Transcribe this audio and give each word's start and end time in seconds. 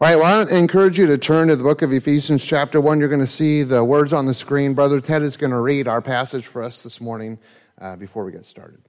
All 0.00 0.06
right, 0.06 0.14
well, 0.14 0.46
I 0.48 0.56
encourage 0.56 0.96
you 0.96 1.08
to 1.08 1.18
turn 1.18 1.48
to 1.48 1.56
the 1.56 1.64
book 1.64 1.82
of 1.82 1.92
Ephesians, 1.92 2.44
chapter 2.44 2.80
1. 2.80 3.00
You're 3.00 3.08
going 3.08 3.20
to 3.20 3.26
see 3.26 3.64
the 3.64 3.82
words 3.82 4.12
on 4.12 4.26
the 4.26 4.34
screen. 4.34 4.72
Brother 4.72 5.00
Ted 5.00 5.22
is 5.22 5.36
going 5.36 5.50
to 5.50 5.58
read 5.58 5.88
our 5.88 6.00
passage 6.00 6.46
for 6.46 6.62
us 6.62 6.84
this 6.84 7.00
morning 7.00 7.36
uh, 7.80 7.96
before 7.96 8.24
we 8.24 8.30
get 8.30 8.44
started. 8.44 8.80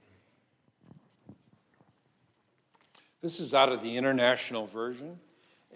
This 3.20 3.40
is 3.40 3.54
out 3.54 3.72
of 3.72 3.82
the 3.82 3.96
International 3.96 4.66
Version, 4.68 5.18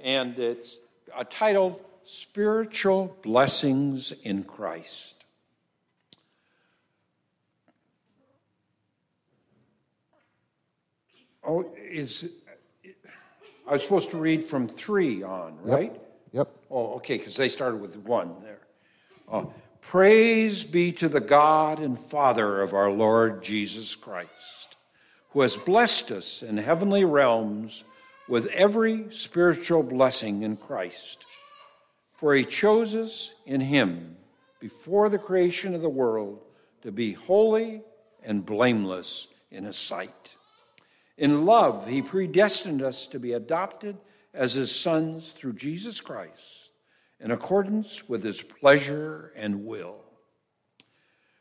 and 0.01 0.39
it's 0.39 0.79
titled 1.30 1.85
Spiritual 2.05 3.16
Blessings 3.23 4.12
in 4.12 4.45
Christ. 4.45 5.25
Oh, 11.43 11.75
is 11.77 12.30
I 13.67 13.73
was 13.73 13.83
supposed 13.83 14.11
to 14.11 14.19
read 14.19 14.45
from 14.45 14.69
three 14.69 15.23
on, 15.23 15.59
right? 15.62 15.93
Yep. 15.93 16.03
yep. 16.33 16.49
Oh, 16.71 16.95
okay, 16.96 17.18
because 17.18 17.36
they 17.36 17.49
started 17.49 17.81
with 17.81 17.96
one 17.96 18.35
there. 18.43 18.61
Uh, 19.31 19.45
Praise 19.85 20.64
be 20.64 20.93
to 20.93 21.09
the 21.11 21.21
God 21.21 21.79
and 21.79 21.99
Father 21.99 22.63
of 22.63 22.72
our 22.72 22.91
Lord 22.91 23.43
Jesus 23.43 23.95
Christ, 23.95 24.79
who 25.31 25.43
has 25.43 25.57
blessed 25.58 26.11
us 26.11 26.43
in 26.43 26.57
heavenly 26.57 27.05
realms 27.05 27.85
with 28.27 28.46
every 28.46 29.05
spiritual 29.11 29.83
blessing 29.83 30.43
in 30.43 30.57
Christ. 30.57 31.27
For 32.14 32.34
he 32.34 32.47
chose 32.47 32.94
us 32.94 33.34
in 33.44 33.61
him 33.61 34.17
before 34.58 35.11
the 35.11 35.19
creation 35.19 35.75
of 35.75 35.83
the 35.83 35.89
world 35.89 36.42
to 36.83 36.91
be 36.91 37.12
holy 37.12 37.83
and 38.25 38.44
blameless 38.44 39.28
in 39.50 39.64
his 39.64 39.77
sight. 39.77 40.34
In 41.17 41.45
love, 41.45 41.89
he 41.89 42.03
predestined 42.03 42.83
us 42.83 43.06
to 43.09 43.20
be 43.20 43.33
adopted 43.33 43.97
as 44.33 44.55
his 44.55 44.75
sons 44.75 45.33
through 45.33 45.53
Jesus 45.53 46.00
Christ, 46.00 46.72
in 47.20 47.31
accordance 47.31 48.09
with 48.09 48.22
his 48.22 48.42
pleasure 48.42 49.33
and 49.36 49.64
will. 49.64 50.00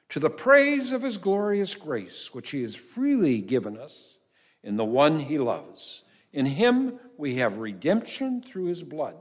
To 0.09 0.20
the 0.20 0.30
praise 0.30 0.92
of 0.92 1.02
his 1.02 1.17
glorious 1.17 1.73
grace, 1.73 2.34
which 2.34 2.52
he 2.52 2.62
has 2.62 2.75
freely 2.75 3.42
given 3.42 3.78
us 3.78 4.17
in 4.64 4.78
the 4.78 4.86
one 4.86 5.20
he 5.20 5.39
loves. 5.39 6.03
In 6.31 6.45
him 6.45 7.00
we 7.17 7.36
have 7.36 7.58
redemption 7.58 8.44
through 8.44 8.66
his 8.66 8.84
blood, 8.84 9.17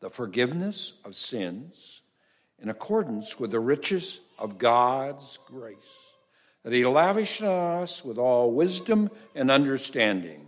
the 0.00 0.10
forgiveness 0.10 0.94
of 1.04 1.14
sins, 1.14 2.02
in 2.58 2.68
accordance 2.68 3.38
with 3.38 3.52
the 3.52 3.60
riches 3.60 4.20
of 4.38 4.58
God's 4.58 5.38
grace 5.46 6.03
that 6.64 6.72
he 6.72 6.84
lavished 6.84 7.42
on 7.42 7.82
us 7.82 8.04
with 8.04 8.18
all 8.18 8.50
wisdom 8.50 9.10
and 9.34 9.50
understanding. 9.50 10.46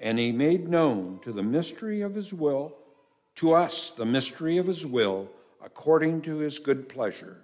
And 0.00 0.18
he 0.18 0.32
made 0.32 0.68
known 0.68 1.20
to 1.22 1.32
the 1.32 1.42
mystery 1.42 2.02
of 2.02 2.14
his 2.14 2.34
will, 2.34 2.76
to 3.36 3.54
us 3.54 3.92
the 3.92 4.04
mystery 4.04 4.58
of 4.58 4.66
his 4.66 4.84
will, 4.84 5.30
according 5.64 6.22
to 6.22 6.38
his 6.38 6.58
good 6.58 6.88
pleasure, 6.88 7.38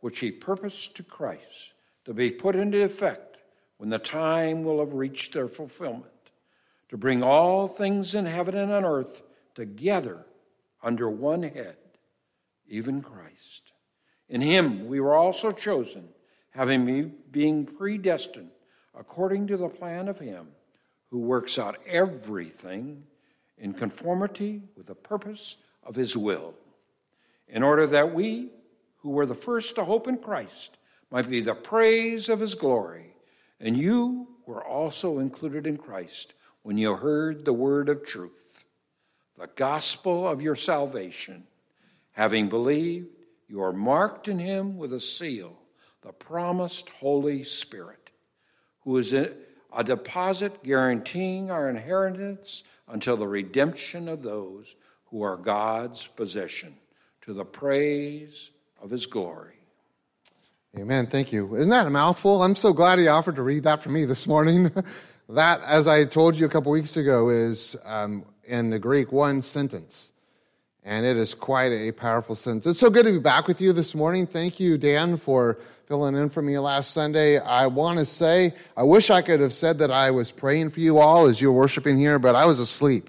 which 0.00 0.20
he 0.20 0.30
purposed 0.30 0.96
to 0.96 1.02
Christ 1.02 1.72
to 2.04 2.14
be 2.14 2.30
put 2.30 2.54
into 2.54 2.82
effect 2.82 3.42
when 3.78 3.90
the 3.90 3.98
time 3.98 4.62
will 4.62 4.80
have 4.80 4.92
reached 4.92 5.32
their 5.32 5.48
fulfillment, 5.48 6.04
to 6.88 6.96
bring 6.96 7.22
all 7.22 7.66
things 7.66 8.14
in 8.14 8.26
heaven 8.26 8.56
and 8.56 8.72
on 8.72 8.84
earth 8.84 9.22
together 9.54 10.26
under 10.82 11.08
one 11.08 11.42
head, 11.42 11.76
even 12.66 13.00
Christ. 13.00 13.72
In 14.28 14.40
him 14.40 14.86
we 14.86 15.00
were 15.00 15.14
also 15.14 15.52
chosen 15.52 16.08
having 16.50 16.84
me 16.84 17.02
being 17.30 17.64
predestined 17.66 18.50
according 18.98 19.46
to 19.46 19.56
the 19.56 19.68
plan 19.68 20.08
of 20.08 20.18
him 20.18 20.48
who 21.10 21.20
works 21.20 21.58
out 21.58 21.76
everything 21.86 23.04
in 23.56 23.72
conformity 23.72 24.62
with 24.76 24.86
the 24.86 24.94
purpose 24.94 25.56
of 25.82 25.94
his 25.94 26.16
will, 26.16 26.54
in 27.48 27.62
order 27.62 27.86
that 27.86 28.14
we, 28.14 28.50
who 28.98 29.10
were 29.10 29.26
the 29.26 29.34
first 29.34 29.74
to 29.74 29.84
hope 29.84 30.06
in 30.06 30.18
Christ, 30.18 30.76
might 31.10 31.30
be 31.30 31.40
the 31.40 31.54
praise 31.54 32.28
of 32.28 32.40
his 32.40 32.54
glory. 32.54 33.14
And 33.60 33.76
you 33.76 34.28
were 34.46 34.64
also 34.64 35.18
included 35.18 35.66
in 35.66 35.76
Christ 35.76 36.34
when 36.62 36.76
you 36.76 36.94
heard 36.94 37.44
the 37.44 37.52
word 37.52 37.88
of 37.88 38.04
truth, 38.04 38.66
the 39.38 39.48
gospel 39.54 40.28
of 40.28 40.42
your 40.42 40.56
salvation. 40.56 41.44
Having 42.12 42.48
believed, 42.48 43.08
you 43.48 43.62
are 43.62 43.72
marked 43.72 44.28
in 44.28 44.38
him 44.38 44.76
with 44.76 44.92
a 44.92 45.00
seal 45.00 45.58
the 46.02 46.12
promised 46.12 46.88
Holy 46.88 47.44
Spirit, 47.44 48.10
who 48.80 48.96
is 48.96 49.12
a 49.12 49.32
deposit 49.84 50.62
guaranteeing 50.62 51.50
our 51.50 51.68
inheritance 51.68 52.64
until 52.88 53.16
the 53.16 53.28
redemption 53.28 54.08
of 54.08 54.22
those 54.22 54.76
who 55.06 55.22
are 55.22 55.36
God's 55.36 56.06
possession, 56.06 56.74
to 57.22 57.32
the 57.32 57.44
praise 57.44 58.50
of 58.80 58.90
his 58.90 59.06
glory. 59.06 59.54
Amen. 60.76 61.06
Thank 61.06 61.32
you. 61.32 61.56
Isn't 61.56 61.70
that 61.70 61.86
a 61.86 61.90
mouthful? 61.90 62.42
I'm 62.42 62.54
so 62.54 62.72
glad 62.72 62.98
he 62.98 63.08
offered 63.08 63.36
to 63.36 63.42
read 63.42 63.64
that 63.64 63.82
for 63.82 63.88
me 63.88 64.04
this 64.04 64.26
morning. 64.26 64.70
that, 65.28 65.60
as 65.62 65.86
I 65.86 66.04
told 66.04 66.36
you 66.36 66.46
a 66.46 66.48
couple 66.48 66.70
weeks 66.70 66.96
ago, 66.96 67.30
is 67.30 67.76
um, 67.84 68.24
in 68.44 68.70
the 68.70 68.78
Greek 68.78 69.10
one 69.10 69.42
sentence. 69.42 70.12
And 70.84 71.04
it 71.04 71.16
is 71.16 71.34
quite 71.34 71.72
a 71.72 71.92
powerful 71.92 72.34
sentence. 72.34 72.66
It's 72.66 72.80
so 72.80 72.90
good 72.90 73.06
to 73.06 73.12
be 73.12 73.18
back 73.18 73.48
with 73.48 73.60
you 73.60 73.72
this 73.72 73.94
morning. 73.94 74.26
Thank 74.26 74.60
you, 74.60 74.78
Dan, 74.78 75.16
for 75.16 75.58
filling 75.88 76.16
in 76.16 76.28
for 76.28 76.42
me 76.42 76.58
last 76.58 76.90
Sunday. 76.90 77.38
I 77.38 77.66
want 77.66 77.98
to 77.98 78.04
say, 78.04 78.52
I 78.76 78.82
wish 78.82 79.08
I 79.08 79.22
could 79.22 79.40
have 79.40 79.54
said 79.54 79.78
that 79.78 79.90
I 79.90 80.10
was 80.10 80.30
praying 80.30 80.68
for 80.68 80.80
you 80.80 80.98
all 80.98 81.24
as 81.24 81.40
you 81.40 81.50
were 81.50 81.58
worshiping 81.60 81.96
here, 81.96 82.18
but 82.18 82.36
I 82.36 82.44
was 82.44 82.58
asleep. 82.58 83.08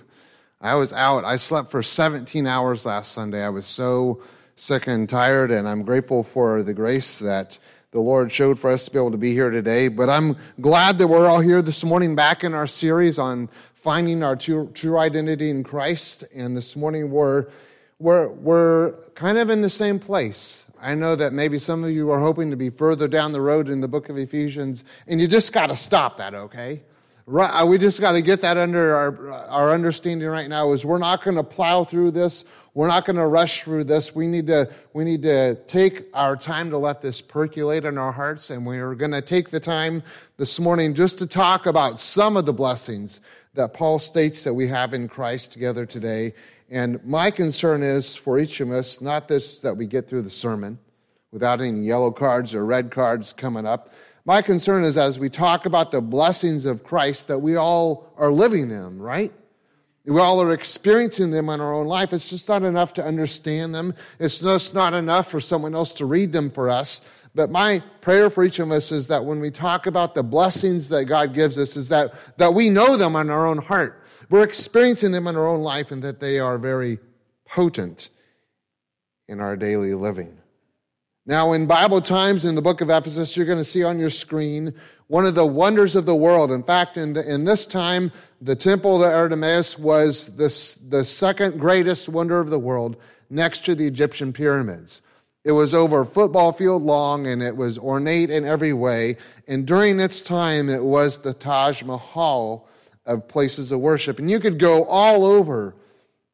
I 0.62 0.76
was 0.76 0.94
out. 0.94 1.26
I 1.26 1.36
slept 1.36 1.72
for 1.72 1.84
17 1.84 2.48
hours 2.48 2.86
last 2.86 3.12
Sunday. 3.12 3.44
I 3.44 3.50
was 3.50 3.68
so 3.68 4.24
sick 4.56 4.88
and 4.88 5.10
tired, 5.10 5.52
and 5.52 5.68
I'm 5.68 5.84
grateful 5.84 6.24
for 6.24 6.64
the 6.64 6.74
grace 6.74 7.20
that 7.20 7.60
the 7.92 8.00
Lord 8.00 8.32
showed 8.32 8.58
for 8.58 8.70
us 8.72 8.86
to 8.86 8.92
be 8.92 8.98
able 8.98 9.12
to 9.12 9.18
be 9.18 9.34
here 9.34 9.50
today. 9.50 9.90
But 9.90 10.10
I'm 10.10 10.38
glad 10.62 11.00
that 11.00 11.08
we're 11.08 11.28
all 11.28 11.42
here 11.42 11.62
this 11.62 11.84
morning 11.84 12.16
back 12.16 12.46
in 12.46 12.54
our 12.54 12.68
series 12.68 13.20
on 13.20 13.50
finding 13.74 14.24
our 14.24 14.38
true, 14.38 14.72
true 14.74 14.98
identity 14.98 15.50
in 15.50 15.66
Christ. 15.66 16.24
And 16.34 16.56
this 16.56 16.78
morning 16.78 17.12
we're, 17.12 17.48
we're, 18.00 18.30
we're 18.30 18.94
kind 19.16 19.38
of 19.38 19.50
in 19.50 19.60
the 19.60 19.70
same 19.70 20.00
place. 20.00 20.66
I 20.82 20.96
know 20.96 21.16
that 21.16 21.34
maybe 21.34 21.60
some 21.60 21.84
of 21.84 21.92
you 21.92 22.10
are 22.12 22.20
hoping 22.20 22.52
to 22.52 22.56
be 22.56 22.70
further 22.70 23.08
down 23.08 23.32
the 23.32 23.42
road 23.42 23.70
in 23.70 23.82
the 23.82 23.88
book 23.88 24.10
of 24.10 24.18
Ephesians, 24.18 24.84
and 25.08 25.20
you 25.20 25.28
just 25.28 25.52
got 25.52 25.68
to 25.68 25.76
stop 25.76 26.18
that, 26.18 26.34
okay? 26.34 26.82
Right, 27.26 27.62
uh, 27.62 27.66
we 27.66 27.78
just 27.78 28.02
got 28.02 28.14
to 28.14 28.24
get 28.24 28.42
that 28.42 28.58
under 28.58 28.96
our, 28.96 29.32
our 29.50 29.72
understanding 29.72 30.28
right 30.28 30.50
now 30.50 30.74
is 30.74 30.84
we're 30.84 30.98
not 30.98 31.24
going 31.24 31.38
to 31.38 31.44
plow 31.44 31.84
through 31.84 32.12
this. 32.12 32.44
We're 32.74 32.88
not 32.88 33.06
going 33.06 33.18
to 33.18 33.26
rush 33.28 33.64
through 33.64 33.84
this. 33.84 34.16
We 34.16 34.26
need 34.26 34.48
to, 34.48 34.72
we 34.94 35.04
need 35.04 35.22
to 35.24 35.56
take 35.68 36.08
our 36.16 36.36
time 36.36 36.72
to 36.72 36.80
let 36.80 37.04
this 37.04 37.22
percolate 37.22 37.86
in 37.86 38.00
our 38.00 38.12
hearts. 38.12 38.50
And 38.50 38.66
we're 38.66 38.96
going 38.96 39.12
to 39.12 39.22
take 39.22 39.52
the 39.52 39.60
time 39.60 40.02
this 40.38 40.60
morning 40.60 40.96
just 40.96 41.20
to 41.20 41.28
talk 41.28 41.68
about 41.68 42.00
some 42.00 42.36
of 42.36 42.48
the 42.48 42.54
blessings 42.54 43.22
that 43.60 43.74
Paul 43.74 44.00
states 44.00 44.44
that 44.44 44.54
we 44.54 44.68
have 44.68 44.94
in 44.94 45.10
Christ 45.10 45.52
together 45.52 45.86
today. 45.86 46.34
And 46.70 47.06
my 47.06 47.30
concern 47.30 47.84
is 47.84 48.16
for 48.16 48.40
each 48.40 48.62
of 48.62 48.72
us, 48.72 49.02
not 49.02 49.28
this 49.28 49.60
that 49.60 49.76
we 49.76 49.86
get 49.86 50.08
through 50.08 50.22
the 50.22 50.30
sermon 50.30 50.80
without 51.34 51.60
any 51.60 51.82
yellow 51.82 52.10
cards 52.10 52.56
or 52.56 52.66
red 52.66 52.90
cards 52.90 53.34
coming 53.34 53.66
up. 53.66 53.94
My 54.24 54.42
concern 54.42 54.86
is 54.86 54.96
as 54.96 55.20
we 55.20 55.30
talk 55.30 55.66
about 55.66 55.92
the 55.92 56.00
blessings 56.00 56.66
of 56.66 56.86
Christ 56.86 57.28
that 57.28 57.40
we 57.40 57.58
all 57.58 58.14
are 58.16 58.32
living 58.32 58.70
them, 58.70 58.98
right? 58.98 59.34
We 60.06 60.22
all 60.22 60.42
are 60.42 60.54
experiencing 60.54 61.32
them 61.32 61.50
in 61.50 61.60
our 61.60 61.74
own 61.74 61.88
life. 61.88 62.14
It's 62.14 62.30
just 62.30 62.48
not 62.48 62.64
enough 62.64 62.94
to 62.94 63.04
understand 63.04 63.76
them. 63.76 63.94
It's 64.20 64.40
just 64.40 64.74
not 64.74 64.94
enough 64.94 65.30
for 65.30 65.42
someone 65.42 65.76
else 65.76 65.94
to 65.96 66.06
read 66.06 66.32
them 66.32 66.50
for 66.50 66.70
us. 66.70 67.02
But 67.36 67.52
my 67.52 67.84
prayer 68.02 68.30
for 68.30 68.44
each 68.44 68.60
of 68.60 68.72
us 68.72 68.92
is 68.92 69.08
that 69.08 69.26
when 69.26 69.40
we 69.40 69.52
talk 69.52 69.86
about 69.86 70.16
the 70.16 70.24
blessings 70.24 70.90
that 70.90 71.06
God 71.06 71.34
gives 71.34 71.58
us, 71.58 71.76
is 71.76 71.90
that, 71.90 72.14
that 72.38 72.54
we 72.54 72.70
know 72.70 72.98
them 72.98 73.16
in 73.16 73.30
our 73.30 73.46
own 73.46 73.60
heart. 73.60 74.04
We're 74.30 74.44
experiencing 74.44 75.12
them 75.12 75.28
in 75.28 75.36
our 75.36 75.48
own 75.48 75.62
life 75.62 75.92
and 75.92 76.04
that 76.04 76.20
they 76.20 76.40
are 76.40 76.58
very 76.58 77.00
potent 77.46 78.10
in 79.28 79.40
our 79.40 79.56
daily 79.56 79.94
living. 79.94 80.38
Now, 81.26 81.54
in 81.54 81.68
Bible 81.68 82.02
times 82.02 82.46
in 82.46 82.56
the 82.56 82.62
book 82.62 82.82
of 82.82 82.90
Ephesus, 82.90 83.38
you're 83.38 83.46
going 83.46 83.60
to 83.60 83.64
see 83.64 83.84
on 83.84 84.00
your 84.00 84.10
screen 84.10 84.74
one 85.08 85.26
of 85.26 85.36
the 85.36 85.46
wonders 85.46 85.96
of 85.96 86.08
the 86.08 86.16
world. 86.16 86.52
In 86.52 86.64
fact, 86.64 86.98
in, 86.98 87.14
the, 87.14 87.32
in 87.32 87.46
this 87.46 87.68
time, 87.68 88.12
the 88.42 88.56
temple 88.56 89.00
to 89.00 89.06
Artemis 89.06 89.78
was 89.78 90.36
this, 90.36 90.76
the 90.76 91.06
second 91.06 91.60
greatest 91.60 92.10
wonder 92.10 92.40
of 92.40 92.50
the 92.50 92.60
world 92.60 92.96
next 93.30 93.66
to 93.66 93.76
the 93.76 93.86
Egyptian 93.86 94.34
pyramids. 94.34 95.02
It 95.50 95.54
was 95.54 95.74
over 95.74 96.02
a 96.02 96.06
football 96.06 96.52
field 96.52 96.84
long 96.84 97.26
and 97.26 97.42
it 97.42 97.58
was 97.58 97.80
ornate 97.80 98.30
in 98.30 98.46
every 98.46 98.72
way. 98.72 99.18
And 99.48 99.66
during 99.66 100.00
its 100.00 100.22
time, 100.22 100.70
it 100.70 100.84
was 100.84 101.24
the 101.24 101.34
Taj 101.34 101.82
Mahal 101.82 102.68
of 103.08 103.28
places 103.28 103.72
of 103.72 103.80
worship. 103.80 104.20
And 104.20 104.30
you 104.30 104.40
could 104.40 104.60
go 104.60 104.86
all 104.86 105.26
over 105.26 105.74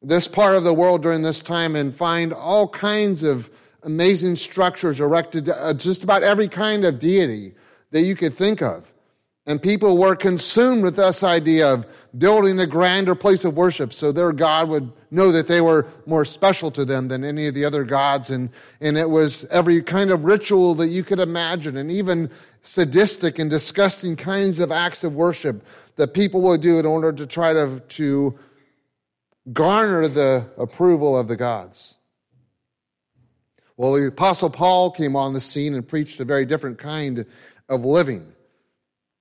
this 0.01 0.27
part 0.27 0.57
of 0.57 0.65
the 0.65 0.73
world 0.73 1.01
during 1.01 1.21
this 1.21 1.41
time 1.41 1.77
and 1.77 1.95
find 1.95 2.33
all 2.33 2.67
kinds 2.67 3.23
of 3.23 3.49
amazing 3.83 4.35
structures 4.35 4.99
erected 4.99 5.45
to 5.45 5.55
uh, 5.63 5.73
just 5.73 6.03
about 6.03 6.21
every 6.21 6.49
kind 6.49 6.83
of 6.83 6.99
deity 6.99 7.53
that 7.91 8.01
you 8.01 8.17
could 8.17 8.33
think 8.33 8.61
of. 8.61 8.91
And 9.47 9.61
people 9.61 9.97
were 9.97 10.15
consumed 10.15 10.83
with 10.83 10.95
this 10.95 11.23
idea 11.23 11.71
of 11.71 11.85
building 12.17 12.59
a 12.59 12.65
grander 12.65 13.13
place 13.13 13.45
of 13.45 13.55
worship 13.55 13.93
so 13.93 14.11
their 14.11 14.31
God 14.31 14.69
would 14.69 14.91
know 15.11 15.31
that 15.31 15.47
they 15.47 15.61
were 15.61 15.85
more 16.07 16.25
special 16.25 16.71
to 16.71 16.83
them 16.83 17.09
than 17.09 17.23
any 17.23 17.47
of 17.47 17.53
the 17.53 17.63
other 17.63 17.83
gods. 17.83 18.31
And, 18.31 18.49
and 18.81 18.97
it 18.97 19.09
was 19.09 19.45
every 19.45 19.83
kind 19.83 20.09
of 20.09 20.23
ritual 20.23 20.73
that 20.75 20.87
you 20.87 21.03
could 21.03 21.19
imagine, 21.19 21.77
and 21.77 21.91
even 21.91 22.31
sadistic 22.63 23.37
and 23.37 23.49
disgusting 23.49 24.15
kinds 24.15 24.59
of 24.59 24.71
acts 24.71 25.03
of 25.03 25.13
worship 25.13 25.63
that 25.97 26.15
people 26.15 26.41
would 26.41 26.61
do 26.61 26.79
in 26.79 26.85
order 26.85 27.13
to 27.13 27.27
try 27.27 27.53
to, 27.53 27.79
to 27.87 28.39
garner 29.53 30.07
the 30.07 30.47
approval 30.57 31.15
of 31.15 31.27
the 31.27 31.35
gods. 31.35 31.95
Well, 33.77 33.93
the 33.93 34.07
Apostle 34.07 34.49
Paul 34.49 34.89
came 34.89 35.15
on 35.15 35.33
the 35.33 35.41
scene 35.41 35.75
and 35.75 35.87
preached 35.87 36.19
a 36.19 36.25
very 36.25 36.45
different 36.45 36.79
kind 36.79 37.25
of 37.69 37.85
living 37.85 38.34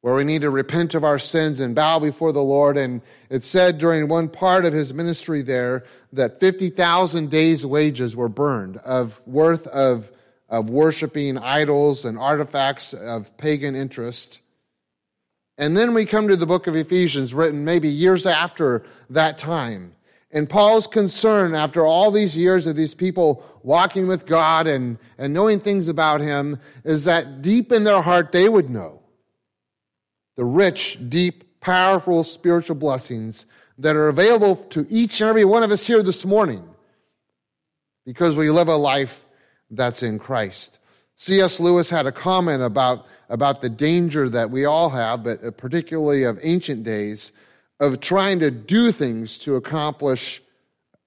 where 0.05 0.17
we 0.17 0.23
need 0.23 0.43
to 0.43 0.51
repent 0.51 0.95
of 0.95 1.03
our 1.03 1.19
sins 1.19 1.61
and 1.61 1.75
bow 1.75 1.99
before 1.99 2.31
the 2.31 2.43
Lord. 2.43 2.77
And 2.77 3.01
it 3.31 3.43
said 3.43 3.79
during 3.79 4.07
one 4.07 4.29
part 4.29 4.67
of 4.67 4.75
his 4.75 4.93
ministry 4.93 5.41
there 5.41 5.85
that 6.13 6.41
50,000 6.41 7.31
days' 7.31 7.65
wages 7.65 8.15
were 8.15 8.29
burned 8.29 8.77
of 8.77 9.23
worth 9.25 9.67
of, 9.69 10.13
of 10.51 10.69
worshiping 10.69 11.39
idols 11.39 12.05
and 12.05 12.19
artifacts 12.19 12.93
of 12.93 13.35
pagan 13.39 13.75
interest. 13.75 14.43
And 15.57 15.75
then 15.75 15.95
we 15.95 16.05
come 16.05 16.29
to 16.29 16.37
the 16.37 16.45
book 16.45 16.67
of 16.67 16.77
Ephesians, 16.77 17.33
written 17.33 17.65
maybe 17.65 17.89
years 17.89 18.27
after 18.27 18.85
that 19.09 19.39
time. 19.39 19.95
And 20.31 20.51
Paul's 20.51 20.87
concern 20.87 21.55
after 21.55 21.87
all 21.87 22.11
these 22.11 22.37
years 22.37 22.67
of 22.67 22.77
these 22.77 22.93
people 22.93 23.43
walking 23.63 24.07
with 24.07 24.27
God 24.27 24.67
and, 24.67 24.99
and 25.17 25.33
knowing 25.33 25.61
things 25.61 25.89
about 25.89 26.21
him 26.21 26.59
is 26.85 27.05
that 27.05 27.41
deep 27.41 27.73
in 27.73 27.85
their 27.85 28.03
heart 28.03 28.33
they 28.33 28.51
would 28.51 28.69
know 28.69 29.01
the 30.37 30.45
rich, 30.45 30.99
deep, 31.09 31.61
powerful 31.61 32.25
spiritual 32.25 32.77
blessings 32.77 33.47
that 33.79 33.97
are 33.97 34.09
available 34.09 34.57
to 34.57 34.87
each 34.89 35.21
and 35.21 35.29
every 35.29 35.45
one 35.45 35.63
of 35.63 35.71
us 35.71 35.87
here 35.87 36.03
this 36.03 36.25
morning 36.25 36.63
because 38.07 38.37
we 38.37 38.51
live 38.51 38.69
a 38.69 38.77
life 38.77 39.25
that's 39.71 40.03
in 40.03 40.19
Christ. 40.19 40.79
C.S. 41.17 41.61
Lewis 41.61 41.91
had 41.91 42.07
a 42.07 42.13
comment 42.13 42.63
about, 42.63 43.07
about 43.29 43.61
the 43.61 43.71
danger 43.71 44.29
that 44.29 44.51
we 44.51 44.65
all 44.65 44.91
have, 44.91 45.25
but 45.25 45.57
particularly 45.57 46.25
of 46.25 46.39
ancient 46.43 46.85
days, 46.85 47.33
of 47.81 48.01
trying 48.01 48.41
to 48.41 48.51
do 48.51 48.93
things 48.93 49.39
to 49.39 49.57
accomplish 49.57 50.43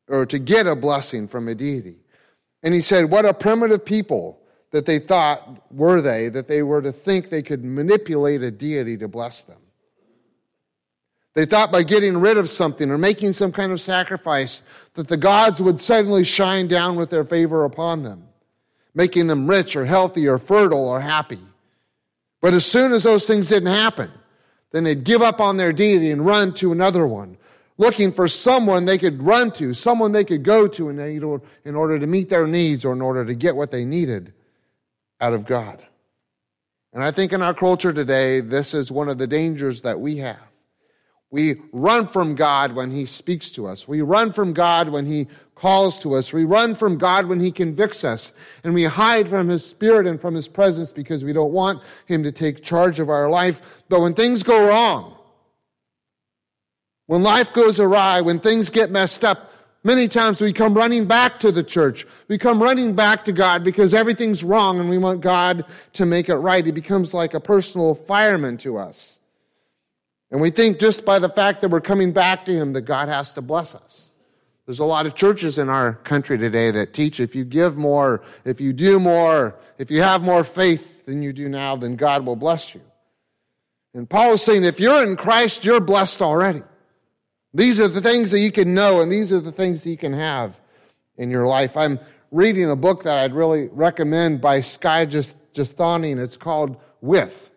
or 0.07 0.25
to 0.25 0.39
get 0.39 0.68
a 0.68 0.75
blessing 0.75 1.27
from 1.27 1.47
a 1.47 1.56
deity. 1.56 1.97
And 2.63 2.73
he 2.73 2.81
said, 2.81 3.06
What 3.12 3.25
a 3.25 3.33
primitive 3.33 3.85
people 3.85 4.41
that 4.71 4.85
they 4.85 4.99
thought 4.99 5.71
were 5.71 6.01
they 6.01 6.29
that 6.29 6.47
they 6.47 6.61
were 6.61 6.81
to 6.81 6.91
think 6.91 7.29
they 7.29 7.41
could 7.41 7.63
manipulate 7.63 8.41
a 8.41 8.51
deity 8.51 8.97
to 8.97 9.07
bless 9.07 9.41
them. 9.41 9.59
They 11.33 11.45
thought 11.45 11.71
by 11.71 11.83
getting 11.83 12.17
rid 12.17 12.37
of 12.37 12.49
something 12.49 12.89
or 12.89 12.97
making 12.97 13.33
some 13.33 13.51
kind 13.51 13.71
of 13.71 13.79
sacrifice 13.79 14.63
that 14.95 15.07
the 15.07 15.17
gods 15.17 15.61
would 15.61 15.79
suddenly 15.79 16.23
shine 16.23 16.67
down 16.67 16.95
with 16.95 17.11
their 17.11 17.23
favor 17.23 17.63
upon 17.63 18.01
them, 18.01 18.27
making 18.95 19.27
them 19.27 19.47
rich 19.47 19.75
or 19.75 19.85
healthy 19.85 20.27
or 20.27 20.39
fertile 20.39 20.87
or 20.87 20.99
happy. 20.99 21.39
But 22.41 22.55
as 22.55 22.65
soon 22.65 22.91
as 22.91 23.03
those 23.03 23.27
things 23.27 23.49
didn't 23.49 23.73
happen, 23.73 24.11
then 24.71 24.83
they'd 24.83 25.03
give 25.03 25.21
up 25.21 25.39
on 25.39 25.57
their 25.57 25.71
deity 25.71 26.09
and 26.09 26.25
run 26.25 26.53
to 26.55 26.71
another 26.71 27.05
one, 27.05 27.37
looking 27.77 28.11
for 28.11 28.27
someone 28.27 28.85
they 28.85 28.97
could 28.97 29.21
run 29.21 29.51
to, 29.51 29.75
someone 29.75 30.11
they 30.11 30.25
could 30.25 30.43
go 30.43 30.67
to 30.67 30.89
in 30.89 31.75
order 31.75 31.99
to 31.99 32.07
meet 32.07 32.29
their 32.29 32.47
needs 32.47 32.83
or 32.83 32.93
in 32.93 33.01
order 33.01 33.23
to 33.23 33.35
get 33.35 33.55
what 33.55 33.69
they 33.69 33.85
needed 33.85 34.33
out 35.19 35.33
of 35.33 35.45
God. 35.45 35.83
And 36.93 37.03
I 37.03 37.11
think 37.11 37.33
in 37.33 37.41
our 37.41 37.53
culture 37.53 37.93
today, 37.93 38.39
this 38.39 38.73
is 38.73 38.91
one 38.91 39.09
of 39.09 39.17
the 39.17 39.27
dangers 39.27 39.81
that 39.81 39.99
we 39.99 40.17
have. 40.17 40.39
We 41.29 41.61
run 41.73 42.07
from 42.07 42.35
God 42.35 42.73
when 42.73 42.89
He 42.89 43.05
speaks 43.05 43.51
to 43.51 43.67
us. 43.67 43.87
We 43.87 44.01
run 44.01 44.31
from 44.31 44.53
God 44.53 44.89
when 44.89 45.05
He 45.05 45.27
calls 45.55 45.99
to 45.99 46.13
us. 46.15 46.31
We 46.31 46.45
run 46.45 46.73
from 46.73 46.97
God 46.97 47.25
when 47.25 47.39
He 47.39 47.51
convicts 47.51 48.03
us. 48.03 48.31
And 48.63 48.73
we 48.73 48.85
hide 48.85 49.27
from 49.27 49.49
His 49.49 49.65
Spirit 49.65 50.07
and 50.07 50.21
from 50.21 50.35
His 50.35 50.47
presence 50.47 50.91
because 50.91 51.25
we 51.25 51.33
don't 51.33 51.51
want 51.51 51.83
Him 52.05 52.23
to 52.23 52.31
take 52.31 52.63
charge 52.63 52.99
of 52.99 53.09
our 53.09 53.29
life. 53.29 53.83
But 53.89 53.99
when 53.99 54.13
things 54.13 54.41
go 54.43 54.67
wrong, 54.67 55.17
when 57.07 57.23
life 57.23 57.51
goes 57.51 57.79
awry, 57.79 58.21
when 58.21 58.39
things 58.39 58.69
get 58.69 58.91
messed 58.91 59.25
up, 59.25 59.51
Many 59.87 60.09
times 60.09 60.41
we 60.41 60.51
come 60.51 60.73
running 60.73 61.05
back 61.05 61.39
to 61.39 61.49
the 61.49 61.63
church. 61.63 62.05
We 62.27 62.37
come 62.37 62.61
running 62.61 62.93
back 62.93 63.23
to 63.23 63.31
God 63.31 63.63
because 63.63 63.93
everything's 63.93 64.43
wrong 64.43 64.81
and 64.81 64.89
we 64.89 64.97
want 64.97 65.21
God 65.21 65.63
to 65.93 66.05
make 66.05 66.27
it 66.27 66.35
right. 66.35 66.65
He 66.65 66.73
becomes 66.73 67.13
like 67.13 67.33
a 67.33 67.39
personal 67.39 67.95
fireman 67.95 68.57
to 68.57 68.79
us. 68.79 69.21
And 70.29 70.41
we 70.41 70.49
think 70.49 70.79
just 70.79 71.05
by 71.05 71.19
the 71.19 71.29
fact 71.29 71.61
that 71.61 71.69
we're 71.69 71.79
coming 71.79 72.11
back 72.11 72.43
to 72.47 72.51
Him 72.51 72.73
that 72.73 72.81
God 72.81 73.07
has 73.07 73.31
to 73.31 73.41
bless 73.41 73.75
us. 73.75 74.11
There's 74.65 74.79
a 74.79 74.83
lot 74.83 75.05
of 75.05 75.15
churches 75.15 75.57
in 75.57 75.69
our 75.69 75.93
country 75.93 76.37
today 76.37 76.69
that 76.69 76.91
teach 76.91 77.21
if 77.21 77.33
you 77.33 77.45
give 77.45 77.77
more, 77.77 78.21
if 78.43 78.59
you 78.59 78.73
do 78.73 78.99
more, 78.99 79.55
if 79.77 79.89
you 79.89 80.01
have 80.01 80.21
more 80.21 80.43
faith 80.43 81.05
than 81.05 81.23
you 81.23 81.31
do 81.31 81.47
now, 81.47 81.77
then 81.77 81.95
God 81.95 82.25
will 82.25 82.35
bless 82.35 82.75
you. 82.75 82.81
And 83.93 84.09
Paul 84.09 84.33
is 84.33 84.41
saying 84.41 84.65
if 84.65 84.81
you're 84.81 85.01
in 85.01 85.15
Christ, 85.15 85.63
you're 85.63 85.79
blessed 85.79 86.21
already. 86.21 86.63
These 87.57 87.80
are 87.80 87.88
the 87.88 88.01
things 88.01 88.30
that 88.30 88.39
you 88.39 88.51
can 88.51 88.75
know, 88.75 89.01
and 89.01 89.12
these 89.12 89.33
are 89.33 89.39
the 89.39 89.51
things 89.51 89.83
that 89.83 89.89
you 89.89 89.98
can 89.98 90.13
have 90.13 90.59
in 91.18 91.31
your 91.31 91.48
life. 91.48 91.75
I'm 91.75 92.00
reading 92.30 92.69
a 92.69 92.75
book 92.75 93.01
that 93.01 93.18
I'd 93.18 93.33
really 93.33 93.68
recommend 93.69 94.42
by 94.42 94.62
Skye 94.62 95.07
Jethani, 95.07 96.12
and 96.12 96.21
it's 96.21 96.38
called 96.38 96.77
With 97.01 97.50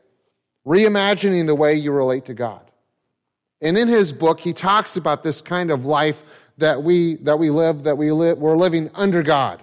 Reimagining 0.67 1.47
the 1.47 1.55
Way 1.55 1.75
You 1.75 1.93
Relate 1.93 2.25
to 2.25 2.35
God. 2.35 2.63
And 3.61 3.77
in 3.77 3.89
his 3.89 4.11
book, 4.11 4.41
he 4.41 4.55
talks 4.55 4.97
about 4.97 5.23
this 5.23 5.43
kind 5.43 5.71
of 5.71 5.85
life 5.85 6.23
that 6.57 6.83
we, 6.83 7.17
that 7.17 7.39
we 7.39 7.51
live, 7.51 7.83
that 7.83 7.99
we 7.99 8.11
live, 8.11 8.39
we're 8.39 8.57
living 8.57 8.89
under 8.95 9.23
God. 9.23 9.63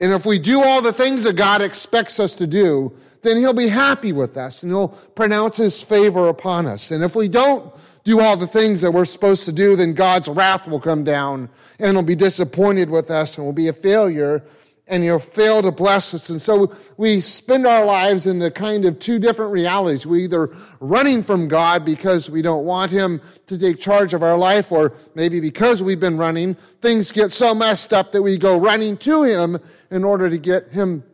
And 0.00 0.12
if 0.12 0.26
we 0.26 0.40
do 0.40 0.60
all 0.64 0.82
the 0.82 0.92
things 0.92 1.22
that 1.22 1.36
God 1.36 1.62
expects 1.62 2.18
us 2.18 2.34
to 2.34 2.48
do, 2.48 2.92
then 3.22 3.36
he'll 3.36 3.52
be 3.52 3.68
happy 3.68 4.12
with 4.12 4.36
us 4.36 4.64
and 4.64 4.72
he'll 4.72 4.88
pronounce 4.88 5.56
his 5.56 5.80
favor 5.80 6.26
upon 6.26 6.66
us. 6.66 6.90
And 6.90 7.04
if 7.04 7.14
we 7.14 7.28
don't 7.28 7.72
do 8.04 8.20
all 8.20 8.36
the 8.36 8.46
things 8.46 8.80
that 8.80 8.92
we're 8.92 9.04
supposed 9.04 9.44
to 9.44 9.52
do, 9.52 9.76
then 9.76 9.94
God's 9.94 10.28
wrath 10.28 10.66
will 10.66 10.80
come 10.80 11.04
down 11.04 11.48
and 11.78 11.96
he'll 11.96 12.02
be 12.02 12.16
disappointed 12.16 12.90
with 12.90 13.10
us 13.10 13.36
and 13.36 13.46
will 13.46 13.52
be 13.52 13.68
a 13.68 13.72
failure 13.72 14.42
and 14.88 15.02
he'll 15.02 15.18
fail 15.18 15.62
to 15.62 15.70
bless 15.70 16.14
us. 16.14 16.30
And 16.30 16.40
so 16.40 16.74
we 16.96 17.20
spend 17.20 17.66
our 17.66 17.84
lives 17.84 18.26
in 18.26 18.38
the 18.38 18.50
kind 18.50 18.84
of 18.84 18.98
two 18.98 19.18
different 19.18 19.52
realities. 19.52 20.06
We 20.06 20.24
either 20.24 20.54
running 20.80 21.22
from 21.22 21.46
God 21.46 21.84
because 21.84 22.30
we 22.30 22.42
don't 22.42 22.64
want 22.64 22.90
him 22.90 23.20
to 23.46 23.58
take 23.58 23.78
charge 23.78 24.14
of 24.14 24.22
our 24.22 24.36
life, 24.36 24.72
or 24.72 24.94
maybe 25.14 25.40
because 25.40 25.82
we've 25.82 26.00
been 26.00 26.16
running, 26.16 26.56
things 26.80 27.12
get 27.12 27.32
so 27.32 27.54
messed 27.54 27.92
up 27.92 28.12
that 28.12 28.22
we 28.22 28.38
go 28.38 28.58
running 28.58 28.96
to 28.98 29.22
him 29.24 29.58
in 29.90 30.04
order 30.04 30.30
to 30.30 30.38
get 30.38 30.68
him 30.68 31.04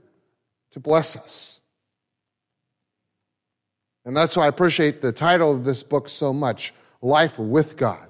to 0.73 0.81
bless 0.81 1.17
us. 1.17 1.54
And 4.05 4.17
that's 4.17 4.37
why 4.37 4.45
I 4.45 4.49
appreciate 4.49 5.01
the 5.01 5.13
title 5.13 5.53
of 5.53 5.65
this 5.65 5.83
book 5.83 6.09
so 6.09 6.33
much 6.33 6.75
Life 7.01 7.39
with 7.39 7.77
God. 7.77 8.09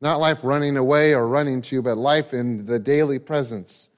Not 0.00 0.20
life 0.20 0.40
running 0.42 0.76
away 0.76 1.14
or 1.14 1.26
running 1.26 1.62
to, 1.62 1.80
but 1.80 1.96
life 1.96 2.34
in 2.34 2.66
the 2.66 2.78
daily 2.78 3.18
presence 3.18 3.88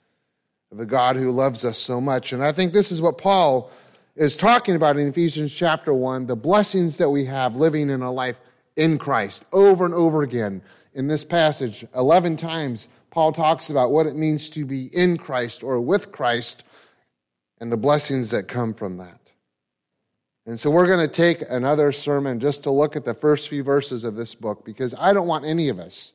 of 0.70 0.78
a 0.78 0.86
God 0.86 1.16
who 1.16 1.32
loves 1.32 1.64
us 1.64 1.78
so 1.78 2.00
much. 2.00 2.32
And 2.32 2.44
I 2.44 2.52
think 2.52 2.72
this 2.72 2.92
is 2.92 3.02
what 3.02 3.18
Paul 3.18 3.70
is 4.14 4.36
talking 4.36 4.76
about 4.76 4.96
in 4.96 5.08
Ephesians 5.08 5.52
chapter 5.52 5.92
1 5.92 6.26
the 6.26 6.36
blessings 6.36 6.98
that 6.98 7.10
we 7.10 7.24
have 7.24 7.56
living 7.56 7.90
in 7.90 8.02
a 8.02 8.12
life 8.12 8.36
in 8.76 8.98
Christ 8.98 9.44
over 9.52 9.84
and 9.84 9.94
over 9.94 10.22
again. 10.22 10.62
In 10.94 11.08
this 11.08 11.24
passage, 11.24 11.84
11 11.94 12.36
times, 12.36 12.88
Paul 13.10 13.32
talks 13.32 13.68
about 13.68 13.90
what 13.90 14.06
it 14.06 14.14
means 14.14 14.48
to 14.50 14.64
be 14.64 14.86
in 14.94 15.18
Christ 15.18 15.62
or 15.62 15.80
with 15.80 16.12
Christ 16.12 16.64
and 17.58 17.72
the 17.72 17.76
blessings 17.76 18.30
that 18.30 18.46
come 18.46 18.74
from 18.74 18.98
that. 18.98 19.25
And 20.46 20.60
so 20.60 20.70
we're 20.70 20.86
going 20.86 21.00
to 21.00 21.12
take 21.12 21.42
another 21.50 21.90
sermon 21.90 22.38
just 22.38 22.62
to 22.62 22.70
look 22.70 22.94
at 22.94 23.04
the 23.04 23.14
first 23.14 23.48
few 23.48 23.64
verses 23.64 24.04
of 24.04 24.14
this 24.14 24.34
book 24.36 24.64
because 24.64 24.94
I 24.96 25.12
don't 25.12 25.26
want 25.26 25.44
any 25.44 25.68
of 25.68 25.80
us 25.80 26.14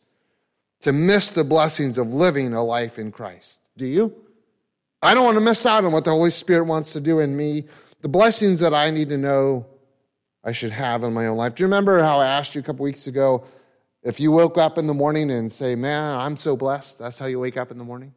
to 0.81 0.93
miss 0.93 1.29
the 1.29 1.43
blessings 1.43 1.97
of 1.97 2.07
living 2.07 2.53
a 2.53 2.63
life 2.63 2.97
in 2.97 3.11
Christ. 3.11 3.59
Do 3.75 3.85
you? 3.85 4.15
I 5.01 5.13
don't 5.13 5.25
want 5.25 5.35
to 5.35 5.41
miss 5.41 5.65
out 5.65 5.83
on 5.83 5.91
what 5.91 6.05
the 6.05 6.11
Holy 6.11 6.31
Spirit 6.31 6.63
wants 6.63 6.93
to 6.93 7.01
do 7.01 7.19
in 7.19 7.35
me, 7.35 7.65
the 8.01 8.07
blessings 8.07 8.61
that 8.61 8.73
I 8.73 8.89
need 8.89 9.09
to 9.09 9.17
know 9.17 9.65
I 10.43 10.53
should 10.53 10.71
have 10.71 11.03
in 11.03 11.13
my 11.13 11.27
own 11.27 11.38
life. 11.38 11.55
Do 11.55 11.63
you 11.63 11.67
remember 11.67 12.01
how 12.01 12.19
I 12.19 12.27
asked 12.27 12.55
you 12.55 12.61
a 12.61 12.63
couple 12.63 12.83
weeks 12.83 13.07
ago 13.07 13.43
if 14.01 14.19
you 14.19 14.31
woke 14.31 14.57
up 14.57 14.77
in 14.77 14.88
the 14.88 14.93
morning 14.93 15.29
and 15.29 15.51
say, 15.51 15.75
Man, 15.75 16.17
I'm 16.17 16.38
so 16.38 16.55
blessed? 16.55 17.00
That's 17.00 17.19
how 17.19 17.25
you 17.25 17.39
wake 17.39 17.57
up 17.57 17.69
in 17.69 17.77
the 17.77 17.83
morning? 17.83 18.13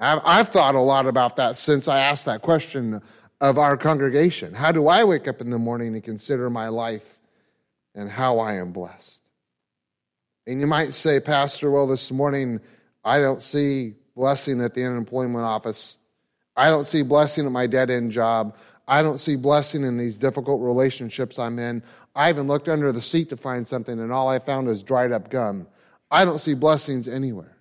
I've 0.00 0.48
thought 0.50 0.74
a 0.74 0.80
lot 0.80 1.06
about 1.06 1.36
that 1.36 1.56
since 1.56 1.88
I 1.88 1.98
asked 1.98 2.26
that 2.26 2.42
question 2.42 3.02
of 3.40 3.58
our 3.58 3.76
congregation. 3.76 4.54
How 4.54 4.72
do 4.72 4.88
I 4.88 5.04
wake 5.04 5.26
up 5.26 5.40
in 5.40 5.50
the 5.50 5.58
morning 5.58 5.94
and 5.94 6.02
consider 6.02 6.48
my 6.50 6.68
life 6.68 7.18
and 7.94 8.08
how 8.08 8.38
I 8.38 8.54
am 8.54 8.72
blessed? 8.72 9.22
And 10.46 10.60
you 10.60 10.66
might 10.66 10.94
say, 10.94 11.20
Pastor, 11.20 11.70
well, 11.70 11.86
this 11.86 12.10
morning 12.10 12.60
I 13.04 13.20
don't 13.20 13.42
see 13.42 13.94
blessing 14.14 14.60
at 14.60 14.74
the 14.74 14.84
unemployment 14.84 15.44
office. 15.44 15.98
I 16.56 16.70
don't 16.70 16.86
see 16.86 17.02
blessing 17.02 17.46
at 17.46 17.52
my 17.52 17.66
dead 17.66 17.90
end 17.90 18.12
job. 18.12 18.56
I 18.86 19.02
don't 19.02 19.18
see 19.18 19.36
blessing 19.36 19.84
in 19.84 19.98
these 19.98 20.16
difficult 20.16 20.62
relationships 20.62 21.38
I'm 21.38 21.58
in. 21.58 21.82
I 22.16 22.30
even 22.30 22.46
looked 22.46 22.68
under 22.68 22.90
the 22.90 23.02
seat 23.02 23.28
to 23.28 23.36
find 23.36 23.66
something, 23.66 24.00
and 24.00 24.10
all 24.10 24.28
I 24.28 24.38
found 24.38 24.68
is 24.68 24.82
dried 24.82 25.12
up 25.12 25.30
gum. 25.30 25.68
I 26.10 26.24
don't 26.24 26.40
see 26.40 26.54
blessings 26.54 27.06
anywhere. 27.06 27.57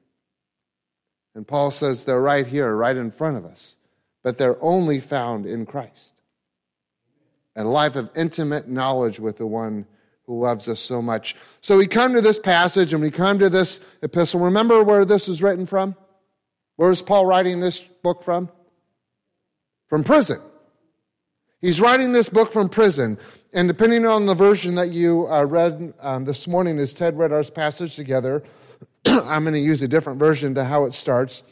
And 1.38 1.48
Paul 1.48 1.70
says 1.70 2.04
they're 2.04 2.20
right 2.20 2.48
here, 2.48 2.76
right 2.76 2.98
in 2.98 3.12
front 3.12 3.38
of 3.38 3.46
us, 3.46 3.78
but 4.24 4.40
they're 4.40 4.58
only 4.60 5.00
found 5.00 5.46
in 5.46 5.68
Christ. 5.68 6.16
And 7.56 7.68
a 7.68 7.70
life 7.70 7.96
of 7.96 8.10
intimate 8.16 8.68
knowledge 8.68 9.20
with 9.20 9.38
the 9.38 9.46
one 9.46 9.86
who 10.26 10.42
loves 10.42 10.68
us 10.68 10.80
so 10.80 11.00
much. 11.00 11.36
So 11.62 11.78
we 11.78 11.86
come 11.86 12.16
to 12.16 12.22
this 12.22 12.40
passage 12.40 12.92
and 12.92 13.04
we 13.04 13.12
come 13.12 13.38
to 13.38 13.52
this 13.52 13.86
epistle. 14.02 14.40
Remember 14.40 14.82
where 14.84 15.06
this 15.06 15.28
was 15.28 15.44
written 15.44 15.68
from? 15.68 15.96
Where 16.76 16.90
is 16.90 17.04
Paul 17.04 17.28
writing 17.28 17.60
this 17.60 17.82
book 17.82 18.24
from? 18.24 18.50
From 19.86 20.04
prison. 20.04 20.42
He's 21.62 21.80
writing 21.80 22.14
this 22.14 22.30
book 22.30 22.52
from 22.52 22.68
prison. 22.68 23.20
And 23.54 23.68
depending 23.68 24.08
on 24.08 24.26
the 24.26 24.34
version 24.34 24.74
that 24.74 24.90
you 24.90 25.28
uh, 25.28 25.44
read 25.44 25.94
um, 26.00 26.26
this 26.26 26.48
morning, 26.48 26.80
as 26.80 26.96
Ted 26.96 27.16
read 27.16 27.32
our 27.32 27.44
passage 27.44 27.96
together, 27.96 28.44
I'm 29.26 29.44
going 29.44 29.54
to 29.54 29.60
use 29.60 29.82
a 29.82 29.88
different 29.88 30.20
version 30.20 30.56
to 30.56 30.64
how 30.64 30.86
it 30.86 30.94
starts. 30.94 31.44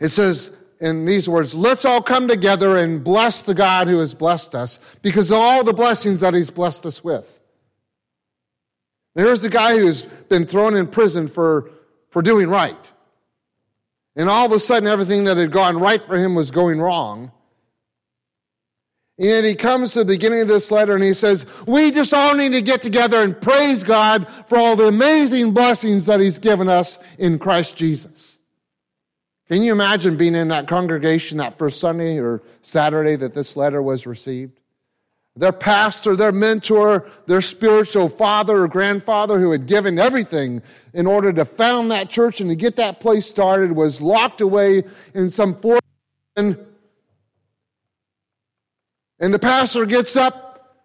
It 0.00 0.10
says 0.10 0.56
in 0.80 1.04
these 1.04 1.28
words, 1.28 1.54
let's 1.54 1.84
all 1.84 2.02
come 2.02 2.28
together 2.28 2.76
and 2.76 3.02
bless 3.02 3.42
the 3.42 3.54
God 3.54 3.88
who 3.88 3.98
has 3.98 4.14
blessed 4.14 4.54
us 4.54 4.78
because 5.02 5.30
of 5.30 5.38
all 5.38 5.64
the 5.64 5.72
blessings 5.72 6.20
that 6.20 6.34
he's 6.34 6.50
blessed 6.50 6.86
us 6.86 7.02
with. 7.02 7.26
Here's 9.14 9.40
the 9.40 9.48
guy 9.48 9.76
who's 9.76 10.02
been 10.02 10.46
thrown 10.46 10.76
in 10.76 10.86
prison 10.86 11.26
for, 11.26 11.70
for 12.10 12.22
doing 12.22 12.48
right. 12.48 12.92
And 14.14 14.28
all 14.28 14.46
of 14.46 14.52
a 14.52 14.60
sudden, 14.60 14.88
everything 14.88 15.24
that 15.24 15.36
had 15.36 15.50
gone 15.50 15.78
right 15.78 16.04
for 16.04 16.16
him 16.16 16.34
was 16.34 16.50
going 16.50 16.80
wrong. 16.80 17.32
And 19.18 19.44
he 19.44 19.56
comes 19.56 19.92
to 19.92 20.00
the 20.00 20.04
beginning 20.04 20.42
of 20.42 20.48
this 20.48 20.70
letter 20.70 20.94
and 20.94 21.02
he 21.02 21.12
says, 21.12 21.44
We 21.66 21.90
just 21.90 22.14
all 22.14 22.36
need 22.36 22.52
to 22.52 22.62
get 22.62 22.82
together 22.82 23.22
and 23.22 23.40
praise 23.40 23.82
God 23.82 24.28
for 24.46 24.56
all 24.56 24.76
the 24.76 24.86
amazing 24.86 25.52
blessings 25.52 26.06
that 26.06 26.20
he's 26.20 26.38
given 26.38 26.68
us 26.68 26.98
in 27.18 27.40
Christ 27.40 27.76
Jesus. 27.76 28.38
Can 29.48 29.62
you 29.62 29.72
imagine 29.72 30.16
being 30.16 30.34
in 30.34 30.48
that 30.48 30.68
congregation 30.68 31.38
that 31.38 31.58
first 31.58 31.80
Sunday 31.80 32.18
or 32.18 32.42
Saturday 32.62 33.16
that 33.16 33.34
this 33.34 33.56
letter 33.56 33.82
was 33.82 34.06
received? 34.06 34.60
Their 35.34 35.52
pastor, 35.52 36.14
their 36.14 36.32
mentor, 36.32 37.08
their 37.26 37.40
spiritual 37.40 38.08
father 38.08 38.64
or 38.64 38.68
grandfather 38.68 39.40
who 39.40 39.52
had 39.52 39.66
given 39.66 39.98
everything 39.98 40.62
in 40.92 41.06
order 41.06 41.32
to 41.32 41.44
found 41.44 41.90
that 41.90 42.10
church 42.10 42.40
and 42.40 42.50
to 42.50 42.56
get 42.56 42.76
that 42.76 43.00
place 43.00 43.26
started 43.26 43.72
was 43.72 44.00
locked 44.00 44.40
away 44.40 44.82
in 45.14 45.30
some 45.30 45.54
foreign 45.54 46.66
and 49.20 49.32
the 49.32 49.38
pastor 49.38 49.86
gets 49.86 50.16
up, 50.16 50.76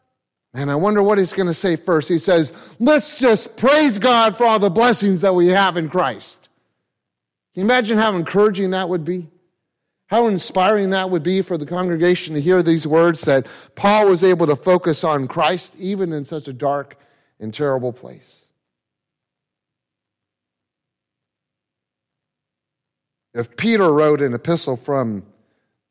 and 0.54 0.70
I 0.70 0.75
wonder 0.75 1.02
what 1.02 1.18
he's 1.18 1.34
going 1.34 1.48
to 1.48 1.54
say 1.54 1.75
first. 1.75 2.10
He 2.10 2.20
says, 2.20 2.54
Let's 2.80 3.20
just 3.20 3.58
praise 3.58 4.00
God 4.00 4.38
for 4.38 4.46
all 4.46 4.60
the 4.60 4.70
blessings 4.70 5.22
that 5.22 5.36
we 5.36 5.48
have 5.48 5.78
in 5.78 5.90
Christ. 5.90 6.50
Can 7.54 7.62
you 7.62 7.66
imagine 7.66 7.98
how 7.98 8.16
encouraging 8.16 8.72
that 8.72 8.90
would 8.90 9.06
be? 9.06 9.30
How 10.08 10.28
inspiring 10.28 10.92
that 10.92 11.10
would 11.10 11.24
be 11.24 11.42
for 11.42 11.58
the 11.58 11.66
congregation 11.66 12.36
to 12.36 12.42
hear 12.42 12.62
these 12.62 12.86
words 12.86 13.22
that 13.22 13.48
Paul 13.75 14.10
was 14.10 14.24
able 14.24 14.46
to 14.48 14.56
focus 14.56 15.04
on 15.04 15.28
Christ 15.28 15.75
even 15.80 16.13
in 16.13 16.25
such 16.25 16.48
a 16.48 16.54
dark 16.54 16.98
and 17.40 17.54
terrible 17.54 17.92
place. 17.92 18.46
If 23.34 23.58
Peter 23.58 23.92
wrote 23.92 24.22
an 24.22 24.34
epistle 24.34 24.78
from 24.78 25.25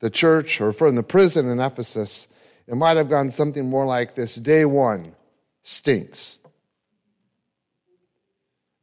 the 0.00 0.10
church 0.10 0.60
or 0.60 0.72
from 0.72 0.94
the 0.94 1.02
prison 1.02 1.48
in 1.48 1.58
Ephesus, 1.58 2.28
it 2.66 2.74
might 2.74 2.96
have 2.96 3.08
gone 3.08 3.30
something 3.30 3.68
more 3.68 3.86
like 3.86 4.14
this 4.14 4.34
Day 4.36 4.64
one 4.64 5.14
stinks. 5.62 6.38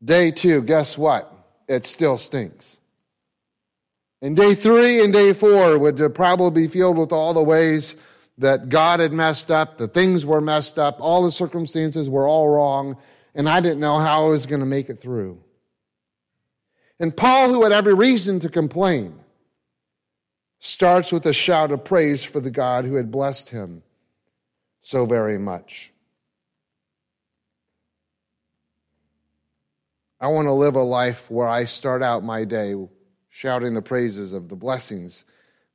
Day 0.04 0.32
two, 0.32 0.62
guess 0.62 0.98
what? 0.98 1.32
It 1.68 1.86
still 1.86 2.18
stinks. 2.18 2.78
And 4.22 4.36
day 4.36 4.56
three 4.56 5.04
and 5.04 5.14
day 5.14 5.34
four 5.34 5.78
would 5.78 6.14
probably 6.14 6.68
be 6.68 6.72
filled 6.72 6.98
with 6.98 7.12
all 7.12 7.34
the 7.34 7.44
ways 7.44 7.96
that 8.38 8.70
God 8.70 9.02
had 9.02 9.12
messed 9.12 9.52
up, 9.52 9.78
the 9.78 9.88
things 9.88 10.26
were 10.26 10.42
messed 10.42 10.80
up, 10.80 10.98
all 11.00 11.24
the 11.24 11.32
circumstances 11.32 12.10
were 12.10 12.28
all 12.28 12.48
wrong, 12.48 12.98
and 13.36 13.50
I 13.50 13.60
didn't 13.60 13.82
know 13.82 14.00
how 14.00 14.26
I 14.26 14.30
was 14.30 14.46
going 14.46 14.62
to 14.62 14.66
make 14.66 14.90
it 14.90 15.02
through. 15.02 15.42
And 17.00 17.16
Paul, 17.16 17.50
who 17.50 17.64
had 17.64 17.72
every 17.72 17.94
reason 17.94 18.40
to 18.42 18.50
complain, 18.50 19.20
starts 20.60 21.12
with 21.12 21.26
a 21.26 21.34
shout 21.34 21.72
of 21.72 21.84
praise 21.84 22.24
for 22.24 22.40
the 22.40 22.52
God 22.52 22.86
who 22.86 22.96
had 22.96 23.12
blessed 23.12 23.50
him 23.50 23.82
so 24.82 25.06
very 25.06 25.38
much. 25.38 25.92
I 30.22 30.28
want 30.28 30.48
to 30.48 30.54
live 30.54 30.76
a 30.76 30.84
life 30.84 31.32
where 31.32 31.48
I 31.48 31.64
start 31.66 32.04
out 32.04 32.24
my 32.24 32.44
day 32.44 32.76
shouting 33.30 33.74
the 33.74 33.82
praises 33.82 34.34
of 34.34 34.50
the 34.50 34.56
blessings 34.56 35.24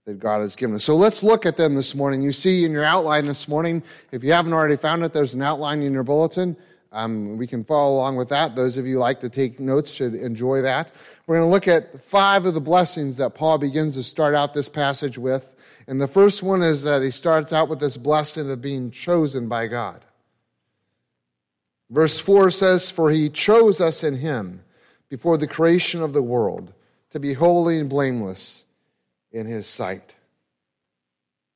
that 0.05 0.19
God 0.19 0.41
has 0.41 0.55
given 0.55 0.77
us. 0.77 0.85
So 0.85 0.97
let's 0.97 1.23
look 1.23 1.47
at 1.47 1.57
them 1.57 1.75
this 1.75 1.95
morning. 1.95 2.21
You 2.21 2.33
see 2.33 2.67
in 2.67 2.73
your 2.73 2.85
outline 2.85 3.25
this 3.25 3.49
morning, 3.49 3.83
if 4.13 4.23
you 4.23 4.33
haven't 4.33 4.53
already 4.53 4.77
found 4.77 5.03
it, 5.03 5.15
there's 5.15 5.33
an 5.33 5.41
outline 5.41 5.83
in 5.83 5.95
your 5.95 6.03
bulletin. 6.03 6.59
Um, 6.95 7.37
we 7.37 7.49
can 7.49 7.65
follow 7.65 7.97
along 7.97 8.15
with 8.17 8.29
that. 8.29 8.55
Those 8.55 8.77
of 8.77 8.87
you 8.87 9.01
like 9.01 9.19
to 9.21 9.29
take 9.29 9.59
notes 9.59 9.91
should 9.91 10.15
enjoy 10.15 10.63
that. 10.63 10.93
We're 11.27 11.39
going 11.39 11.49
to 11.49 11.53
look 11.53 11.67
at 11.67 12.05
five 12.05 12.47
of 12.47 12.55
the 12.55 12.61
blessings 12.61 13.17
that 13.17 13.35
Paul 13.35 13.59
begins 13.59 13.97
to 13.97 14.05
start 14.05 14.33
out 14.33 14.55
this 14.55 14.69
passage 14.69 15.19
with. 15.19 15.57
And 15.89 16.01
the 16.01 16.07
first 16.07 16.41
one 16.41 16.63
is 16.63 16.85
that 16.85 17.03
he 17.03 17.11
starts 17.11 17.53
out 17.53 17.69
with 17.69 17.81
this 17.81 17.97
blessing 17.97 18.49
of 18.49 18.63
being 18.63 18.93
chosen 18.93 19.49
by 19.49 19.67
God. 19.67 20.05
Verse 21.91 22.21
4 22.21 22.53
says, 22.53 22.91
For 22.91 23.11
he 23.11 23.29
chose 23.29 23.81
us 23.81 24.05
in 24.05 24.19
him 24.19 24.63
before 25.09 25.37
the 25.37 25.49
creation 25.49 26.01
of 26.01 26.13
the 26.13 26.23
world 26.23 26.73
to 27.11 27.19
be 27.19 27.35
holy 27.35 27.81
and 27.81 27.91
blameless 27.91 28.65
in 29.33 29.47
his 29.47 29.67
sight. 29.67 30.15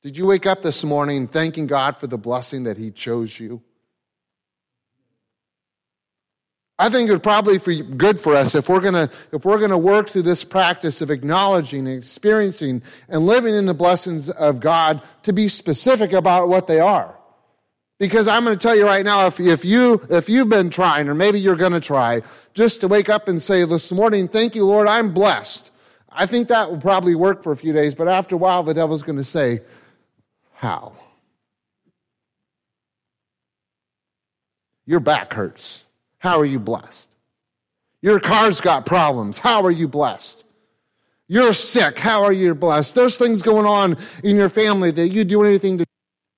Did 0.03 0.17
you 0.17 0.27
wake 0.27 0.45
up 0.45 0.63
this 0.63 0.83
morning 0.83 1.27
thanking 1.27 1.65
God 1.65 1.97
for 1.97 2.07
the 2.07 2.17
blessing 2.17 2.63
that 2.63 2.77
he 2.77 2.91
chose 2.91 3.39
you? 3.39 3.61
I 6.81 6.87
think 6.87 7.09
it 7.09 7.11
would 7.11 7.21
probably 7.21 7.57
be 7.57 7.81
good 7.81 8.17
for 8.17 8.35
us 8.35 8.55
if 8.55 8.69
we're 8.69 8.79
gonna 8.79 9.09
if 9.33 9.43
we're 9.43 9.59
gonna 9.59 9.77
work 9.77 10.09
through 10.09 10.21
this 10.21 10.45
practice 10.45 11.01
of 11.01 11.11
acknowledging 11.11 11.85
and 11.85 11.97
experiencing 11.97 12.81
and 13.09 13.25
living 13.25 13.53
in 13.53 13.65
the 13.65 13.73
blessings 13.73 14.29
of 14.29 14.61
God 14.61 15.01
to 15.23 15.33
be 15.33 15.49
specific 15.49 16.13
about 16.13 16.47
what 16.47 16.67
they 16.67 16.79
are. 16.79 17.19
Because 17.99 18.29
I'm 18.29 18.45
going 18.45 18.57
to 18.57 18.61
tell 18.61 18.77
you 18.77 18.85
right 18.85 19.03
now, 19.03 19.27
if, 19.27 19.41
if 19.41 19.65
you 19.65 20.01
if 20.09 20.29
you've 20.29 20.47
been 20.47 20.69
trying, 20.69 21.09
or 21.09 21.13
maybe 21.13 21.37
you're 21.37 21.57
going 21.57 21.73
to 21.73 21.81
try, 21.81 22.21
just 22.53 22.79
to 22.79 22.87
wake 22.87 23.09
up 23.09 23.27
and 23.27 23.43
say 23.43 23.65
this 23.65 23.91
morning, 23.91 24.29
"Thank 24.29 24.55
you, 24.55 24.65
Lord, 24.65 24.87
I'm 24.87 25.13
blessed." 25.13 25.71
I 26.09 26.25
think 26.25 26.47
that 26.47 26.71
will 26.71 26.79
probably 26.79 27.13
work 27.13 27.43
for 27.43 27.51
a 27.51 27.57
few 27.57 27.73
days, 27.73 27.93
but 27.93 28.07
after 28.07 28.35
a 28.35 28.37
while, 28.37 28.63
the 28.63 28.73
devil's 28.73 29.03
going 29.03 29.17
to 29.17 29.25
say, 29.25 29.63
"How?" 30.53 30.93
Your 34.85 35.01
back 35.01 35.33
hurts. 35.33 35.83
How 36.19 36.39
are 36.39 36.45
you 36.45 36.59
blessed? 36.59 37.09
Your 38.01 38.19
car's 38.19 38.61
got 38.61 38.85
problems. 38.85 39.37
How 39.37 39.65
are 39.65 39.71
you 39.71 39.87
blessed? 39.87 40.45
You're 41.27 41.53
sick. 41.53 41.99
How 41.99 42.23
are 42.23 42.33
you 42.33 42.55
blessed? 42.55 42.95
There's 42.95 43.17
things 43.17 43.41
going 43.41 43.65
on 43.65 43.97
in 44.23 44.35
your 44.35 44.49
family 44.49 44.91
that 44.91 45.09
you 45.09 45.23
do 45.23 45.43
anything 45.43 45.77
to. 45.79 45.85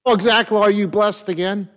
How 0.05 0.13
exactly 0.13 0.57
are 0.57 0.71
you 0.71 0.87
blessed 0.87 1.29
again? 1.29 1.69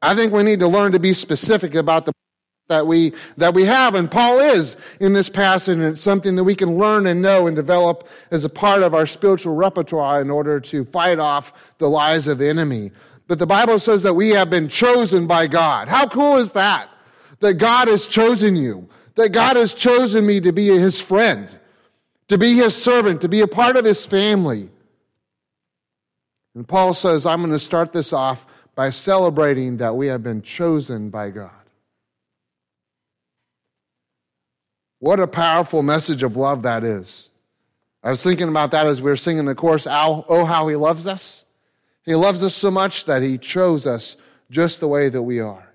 I 0.00 0.14
think 0.14 0.32
we 0.32 0.42
need 0.42 0.60
to 0.60 0.68
learn 0.68 0.92
to 0.92 0.98
be 0.98 1.14
specific 1.14 1.74
about 1.74 2.06
the 2.06 2.12
that 2.68 2.86
we 2.86 3.12
that 3.36 3.54
we 3.54 3.64
have 3.64 3.94
and 3.94 4.10
Paul 4.10 4.38
is 4.38 4.76
in 5.00 5.12
this 5.12 5.28
passage 5.28 5.74
and 5.76 5.84
it's 5.84 6.00
something 6.00 6.36
that 6.36 6.44
we 6.44 6.54
can 6.54 6.78
learn 6.78 7.06
and 7.06 7.20
know 7.20 7.46
and 7.46 7.56
develop 7.56 8.08
as 8.30 8.44
a 8.44 8.48
part 8.48 8.82
of 8.82 8.94
our 8.94 9.06
spiritual 9.06 9.54
repertoire 9.54 10.20
in 10.22 10.30
order 10.30 10.58
to 10.60 10.84
fight 10.86 11.18
off 11.18 11.52
the 11.78 11.88
lies 11.88 12.26
of 12.26 12.38
the 12.38 12.48
enemy. 12.48 12.92
But 13.32 13.38
the 13.38 13.46
Bible 13.46 13.78
says 13.78 14.02
that 14.02 14.12
we 14.12 14.28
have 14.32 14.50
been 14.50 14.68
chosen 14.68 15.26
by 15.26 15.46
God. 15.46 15.88
How 15.88 16.06
cool 16.06 16.36
is 16.36 16.50
that? 16.52 16.90
That 17.40 17.54
God 17.54 17.88
has 17.88 18.06
chosen 18.06 18.56
you. 18.56 18.90
That 19.14 19.30
God 19.30 19.56
has 19.56 19.72
chosen 19.72 20.26
me 20.26 20.38
to 20.40 20.52
be 20.52 20.66
his 20.66 21.00
friend, 21.00 21.58
to 22.28 22.36
be 22.36 22.56
his 22.56 22.76
servant, 22.76 23.22
to 23.22 23.30
be 23.30 23.40
a 23.40 23.46
part 23.46 23.76
of 23.76 23.86
his 23.86 24.04
family. 24.04 24.68
And 26.54 26.68
Paul 26.68 26.92
says, 26.92 27.24
I'm 27.24 27.40
going 27.40 27.52
to 27.52 27.58
start 27.58 27.94
this 27.94 28.12
off 28.12 28.44
by 28.74 28.90
celebrating 28.90 29.78
that 29.78 29.96
we 29.96 30.08
have 30.08 30.22
been 30.22 30.42
chosen 30.42 31.08
by 31.08 31.30
God. 31.30 31.52
What 34.98 35.20
a 35.20 35.26
powerful 35.26 35.82
message 35.82 36.22
of 36.22 36.36
love 36.36 36.64
that 36.64 36.84
is. 36.84 37.30
I 38.02 38.10
was 38.10 38.22
thinking 38.22 38.50
about 38.50 38.72
that 38.72 38.86
as 38.86 39.00
we 39.00 39.10
were 39.10 39.16
singing 39.16 39.46
the 39.46 39.54
chorus, 39.54 39.86
Oh, 39.88 40.44
how 40.44 40.68
he 40.68 40.76
loves 40.76 41.06
us. 41.06 41.41
He 42.04 42.14
loves 42.14 42.42
us 42.42 42.54
so 42.54 42.70
much 42.70 43.04
that 43.04 43.22
he 43.22 43.38
chose 43.38 43.86
us 43.86 44.16
just 44.50 44.80
the 44.80 44.88
way 44.88 45.08
that 45.08 45.22
we 45.22 45.40
are. 45.40 45.72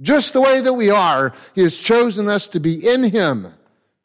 Just 0.00 0.32
the 0.32 0.40
way 0.40 0.60
that 0.60 0.72
we 0.72 0.90
are, 0.90 1.32
He 1.54 1.62
has 1.62 1.76
chosen 1.76 2.28
us 2.28 2.46
to 2.48 2.60
be 2.60 2.86
in 2.86 3.04
Him. 3.04 3.52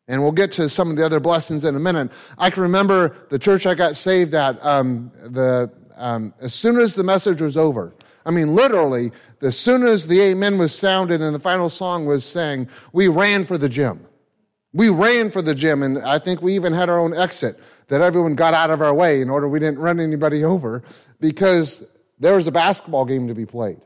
And 0.07 0.21
we'll 0.21 0.31
get 0.31 0.51
to 0.53 0.69
some 0.69 0.89
of 0.89 0.97
the 0.97 1.05
other 1.05 1.19
blessings 1.19 1.63
in 1.63 1.75
a 1.75 1.79
minute. 1.79 2.11
I 2.37 2.49
can 2.49 2.63
remember 2.63 3.15
the 3.29 3.39
church 3.39 3.65
I 3.65 3.75
got 3.75 3.95
saved 3.95 4.33
at, 4.33 4.63
um, 4.65 5.11
the, 5.23 5.71
um, 5.95 6.33
as 6.39 6.53
soon 6.53 6.79
as 6.79 6.95
the 6.95 7.03
message 7.03 7.41
was 7.41 7.57
over. 7.57 7.93
I 8.25 8.31
mean, 8.31 8.55
literally, 8.55 9.11
as 9.41 9.57
soon 9.57 9.83
as 9.83 10.07
the 10.07 10.21
amen 10.21 10.57
was 10.57 10.73
sounded 10.73 11.21
and 11.21 11.33
the 11.33 11.39
final 11.39 11.69
song 11.69 12.05
was 12.05 12.25
sang, 12.25 12.67
we 12.91 13.07
ran 13.07 13.45
for 13.45 13.57
the 13.57 13.69
gym. 13.69 14.05
We 14.73 14.89
ran 14.89 15.31
for 15.31 15.41
the 15.41 15.55
gym, 15.55 15.81
and 15.81 15.99
I 15.99 16.19
think 16.19 16.41
we 16.41 16.55
even 16.55 16.73
had 16.73 16.89
our 16.89 16.99
own 16.99 17.13
exit 17.13 17.59
that 17.87 18.01
everyone 18.01 18.35
got 18.35 18.53
out 18.53 18.69
of 18.69 18.81
our 18.81 18.93
way 18.93 19.21
in 19.21 19.29
order 19.29 19.47
we 19.47 19.59
didn't 19.59 19.79
run 19.79 19.99
anybody 19.99 20.43
over 20.53 20.83
because 21.19 21.83
there 22.19 22.35
was 22.35 22.47
a 22.47 22.51
basketball 22.51 23.05
game 23.05 23.27
to 23.27 23.33
be 23.33 23.45
played. 23.45 23.81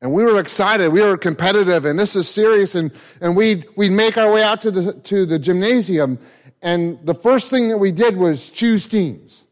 And 0.00 0.12
we 0.12 0.22
were 0.22 0.38
excited, 0.38 0.90
we 0.90 1.02
were 1.02 1.16
competitive, 1.16 1.84
and 1.84 1.98
this 1.98 2.14
is 2.14 2.28
serious. 2.28 2.76
And, 2.76 2.92
and 3.20 3.34
we'd, 3.34 3.66
we'd 3.76 3.90
make 3.90 4.16
our 4.16 4.32
way 4.32 4.44
out 4.44 4.60
to 4.60 4.70
the, 4.70 4.92
to 4.92 5.26
the 5.26 5.40
gymnasium, 5.40 6.18
and 6.62 6.98
the 7.04 7.14
first 7.14 7.50
thing 7.50 7.68
that 7.68 7.78
we 7.78 7.92
did 7.92 8.16
was 8.16 8.50
choose 8.50 8.86
teams. 8.86 9.44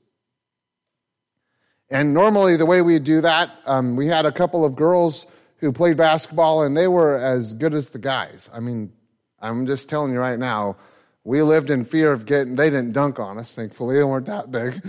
And 1.89 2.13
normally, 2.13 2.57
the 2.57 2.67
way 2.67 2.83
we 2.83 2.99
do 2.99 3.21
that, 3.21 3.51
um, 3.65 3.95
we 3.95 4.07
had 4.07 4.27
a 4.27 4.33
couple 4.33 4.65
of 4.65 4.75
girls 4.75 5.27
who 5.59 5.73
played 5.73 5.97
basketball, 5.97 6.65
and 6.65 6.77
they 6.77 6.89
were 6.89 7.17
as 7.17 7.55
good 7.55 7.75
as 7.75 7.91
the 7.91 7.99
guys. 7.99 8.51
I 8.53 8.59
mean, 8.59 8.93
I'm 9.41 9.67
just 9.67 9.89
telling 9.89 10.13
you 10.13 10.19
right 10.19 10.39
now, 10.39 10.77
we 11.25 11.43
lived 11.43 11.71
in 11.71 11.85
fear 11.85 12.13
of 12.13 12.25
getting, 12.25 12.57
they 12.57 12.71
didn't 12.71 12.93
dunk 12.93 13.19
on 13.19 13.39
us, 13.39 13.55
thankfully, 13.55 13.97
they 13.97 14.05
weren't 14.05 14.27
that 14.27 14.51
big. 14.51 14.81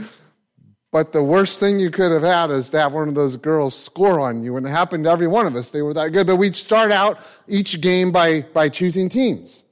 But 0.92 1.12
the 1.12 1.24
worst 1.24 1.60
thing 1.60 1.80
you 1.80 1.92
could 1.92 2.12
have 2.12 2.24
had 2.24 2.50
is 2.50 2.70
to 2.70 2.80
have 2.80 2.94
one 2.94 3.10
of 3.10 3.16
those 3.16 3.36
girls 3.36 3.78
score 3.78 4.20
on 4.20 4.44
you. 4.44 4.56
And 4.56 4.66
it 4.66 4.70
happened 4.70 5.04
to 5.04 5.10
every 5.10 5.28
one 5.28 5.46
of 5.46 5.56
us. 5.56 5.70
They 5.70 5.82
were 5.82 5.94
that 5.94 6.14
good. 6.14 6.26
But 6.26 6.38
we'd 6.38 6.56
start 6.56 6.92
out 6.92 7.20
each 7.48 7.82
game 7.82 8.12
by, 8.12 8.42
by 8.42 8.70
choosing 8.70 9.10
teams. 9.10 9.66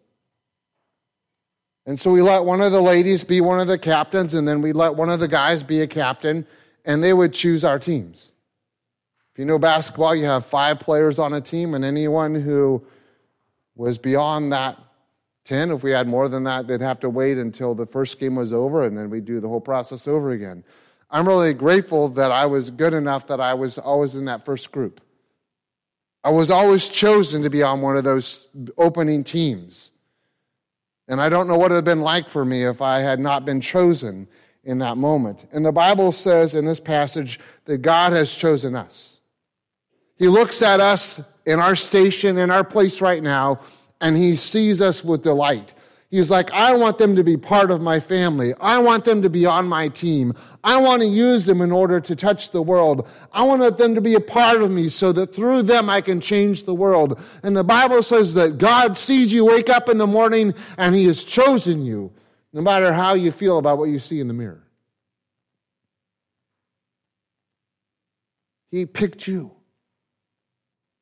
And 1.86 2.00
so 2.00 2.12
we 2.12 2.22
let 2.22 2.44
one 2.44 2.62
of 2.62 2.72
the 2.72 2.82
ladies 2.82 3.24
be 3.24 3.42
one 3.42 3.60
of 3.60 3.68
the 3.68 3.78
captains, 3.78 4.34
and 4.34 4.48
then 4.48 4.62
we 4.62 4.74
let 4.74 4.96
one 4.96 5.10
of 5.10 5.20
the 5.20 5.28
guys 5.28 5.64
be 5.64 5.82
a 5.82 5.88
captain, 5.88 6.46
and 6.84 7.04
they 7.04 7.14
would 7.14 7.32
choose 7.32 7.64
our 7.64 7.80
teams. 7.80 8.32
If 9.34 9.40
you 9.40 9.46
know 9.46 9.60
basketball, 9.60 10.16
you 10.16 10.26
have 10.26 10.46
five 10.46 10.80
players 10.80 11.20
on 11.20 11.34
a 11.34 11.42
team, 11.42 11.76
and 11.76 11.86
anyone 11.86 12.36
who 12.36 12.84
was 13.76 13.98
beyond 13.98 14.52
that 14.54 14.78
10, 15.46 15.72
if 15.72 15.84
we 15.84 15.92
had 15.92 16.08
more 16.08 16.28
than 16.28 16.44
that, 16.46 16.68
they'd 16.68 16.82
have 16.82 17.00
to 17.02 17.10
wait 17.10 17.38
until 17.38 17.76
the 17.76 17.86
first 17.86 18.20
game 18.20 18.36
was 18.36 18.52
over, 18.52 18.84
and 18.84 18.98
then 18.98 19.10
we'd 19.12 19.26
do 19.26 19.40
the 19.40 19.48
whole 19.48 19.62
process 19.62 20.08
over 20.08 20.32
again. 20.32 20.64
I'm 21.12 21.28
really 21.28 21.54
grateful 21.54 22.10
that 22.10 22.32
I 22.32 22.48
was 22.48 22.72
good 22.72 22.94
enough 22.94 23.28
that 23.28 23.40
I 23.40 23.54
was 23.54 23.78
always 23.78 24.16
in 24.16 24.26
that 24.26 24.44
first 24.44 24.72
group. 24.72 25.02
I 26.24 26.32
was 26.32 26.50
always 26.50 26.90
chosen 26.90 27.44
to 27.44 27.52
be 27.52 27.62
on 27.62 27.82
one 27.82 27.96
of 27.96 28.04
those 28.04 28.48
opening 28.78 29.24
teams. 29.24 29.92
And 31.08 31.22
I 31.22 31.30
don't 31.30 31.48
know 31.48 31.56
what 31.56 31.72
it 31.72 31.76
would 31.76 31.78
have 31.78 31.86
been 31.86 32.02
like 32.02 32.32
for 32.32 32.44
me 32.44 32.64
if 32.64 32.82
I 32.82 33.00
had 33.00 33.20
not 33.20 33.46
been 33.46 33.62
chosen 33.62 34.28
in 34.64 34.80
that 34.80 34.98
moment. 34.98 35.46
And 35.52 35.64
the 35.64 35.72
Bible 35.72 36.12
says 36.12 36.56
in 36.56 36.66
this 36.66 36.80
passage 36.80 37.40
that 37.66 37.78
God 37.84 38.12
has 38.14 38.34
chosen 38.34 38.76
us. 38.76 39.15
He 40.18 40.28
looks 40.28 40.62
at 40.62 40.80
us 40.80 41.22
in 41.46 41.60
our 41.60 41.76
station, 41.76 42.38
in 42.38 42.50
our 42.50 42.64
place 42.64 43.02
right 43.02 43.22
now, 43.22 43.60
and 44.00 44.16
He 44.16 44.36
sees 44.36 44.82
us 44.82 45.04
with 45.04 45.24
delight. 45.24 45.74
He's 46.12 46.32
like, 46.32 46.52
I 46.52 46.76
want 46.76 46.98
them 46.98 47.16
to 47.16 47.24
be 47.24 47.36
part 47.36 47.72
of 47.72 47.82
my 47.82 48.00
family. 48.00 48.54
I 48.62 48.78
want 48.78 49.04
them 49.04 49.22
to 49.24 49.30
be 49.30 49.46
on 49.46 49.68
my 49.68 49.90
team. 49.90 50.34
I 50.64 50.78
want 50.78 51.02
to 51.02 51.08
use 51.08 51.46
them 51.46 51.62
in 51.62 51.72
order 51.72 52.00
to 52.00 52.16
touch 52.16 52.52
the 52.52 52.62
world. 52.62 53.08
I 53.34 53.44
want 53.44 53.78
them 53.78 53.96
to 53.96 54.02
be 54.02 54.14
a 54.14 54.20
part 54.20 54.62
of 54.62 54.72
me 54.72 54.88
so 54.90 55.12
that 55.12 55.36
through 55.36 55.64
them 55.64 55.90
I 55.90 56.02
can 56.02 56.22
change 56.22 56.64
the 56.64 56.76
world. 56.76 57.20
And 57.44 57.58
the 57.58 57.64
Bible 57.64 58.02
says 58.04 58.34
that 58.36 58.58
God 58.58 58.98
sees 58.98 59.34
you 59.34 59.46
wake 59.46 59.70
up 59.70 59.90
in 59.90 59.98
the 59.98 60.08
morning 60.08 60.54
and 60.78 60.96
He 60.96 61.06
has 61.06 61.24
chosen 61.24 61.84
you, 61.84 62.14
no 62.54 62.62
matter 62.62 62.94
how 62.94 63.16
you 63.16 63.32
feel 63.32 63.58
about 63.58 63.78
what 63.78 63.90
you 63.90 64.00
see 64.00 64.20
in 64.20 64.28
the 64.28 64.34
mirror. 64.34 64.64
He 68.70 68.86
picked 68.86 69.28
you. 69.28 69.55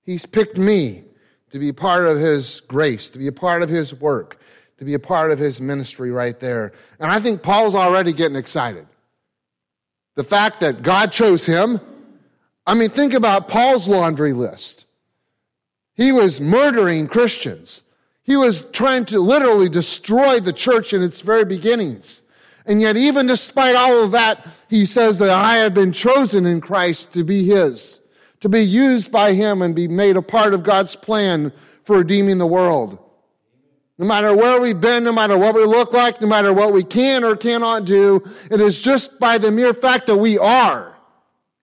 He's 0.05 0.25
picked 0.25 0.57
me 0.57 1.03
to 1.51 1.59
be 1.59 1.71
part 1.71 2.05
of 2.05 2.19
His 2.19 2.61
grace, 2.61 3.09
to 3.11 3.17
be 3.17 3.27
a 3.27 3.31
part 3.31 3.61
of 3.61 3.69
His 3.69 3.93
work 3.93 4.39
to 4.83 4.85
be 4.85 4.93
a 4.93 4.99
part 4.99 5.31
of 5.31 5.39
his 5.39 5.61
ministry 5.61 6.11
right 6.11 6.39
there. 6.39 6.73
And 6.99 7.11
I 7.11 7.19
think 7.19 7.41
Paul's 7.41 7.75
already 7.75 8.13
getting 8.13 8.35
excited. 8.35 8.85
The 10.15 10.23
fact 10.23 10.59
that 10.59 10.83
God 10.83 11.11
chose 11.11 11.45
him. 11.45 11.79
I 12.67 12.75
mean, 12.75 12.89
think 12.89 13.13
about 13.13 13.47
Paul's 13.47 13.87
laundry 13.87 14.33
list. 14.33 14.85
He 15.95 16.11
was 16.11 16.41
murdering 16.41 17.07
Christians. 17.07 17.81
He 18.23 18.35
was 18.35 18.69
trying 18.71 19.05
to 19.05 19.19
literally 19.19 19.69
destroy 19.69 20.39
the 20.39 20.53
church 20.53 20.93
in 20.93 21.01
its 21.01 21.21
very 21.21 21.45
beginnings. 21.45 22.21
And 22.65 22.81
yet, 22.81 22.95
even 22.95 23.27
despite 23.27 23.75
all 23.75 24.03
of 24.03 24.11
that, 24.11 24.45
he 24.69 24.85
says 24.85 25.19
that 25.19 25.29
I 25.29 25.57
have 25.57 25.73
been 25.73 25.91
chosen 25.91 26.45
in 26.45 26.61
Christ 26.61 27.11
to 27.13 27.23
be 27.23 27.43
his, 27.43 27.99
to 28.43 28.49
be 28.49 28.59
used 28.59 29.09
by 29.09 29.31
him 29.31 29.61
and 29.61 29.73
be 29.73 29.87
made 29.87 30.17
a 30.17 30.21
part 30.21 30.53
of 30.53 30.63
God's 30.63 30.97
plan 30.97 31.53
for 31.85 31.99
redeeming 31.99 32.39
the 32.39 32.45
world. 32.45 32.99
No 33.97 34.05
matter 34.05 34.35
where 34.35 34.59
we've 34.59 34.81
been, 34.81 35.05
no 35.05 35.13
matter 35.13 35.37
what 35.37 35.55
we 35.55 35.63
look 35.63 35.93
like, 35.93 36.19
no 36.19 36.27
matter 36.27 36.51
what 36.51 36.73
we 36.73 36.83
can 36.83 37.23
or 37.23 37.37
cannot 37.37 37.85
do, 37.85 38.21
it 38.51 38.59
is 38.59 38.81
just 38.81 39.17
by 39.17 39.37
the 39.37 39.49
mere 39.49 39.73
fact 39.73 40.07
that 40.07 40.17
we 40.17 40.37
are. 40.37 40.93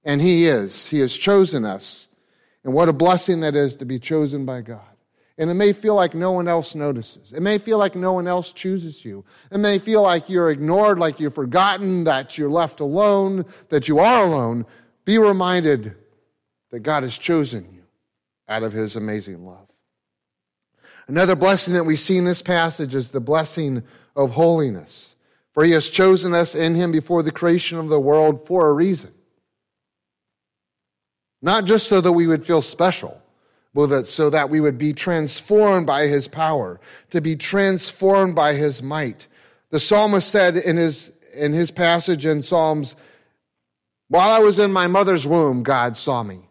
And 0.05 0.23
He 0.23 0.47
is. 0.47 0.87
He 0.87 1.01
has 1.01 1.15
chosen 1.15 1.67
us. 1.67 2.09
And 2.65 2.73
what 2.73 2.89
a 2.89 2.95
blessing 2.95 3.41
that 3.41 3.55
is 3.55 3.77
to 3.77 3.85
be 3.85 3.99
chosen 3.99 4.47
by 4.47 4.63
God. 4.63 4.81
And 5.37 5.51
it 5.51 5.55
may 5.55 5.75
feel 5.75 5.95
like 5.95 6.15
no 6.15 6.33
one 6.33 6.49
else 6.49 6.75
notices. 6.75 7.35
It 7.35 7.43
may 7.43 7.59
feel 7.59 7.77
like 7.77 7.95
no 7.95 8.15
one 8.15 8.27
else 8.27 8.55
chooses 8.55 9.05
you. 9.05 9.23
It 9.53 9.59
may 9.59 9.79
feel 9.79 10.01
like 10.01 10.31
you're 10.31 10.49
ignored, 10.49 10.99
like 10.99 11.21
you're 11.21 11.31
forgotten, 11.31 12.05
that 12.05 12.39
you're 12.39 12.49
left 12.49 12.81
alone, 12.81 13.45
that 13.69 13.87
you 13.87 13.99
are 13.99 14.25
alone. 14.25 14.65
Be 15.05 15.19
reminded 15.19 15.95
that 16.71 16.81
God 16.81 17.03
has 17.03 17.19
chosen 17.19 17.69
you 17.73 17.83
out 18.49 18.63
of 18.63 18.73
His 18.73 18.97
amazing 18.97 19.45
love. 19.47 19.67
Another 21.09 21.35
blessing 21.35 21.75
that 21.75 21.85
we 21.85 21.97
see 21.97 22.17
in 22.17 22.25
this 22.25 22.43
passage 22.43 22.95
is 22.95 23.11
the 23.11 23.21
blessing 23.21 23.83
of 24.15 24.31
holiness. 24.31 25.17
For 25.53 25.65
he 25.65 25.73
has 25.73 25.89
chosen 25.89 26.35
us 26.35 26.55
in 26.55 26.75
him 26.75 26.93
before 26.93 27.23
the 27.23 27.33
creation 27.33 27.79
of 27.79 27.89
the 27.89 28.01
world 28.01 28.47
for 28.47 28.69
a 28.69 28.73
reason. 28.73 29.13
Not 31.43 31.65
just 31.65 31.89
so 31.89 32.01
that 32.01 32.13
we 32.13 32.27
would 32.27 32.47
feel 32.47 32.63
special, 32.63 33.21
but 33.75 34.07
so 34.07 34.31
that 34.31 34.51
we 34.51 34.61
would 34.61 34.79
be 34.79 34.93
transformed 34.93 35.87
by 35.87 36.07
his 36.07 36.29
power, 36.29 36.81
to 37.11 37.21
be 37.21 37.37
transformed 37.37 38.35
by 38.35 38.55
his 38.55 38.83
might. 38.83 39.27
The 39.71 39.81
psalmist 39.81 40.29
said 40.29 40.57
in 40.57 40.77
his, 40.77 41.13
in 41.35 41.53
his 41.53 41.71
passage 41.71 42.27
in 42.27 42.43
Psalms, 42.43 42.97
while 44.09 44.31
I 44.31 44.41
was 44.41 44.59
in 44.59 44.73
my 44.73 44.87
mother's 44.89 45.27
womb, 45.27 45.63
God 45.63 45.97
saw 45.97 46.23
me. 46.23 46.50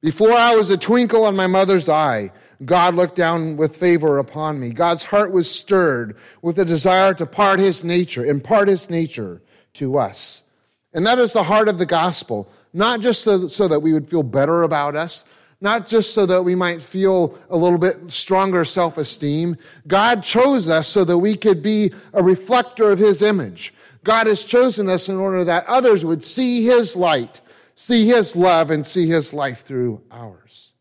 Before 0.00 0.32
I 0.32 0.54
was 0.54 0.70
a 0.70 0.78
twinkle 0.78 1.26
in 1.26 1.34
my 1.34 1.48
mother's 1.48 1.88
eye, 1.88 2.30
God 2.64 2.94
looked 2.94 3.16
down 3.16 3.56
with 3.56 3.76
favor 3.76 4.18
upon 4.18 4.60
me. 4.60 4.70
God's 4.70 5.02
heart 5.02 5.32
was 5.32 5.50
stirred 5.50 6.16
with 6.40 6.58
a 6.58 6.64
desire 6.64 7.14
to 7.14 7.26
part 7.26 7.58
his 7.58 7.82
nature, 7.82 8.24
impart 8.24 8.68
his 8.68 8.90
nature 8.90 9.42
to 9.74 9.98
us. 9.98 10.44
And 10.92 11.06
that 11.06 11.18
is 11.18 11.32
the 11.32 11.42
heart 11.42 11.68
of 11.68 11.78
the 11.78 11.86
gospel, 11.86 12.50
not 12.72 13.00
just 13.00 13.22
so, 13.22 13.48
so 13.48 13.68
that 13.68 13.80
we 13.80 13.92
would 13.92 14.08
feel 14.08 14.22
better 14.22 14.62
about 14.62 14.94
us, 14.96 15.24
not 15.60 15.88
just 15.88 16.14
so 16.14 16.26
that 16.26 16.44
we 16.44 16.54
might 16.54 16.80
feel 16.80 17.36
a 17.50 17.56
little 17.56 17.78
bit 17.78 18.12
stronger 18.12 18.64
self 18.64 18.98
esteem. 18.98 19.56
God 19.86 20.22
chose 20.22 20.68
us 20.68 20.86
so 20.86 21.04
that 21.04 21.18
we 21.18 21.36
could 21.36 21.62
be 21.62 21.92
a 22.12 22.22
reflector 22.22 22.90
of 22.90 22.98
his 23.00 23.22
image. 23.22 23.74
God 24.04 24.28
has 24.28 24.44
chosen 24.44 24.88
us 24.88 25.08
in 25.08 25.16
order 25.16 25.44
that 25.44 25.66
others 25.66 26.04
would 26.04 26.22
see 26.22 26.64
his 26.64 26.94
light, 26.94 27.40
see 27.78 28.06
his 28.06 28.34
love, 28.34 28.72
and 28.72 28.84
see 28.84 29.06
his 29.06 29.32
life 29.32 29.64
through 29.64 30.02
ours. 30.10 30.72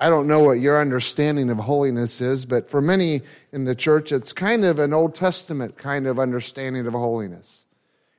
I 0.00 0.10
don't 0.10 0.26
know 0.26 0.40
what 0.40 0.60
your 0.60 0.80
understanding 0.80 1.48
of 1.48 1.58
holiness 1.58 2.20
is, 2.20 2.44
but 2.44 2.68
for 2.68 2.80
many 2.80 3.22
in 3.52 3.64
the 3.64 3.74
church, 3.74 4.10
it's 4.10 4.32
kind 4.32 4.64
of 4.64 4.78
an 4.80 4.92
Old 4.92 5.14
Testament 5.14 5.78
kind 5.78 6.06
of 6.06 6.18
understanding 6.18 6.86
of 6.86 6.92
holiness. 6.92 7.66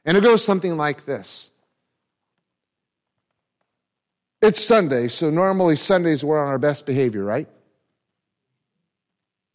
And 0.06 0.18
it 0.18 0.24
goes 0.24 0.44
something 0.44 0.78
like 0.78 1.06
this 1.06 1.52
It's 4.42 4.64
Sunday, 4.64 5.10
so 5.10 5.30
normally 5.30 5.76
Sundays 5.76 6.24
we're 6.24 6.40
on 6.40 6.48
our 6.48 6.58
best 6.58 6.86
behavior, 6.86 7.24
right? 7.24 7.50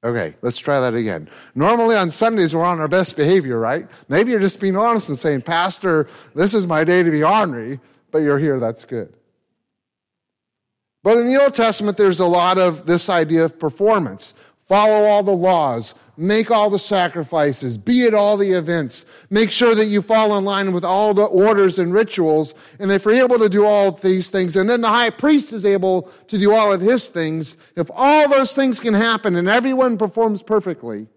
Okay, 0.05 0.35
let's 0.43 0.59
try 0.59 0.81
that 0.81 0.95
again. 0.95 1.31
Normally 1.55 1.97
on 1.97 2.11
Sundays 2.11 2.55
we're 2.55 2.63
on 2.63 2.79
our 2.79 2.89
best 2.89 3.17
behavior, 3.17 3.59
right? 3.59 3.89
Maybe 4.11 4.33
you're 4.33 4.41
just 4.41 4.61
being 4.61 4.77
honest 4.77 5.09
and 5.09 5.19
saying, 5.19 5.43
Pastor, 5.43 6.09
this 6.35 6.53
is 6.53 6.67
my 6.67 6.85
day 6.85 7.03
to 7.03 7.11
be 7.11 7.25
ornery, 7.25 7.81
but 8.11 8.19
you're 8.19 8.39
here, 8.39 8.61
that's 8.61 8.85
good. 8.85 9.15
But 11.03 11.17
in 11.17 11.27
the 11.27 11.43
Old 11.43 11.55
Testament, 11.55 11.97
there's 11.97 12.21
a 12.21 12.27
lot 12.27 12.59
of 12.59 12.87
this 12.87 13.09
idea 13.09 13.47
of 13.47 13.59
performance. 13.59 14.35
Follow 14.69 15.05
all 15.05 15.23
the 15.23 15.33
laws, 15.33 15.95
make 16.17 16.51
all 16.51 16.71
the 16.71 16.79
sacrifices, 16.79 17.79
be 17.79 18.07
at 18.07 18.15
all 18.15 18.37
the 18.37 18.53
events, 18.53 19.05
make 19.31 19.51
sure 19.51 19.75
that 19.75 19.87
you 19.87 20.03
fall 20.03 20.37
in 20.37 20.45
line 20.45 20.73
with 20.73 20.85
all 20.85 21.15
the 21.15 21.25
orders 21.25 21.79
and 21.79 21.93
rituals. 21.93 22.55
And 22.79 22.93
if 22.93 23.05
you're 23.05 23.15
able 23.15 23.39
to 23.39 23.49
do 23.49 23.65
all 23.65 23.93
these 23.93 24.31
things, 24.31 24.57
and 24.57 24.69
then 24.69 24.81
the 24.81 24.89
high 24.89 25.11
priest 25.11 25.53
is 25.53 25.65
able 25.65 26.11
to 26.29 26.39
do 26.39 26.53
all 26.53 26.73
of 26.73 26.81
his 26.81 27.09
things, 27.09 27.57
if 27.77 27.91
all 27.93 28.29
those 28.29 28.53
things 28.53 28.81
can 28.81 28.95
happen 28.95 29.37
and 29.37 29.49
everyone 29.49 29.97
performs 29.99 30.43
perfectly, 30.43 31.09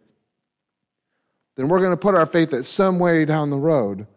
then 1.56 1.68
we're 1.68 1.80
going 1.80 1.92
to 1.92 1.98
put 1.98 2.16
our 2.16 2.26
faith 2.26 2.52
that 2.52 2.66
some 2.66 3.00
way 3.00 3.26
down 3.26 3.50
the 3.50 3.58
road, 3.58 4.08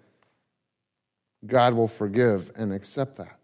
God 1.46 1.74
will 1.74 1.88
forgive 1.88 2.52
and 2.54 2.72
accept 2.72 3.16
that. 3.16 3.39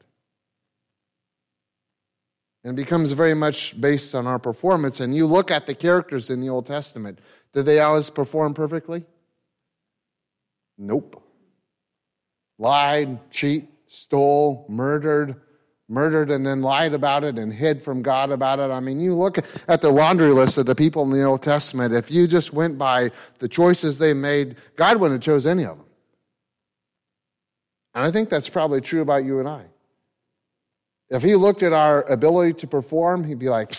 And 2.67 2.77
it 2.77 2.83
becomes 2.83 3.13
very 3.13 3.35
much 3.35 3.81
based 3.81 4.13
on 4.13 4.27
our 4.27 4.41
performance. 4.41 4.99
And 4.99 5.15
you 5.15 5.25
look 5.25 5.53
at 5.53 5.67
the 5.67 5.75
characters 5.75 6.31
in 6.31 6.41
the 6.41 6.49
Old 6.49 6.67
Testament, 6.67 7.21
did 7.53 7.65
they 7.65 7.79
always 7.79 8.11
perform 8.11 8.55
perfectly? 8.55 9.05
Nope. 10.77 11.23
Lied, 12.59 13.31
cheat, 13.31 13.69
stole, 13.87 14.67
murdered, 14.69 15.37
murdered 15.89 16.29
and 16.29 16.45
then 16.45 16.61
lied 16.61 16.93
about 16.93 17.23
it 17.23 17.39
and 17.39 17.55
hid 17.55 17.83
from 17.83 18.03
God 18.03 18.33
about 18.33 18.59
it. 18.59 18.73
I 18.73 18.81
mean, 18.81 18.99
you 18.99 19.15
look 19.15 19.39
at 19.69 19.81
the 19.81 19.91
laundry 19.91 20.33
list 20.33 20.59
of 20.59 20.67
the 20.67 20.75
people 20.75 21.05
in 21.05 21.13
the 21.13 21.23
Old 21.23 21.43
Testament, 21.43 21.95
if 21.95 22.11
you 22.11 22.27
just 22.27 22.53
went 22.53 22.77
by 22.77 23.13
the 23.39 23.47
choices 23.49 23.99
they 23.99 24.13
made, 24.13 24.57
God 24.75 24.97
wouldn't 24.97 25.23
have 25.23 25.25
chose 25.25 25.47
any 25.47 25.63
of 25.63 25.77
them. 25.77 25.87
And 27.95 28.03
I 28.03 28.11
think 28.11 28.29
that's 28.29 28.49
probably 28.49 28.81
true 28.81 29.03
about 29.03 29.25
you 29.25 29.39
and 29.39 29.49
I. 29.49 29.67
If 31.11 31.23
he 31.23 31.37
looked 31.37 31.63
at 31.63 31.73
our 31.73 32.03
ability 32.03 32.55
to 32.55 32.67
perform, 32.67 33.25
he'd 33.25 33.39
be 33.39 33.49
like, 33.49 33.73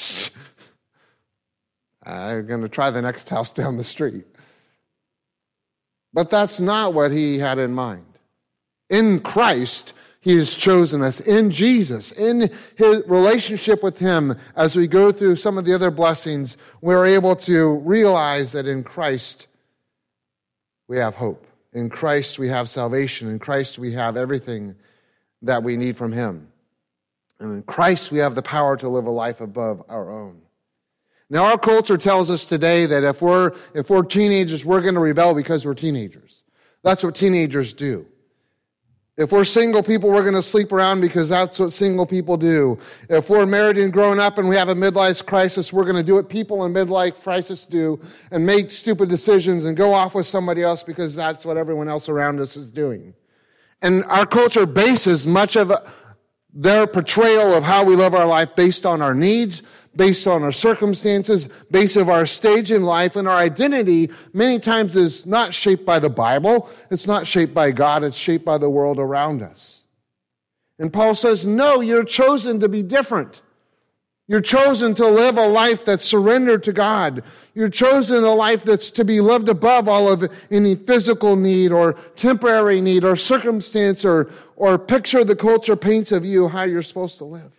I'm 2.03 2.47
going 2.47 2.61
to 2.61 2.69
try 2.69 2.89
the 2.89 3.01
next 3.01 3.29
house 3.35 3.51
down 3.51 3.77
the 3.77 3.83
street. 3.83 4.25
But 6.13 6.29
that's 6.29 6.59
not 6.59 6.93
what 6.93 7.11
he 7.11 7.37
had 7.37 7.59
in 7.59 7.73
mind. 7.73 8.05
In 8.89 9.19
Christ, 9.19 9.93
he 10.21 10.35
has 10.37 10.55
chosen 10.55 11.01
us 11.01 11.19
in 11.19 11.51
Jesus, 11.51 12.11
in 12.13 12.49
his 12.75 13.03
relationship 13.07 13.83
with 13.83 13.99
him. 13.99 14.35
As 14.55 14.75
we 14.75 14.87
go 14.87 15.11
through 15.11 15.35
some 15.35 15.57
of 15.57 15.65
the 15.65 15.73
other 15.73 15.91
blessings, 15.91 16.57
we're 16.81 17.05
able 17.05 17.35
to 17.37 17.75
realize 17.75 18.53
that 18.53 18.67
in 18.67 18.83
Christ 18.83 19.47
we 20.87 20.97
have 20.97 21.15
hope. 21.15 21.45
In 21.73 21.89
Christ 21.89 22.39
we 22.39 22.47
have 22.47 22.69
salvation. 22.69 23.29
In 23.29 23.39
Christ 23.39 23.77
we 23.77 23.91
have 23.91 24.17
everything 24.17 24.75
that 25.41 25.63
we 25.63 25.77
need 25.77 25.97
from 25.97 26.11
him. 26.11 26.47
And 27.39 27.53
in 27.53 27.63
Christ 27.63 28.11
we 28.11 28.19
have 28.19 28.35
the 28.35 28.41
power 28.41 28.77
to 28.77 28.89
live 28.89 29.05
a 29.05 29.11
life 29.11 29.41
above 29.41 29.83
our 29.89 30.11
own. 30.11 30.41
Now 31.29 31.45
our 31.45 31.57
culture 31.57 31.97
tells 31.97 32.29
us 32.29 32.45
today 32.45 32.85
that 32.85 33.03
if 33.03 33.21
we're, 33.21 33.53
if 33.73 33.89
we're 33.89 34.03
teenagers, 34.03 34.63
we're 34.63 34.81
going 34.81 34.95
to 34.95 35.01
rebel 35.01 35.33
because 35.33 35.65
we're 35.65 35.73
teenagers. 35.73 36.43
That's 36.83 37.03
what 37.03 37.15
teenagers 37.15 37.73
do. 37.73 38.07
If 39.17 39.31
we're 39.31 39.45
single 39.45 39.81
people, 39.81 40.11
we're 40.11 40.21
going 40.21 40.35
to 40.35 40.43
sleep 40.43 40.71
around 40.71 41.01
because 41.01 41.27
that's 41.27 41.57
what 41.57 41.73
single 41.73 42.05
people 42.05 42.37
do. 42.37 42.77
If 43.09 43.31
we're 43.31 43.47
married 43.47 43.79
and 43.79 43.91
grown 43.91 44.19
up 44.19 44.37
and 44.37 44.47
we 44.47 44.55
have 44.55 44.69
a 44.69 44.75
midlife 44.75 45.25
crisis, 45.25 45.73
we're 45.73 45.85
going 45.85 45.95
to 45.95 46.03
do 46.03 46.13
what 46.13 46.29
people 46.29 46.63
in 46.65 46.71
midlife 46.71 47.15
crisis 47.23 47.65
do 47.65 47.99
and 48.29 48.45
make 48.45 48.69
stupid 48.69 49.09
decisions 49.09 49.65
and 49.65 49.75
go 49.75 49.91
off 49.91 50.13
with 50.13 50.27
somebody 50.27 50.61
else 50.61 50.83
because 50.83 51.15
that's 51.15 51.43
what 51.43 51.57
everyone 51.57 51.89
else 51.89 52.07
around 52.07 52.39
us 52.39 52.55
is 52.55 52.69
doing. 52.69 53.15
And 53.81 54.03
our 54.05 54.27
culture 54.27 54.67
bases 54.67 55.25
much 55.25 55.55
of 55.55 55.71
their 56.59 56.87
portrayal 56.87 57.53
of 57.53 57.63
how 57.63 57.83
we 57.83 57.95
live 57.95 58.15
our 58.15 58.25
life 58.25 58.55
based 58.55 58.83
on 58.83 58.99
our 58.99 59.13
needs, 59.13 59.61
based 59.95 60.25
on 60.25 60.41
our 60.41 60.51
circumstances, 60.51 61.47
based 61.69 61.95
on 61.97 62.09
our 62.09 62.25
stage 62.25 62.71
in 62.71 62.81
life, 62.81 63.15
and 63.15 63.27
our 63.27 63.37
identity 63.37 64.09
many 64.33 64.57
times 64.57 64.95
is 64.95 65.27
not 65.27 65.53
shaped 65.53 65.85
by 65.85 65.99
the 65.99 66.09
Bible. 66.09 66.67
It's 66.89 67.05
not 67.05 67.27
shaped 67.27 67.53
by 67.53 67.69
God. 67.69 68.03
It's 68.03 68.17
shaped 68.17 68.43
by 68.43 68.57
the 68.57 68.71
world 68.71 68.97
around 68.97 69.43
us. 69.43 69.83
And 70.79 70.91
Paul 70.91 71.13
says, 71.13 71.45
no, 71.45 71.79
you're 71.79 72.03
chosen 72.03 72.59
to 72.59 72.69
be 72.69 72.81
different. 72.81 73.41
You're 74.29 74.41
chosen 74.41 74.93
to 74.95 75.07
live 75.07 75.37
a 75.37 75.47
life 75.47 75.85
that's 75.85 76.03
surrendered 76.03 76.63
to 76.63 76.73
God. 76.73 77.23
You're 77.53 77.69
chosen 77.69 78.25
a 78.25 78.33
life 78.33 78.63
that's 78.63 78.91
to 78.91 79.05
be 79.05 79.21
lived 79.21 79.47
above 79.47 79.87
all 79.87 80.11
of 80.11 80.29
any 80.51 80.75
physical 80.75 81.37
need 81.37 81.71
or 81.71 81.93
temporary 82.15 82.81
need 82.81 83.05
or 83.05 83.15
circumstance 83.15 84.03
or, 84.03 84.29
or 84.57 84.77
picture 84.77 85.23
the 85.23 85.35
culture 85.35 85.77
paints 85.77 86.11
of 86.11 86.25
you 86.25 86.49
how 86.49 86.63
you're 86.63 86.83
supposed 86.83 87.19
to 87.19 87.25
live. 87.25 87.53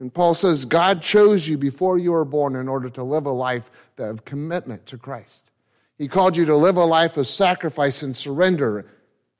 And 0.00 0.12
Paul 0.12 0.34
says, 0.34 0.64
God 0.64 1.02
chose 1.02 1.46
you 1.46 1.58
before 1.58 1.98
you 1.98 2.12
were 2.12 2.24
born 2.24 2.56
in 2.56 2.68
order 2.68 2.88
to 2.90 3.04
live 3.04 3.26
a 3.26 3.30
life 3.30 3.70
of 3.98 4.24
commitment 4.24 4.86
to 4.86 4.98
Christ. 4.98 5.50
He 5.98 6.08
called 6.08 6.38
you 6.38 6.46
to 6.46 6.56
live 6.56 6.78
a 6.78 6.84
life 6.84 7.18
of 7.18 7.28
sacrifice 7.28 8.02
and 8.02 8.16
surrender 8.16 8.86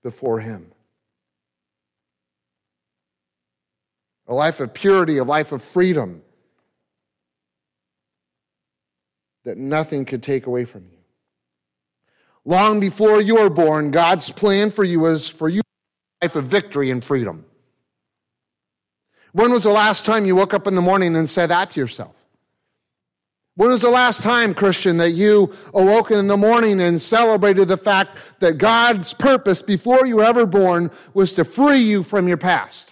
before 0.02 0.40
Him. 0.40 0.71
A 4.28 4.34
life 4.34 4.60
of 4.60 4.72
purity, 4.72 5.18
a 5.18 5.24
life 5.24 5.52
of 5.52 5.62
freedom 5.62 6.22
that 9.44 9.58
nothing 9.58 10.04
could 10.04 10.22
take 10.22 10.46
away 10.46 10.64
from 10.64 10.84
you. 10.84 10.98
Long 12.44 12.80
before 12.80 13.20
you 13.20 13.36
were 13.36 13.50
born, 13.50 13.90
God's 13.90 14.30
plan 14.30 14.70
for 14.70 14.84
you 14.84 15.00
was 15.00 15.28
for 15.28 15.48
you 15.48 15.60
a 15.60 16.26
life 16.26 16.36
of 16.36 16.44
victory 16.44 16.90
and 16.90 17.04
freedom. 17.04 17.44
When 19.32 19.50
was 19.50 19.62
the 19.62 19.70
last 19.70 20.04
time 20.04 20.26
you 20.26 20.36
woke 20.36 20.52
up 20.54 20.66
in 20.66 20.74
the 20.74 20.82
morning 20.82 21.16
and 21.16 21.28
said 21.28 21.50
that 21.50 21.70
to 21.70 21.80
yourself? 21.80 22.14
When 23.54 23.68
was 23.68 23.82
the 23.82 23.90
last 23.90 24.22
time, 24.22 24.54
Christian, 24.54 24.96
that 24.96 25.10
you 25.10 25.54
awoke 25.74 26.10
in 26.10 26.26
the 26.26 26.38
morning 26.38 26.80
and 26.80 27.00
celebrated 27.00 27.68
the 27.68 27.76
fact 27.76 28.16
that 28.40 28.56
God's 28.56 29.12
purpose 29.12 29.60
before 29.60 30.06
you 30.06 30.16
were 30.16 30.24
ever 30.24 30.46
born 30.46 30.90
was 31.12 31.34
to 31.34 31.44
free 31.44 31.80
you 31.80 32.02
from 32.02 32.28
your 32.28 32.38
past? 32.38 32.91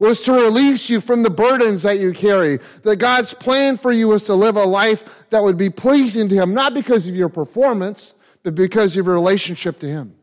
Was 0.00 0.22
to 0.22 0.32
release 0.32 0.88
you 0.88 1.00
from 1.00 1.24
the 1.24 1.30
burdens 1.30 1.82
that 1.82 1.98
you 1.98 2.12
carry. 2.12 2.60
That 2.84 2.96
God's 2.96 3.34
plan 3.34 3.76
for 3.76 3.90
you 3.90 4.08
was 4.08 4.24
to 4.24 4.34
live 4.34 4.56
a 4.56 4.64
life 4.64 5.26
that 5.30 5.42
would 5.42 5.56
be 5.56 5.70
pleasing 5.70 6.28
to 6.28 6.34
Him, 6.36 6.54
not 6.54 6.72
because 6.72 7.08
of 7.08 7.16
your 7.16 7.28
performance, 7.28 8.14
but 8.44 8.54
because 8.54 8.96
of 8.96 9.06
your 9.06 9.14
relationship 9.14 9.80
to 9.80 9.88
Him. 9.88 10.14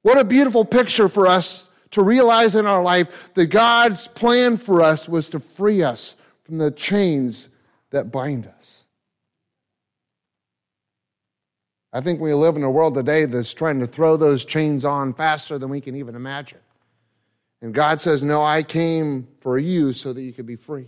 What 0.00 0.18
a 0.18 0.24
beautiful 0.24 0.64
picture 0.64 1.08
for 1.08 1.26
us 1.26 1.70
to 1.90 2.02
realize 2.02 2.56
in 2.56 2.66
our 2.66 2.82
life 2.82 3.32
that 3.34 3.46
God's 3.46 4.08
plan 4.08 4.56
for 4.56 4.82
us 4.82 5.08
was 5.08 5.28
to 5.30 5.40
free 5.40 5.82
us 5.82 6.16
from 6.44 6.58
the 6.58 6.70
chains 6.70 7.48
that 7.90 8.10
bind 8.10 8.46
us. 8.46 8.84
I 11.92 12.00
think 12.00 12.20
we 12.20 12.34
live 12.34 12.56
in 12.56 12.64
a 12.64 12.70
world 12.70 12.94
today 12.94 13.24
that's 13.26 13.54
trying 13.54 13.78
to 13.78 13.86
throw 13.86 14.16
those 14.16 14.44
chains 14.44 14.84
on 14.84 15.14
faster 15.14 15.58
than 15.58 15.70
we 15.70 15.80
can 15.80 15.94
even 15.94 16.16
imagine. 16.16 16.58
And 17.64 17.72
God 17.72 17.98
says, 18.02 18.22
No, 18.22 18.44
I 18.44 18.62
came 18.62 19.26
for 19.40 19.56
you 19.56 19.94
so 19.94 20.12
that 20.12 20.20
you 20.20 20.34
could 20.34 20.44
be 20.44 20.54
free 20.54 20.84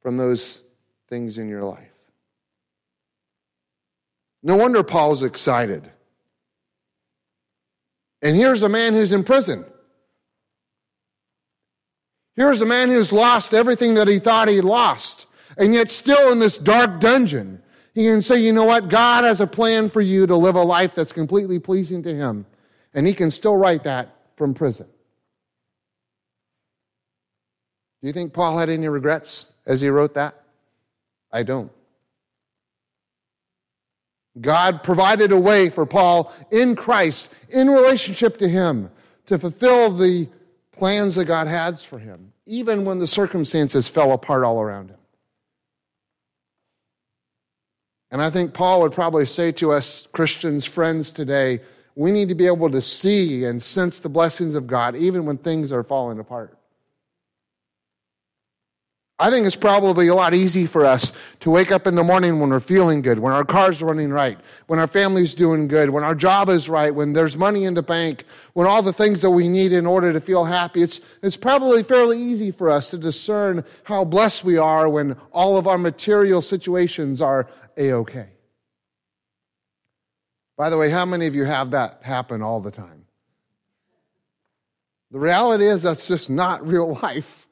from 0.00 0.16
those 0.16 0.62
things 1.08 1.38
in 1.38 1.48
your 1.48 1.64
life. 1.64 1.90
No 4.44 4.56
wonder 4.56 4.84
Paul's 4.84 5.24
excited. 5.24 5.90
And 8.22 8.36
here's 8.36 8.62
a 8.62 8.68
man 8.68 8.92
who's 8.92 9.10
in 9.10 9.24
prison. 9.24 9.64
Here's 12.36 12.60
a 12.60 12.66
man 12.66 12.88
who's 12.88 13.12
lost 13.12 13.52
everything 13.52 13.94
that 13.94 14.06
he 14.06 14.20
thought 14.20 14.46
he 14.46 14.60
lost, 14.60 15.26
and 15.58 15.74
yet 15.74 15.90
still 15.90 16.30
in 16.30 16.38
this 16.38 16.58
dark 16.58 17.00
dungeon. 17.00 17.60
He 17.92 18.04
can 18.04 18.22
say, 18.22 18.40
you 18.40 18.52
know 18.52 18.66
what? 18.66 18.88
God 18.88 19.24
has 19.24 19.40
a 19.40 19.48
plan 19.48 19.90
for 19.90 20.00
you 20.00 20.28
to 20.28 20.36
live 20.36 20.54
a 20.54 20.62
life 20.62 20.94
that's 20.94 21.12
completely 21.12 21.58
pleasing 21.58 22.04
to 22.04 22.14
him. 22.14 22.46
And 22.94 23.04
he 23.04 23.14
can 23.14 23.32
still 23.32 23.56
write 23.56 23.82
that 23.82 24.14
from 24.36 24.54
prison. 24.54 24.86
Do 28.06 28.10
you 28.10 28.12
think 28.12 28.34
Paul 28.34 28.56
had 28.56 28.70
any 28.70 28.86
regrets 28.86 29.50
as 29.66 29.80
he 29.80 29.88
wrote 29.88 30.14
that? 30.14 30.40
I 31.32 31.42
don't. 31.42 31.72
God 34.40 34.84
provided 34.84 35.32
a 35.32 35.40
way 35.40 35.70
for 35.70 35.86
Paul 35.86 36.32
in 36.52 36.76
Christ, 36.76 37.34
in 37.48 37.68
relationship 37.68 38.36
to 38.36 38.48
him, 38.48 38.92
to 39.26 39.40
fulfill 39.40 39.90
the 39.90 40.28
plans 40.70 41.16
that 41.16 41.24
God 41.24 41.48
has 41.48 41.82
for 41.82 41.98
him, 41.98 42.32
even 42.46 42.84
when 42.84 43.00
the 43.00 43.08
circumstances 43.08 43.88
fell 43.88 44.12
apart 44.12 44.44
all 44.44 44.60
around 44.60 44.90
him. 44.90 45.00
And 48.12 48.22
I 48.22 48.30
think 48.30 48.54
Paul 48.54 48.82
would 48.82 48.92
probably 48.92 49.26
say 49.26 49.50
to 49.50 49.72
us, 49.72 50.06
Christians, 50.12 50.64
friends 50.64 51.10
today, 51.10 51.58
we 51.96 52.12
need 52.12 52.28
to 52.28 52.36
be 52.36 52.46
able 52.46 52.70
to 52.70 52.80
see 52.80 53.44
and 53.44 53.60
sense 53.60 53.98
the 53.98 54.08
blessings 54.08 54.54
of 54.54 54.68
God 54.68 54.94
even 54.94 55.26
when 55.26 55.38
things 55.38 55.72
are 55.72 55.82
falling 55.82 56.20
apart. 56.20 56.56
I 59.18 59.30
think 59.30 59.46
it's 59.46 59.56
probably 59.56 60.08
a 60.08 60.14
lot 60.14 60.34
easy 60.34 60.66
for 60.66 60.84
us 60.84 61.10
to 61.40 61.50
wake 61.50 61.72
up 61.72 61.86
in 61.86 61.94
the 61.94 62.04
morning 62.04 62.38
when 62.38 62.50
we're 62.50 62.60
feeling 62.60 63.00
good, 63.00 63.18
when 63.18 63.32
our 63.32 63.44
car's 63.44 63.80
running 63.80 64.10
right, 64.10 64.38
when 64.66 64.78
our 64.78 64.86
family's 64.86 65.34
doing 65.34 65.68
good, 65.68 65.88
when 65.88 66.04
our 66.04 66.14
job 66.14 66.50
is 66.50 66.68
right, 66.68 66.94
when 66.94 67.14
there's 67.14 67.34
money 67.34 67.64
in 67.64 67.72
the 67.72 67.82
bank, 67.82 68.24
when 68.52 68.66
all 68.66 68.82
the 68.82 68.92
things 68.92 69.22
that 69.22 69.30
we 69.30 69.48
need 69.48 69.72
in 69.72 69.86
order 69.86 70.12
to 70.12 70.20
feel 70.20 70.44
happy. 70.44 70.82
It's, 70.82 71.00
it's 71.22 71.36
probably 71.36 71.82
fairly 71.82 72.20
easy 72.20 72.50
for 72.50 72.68
us 72.68 72.90
to 72.90 72.98
discern 72.98 73.64
how 73.84 74.04
blessed 74.04 74.44
we 74.44 74.58
are 74.58 74.86
when 74.86 75.16
all 75.32 75.56
of 75.56 75.66
our 75.66 75.78
material 75.78 76.42
situations 76.42 77.22
are 77.22 77.48
a-okay. 77.78 78.28
By 80.58 80.68
the 80.68 80.76
way, 80.76 80.90
how 80.90 81.06
many 81.06 81.26
of 81.26 81.34
you 81.34 81.44
have 81.44 81.70
that 81.70 82.00
happen 82.02 82.42
all 82.42 82.60
the 82.60 82.70
time? 82.70 83.06
The 85.10 85.18
reality 85.18 85.66
is 85.66 85.82
that's 85.82 86.06
just 86.06 86.28
not 86.28 86.66
real 86.66 86.94
life. 87.02 87.45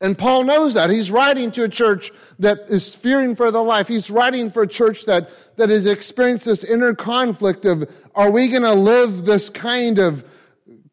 And 0.00 0.16
Paul 0.16 0.44
knows 0.44 0.74
that. 0.74 0.88
He's 0.88 1.10
writing 1.10 1.50
to 1.52 1.64
a 1.64 1.68
church 1.68 2.10
that 2.38 2.60
is 2.68 2.94
fearing 2.94 3.36
for 3.36 3.50
their 3.50 3.62
life. 3.62 3.86
He's 3.86 4.10
writing 4.10 4.50
for 4.50 4.62
a 4.62 4.68
church 4.68 5.04
that, 5.04 5.30
that 5.56 5.68
has 5.68 5.84
experienced 5.84 6.46
this 6.46 6.64
inner 6.64 6.94
conflict 6.94 7.66
of, 7.66 7.88
are 8.14 8.30
we 8.30 8.48
going 8.48 8.62
to 8.62 8.72
live 8.72 9.26
this 9.26 9.50
kind 9.50 9.98
of 9.98 10.24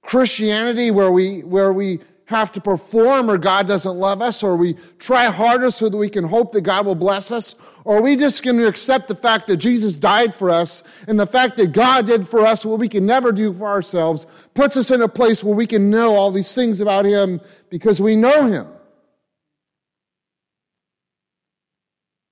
Christianity 0.02 0.92
where 0.92 1.12
we, 1.12 1.40
where 1.44 1.72
we 1.72 2.00
have 2.26 2.52
to 2.52 2.60
perform 2.60 3.30
or 3.30 3.38
God 3.38 3.68
doesn't 3.68 3.96
love 3.96 4.22
us 4.22 4.44
or 4.44 4.58
we 4.58 4.76
try 5.00 5.26
harder 5.26 5.72
so 5.72 5.88
that 5.88 5.96
we 5.96 6.10
can 6.10 6.26
hope 6.26 6.52
that 6.52 6.62
God 6.62 6.86
will 6.86 6.96
bless 6.96 7.32
us? 7.32 7.56
Or 7.86 8.00
are 8.00 8.02
we 8.02 8.18
just 8.18 8.44
going 8.44 8.58
to 8.58 8.68
accept 8.68 9.08
the 9.08 9.16
fact 9.16 9.48
that 9.48 9.58
Jesus 9.58 9.96
died 9.96 10.36
for 10.36 10.50
us 10.50 10.84
and 11.08 11.18
the 11.18 11.26
fact 11.26 11.56
that 11.56 11.72
God 11.72 12.06
did 12.06 12.28
for 12.28 12.46
us 12.46 12.66
what 12.66 12.80
we 12.80 12.90
can 12.90 13.06
never 13.06 13.32
do 13.32 13.54
for 13.54 13.68
ourselves 13.68 14.28
puts 14.54 14.76
us 14.76 14.92
in 14.92 15.02
a 15.02 15.08
place 15.08 15.42
where 15.42 15.56
we 15.56 15.66
can 15.66 15.90
know 15.90 16.18
all 16.18 16.32
these 16.32 16.54
things 16.54 16.82
about 16.82 17.06
Him 17.06 17.40
because 17.70 18.02
we 18.02 18.18
know 18.18 18.46
Him? 18.46 18.68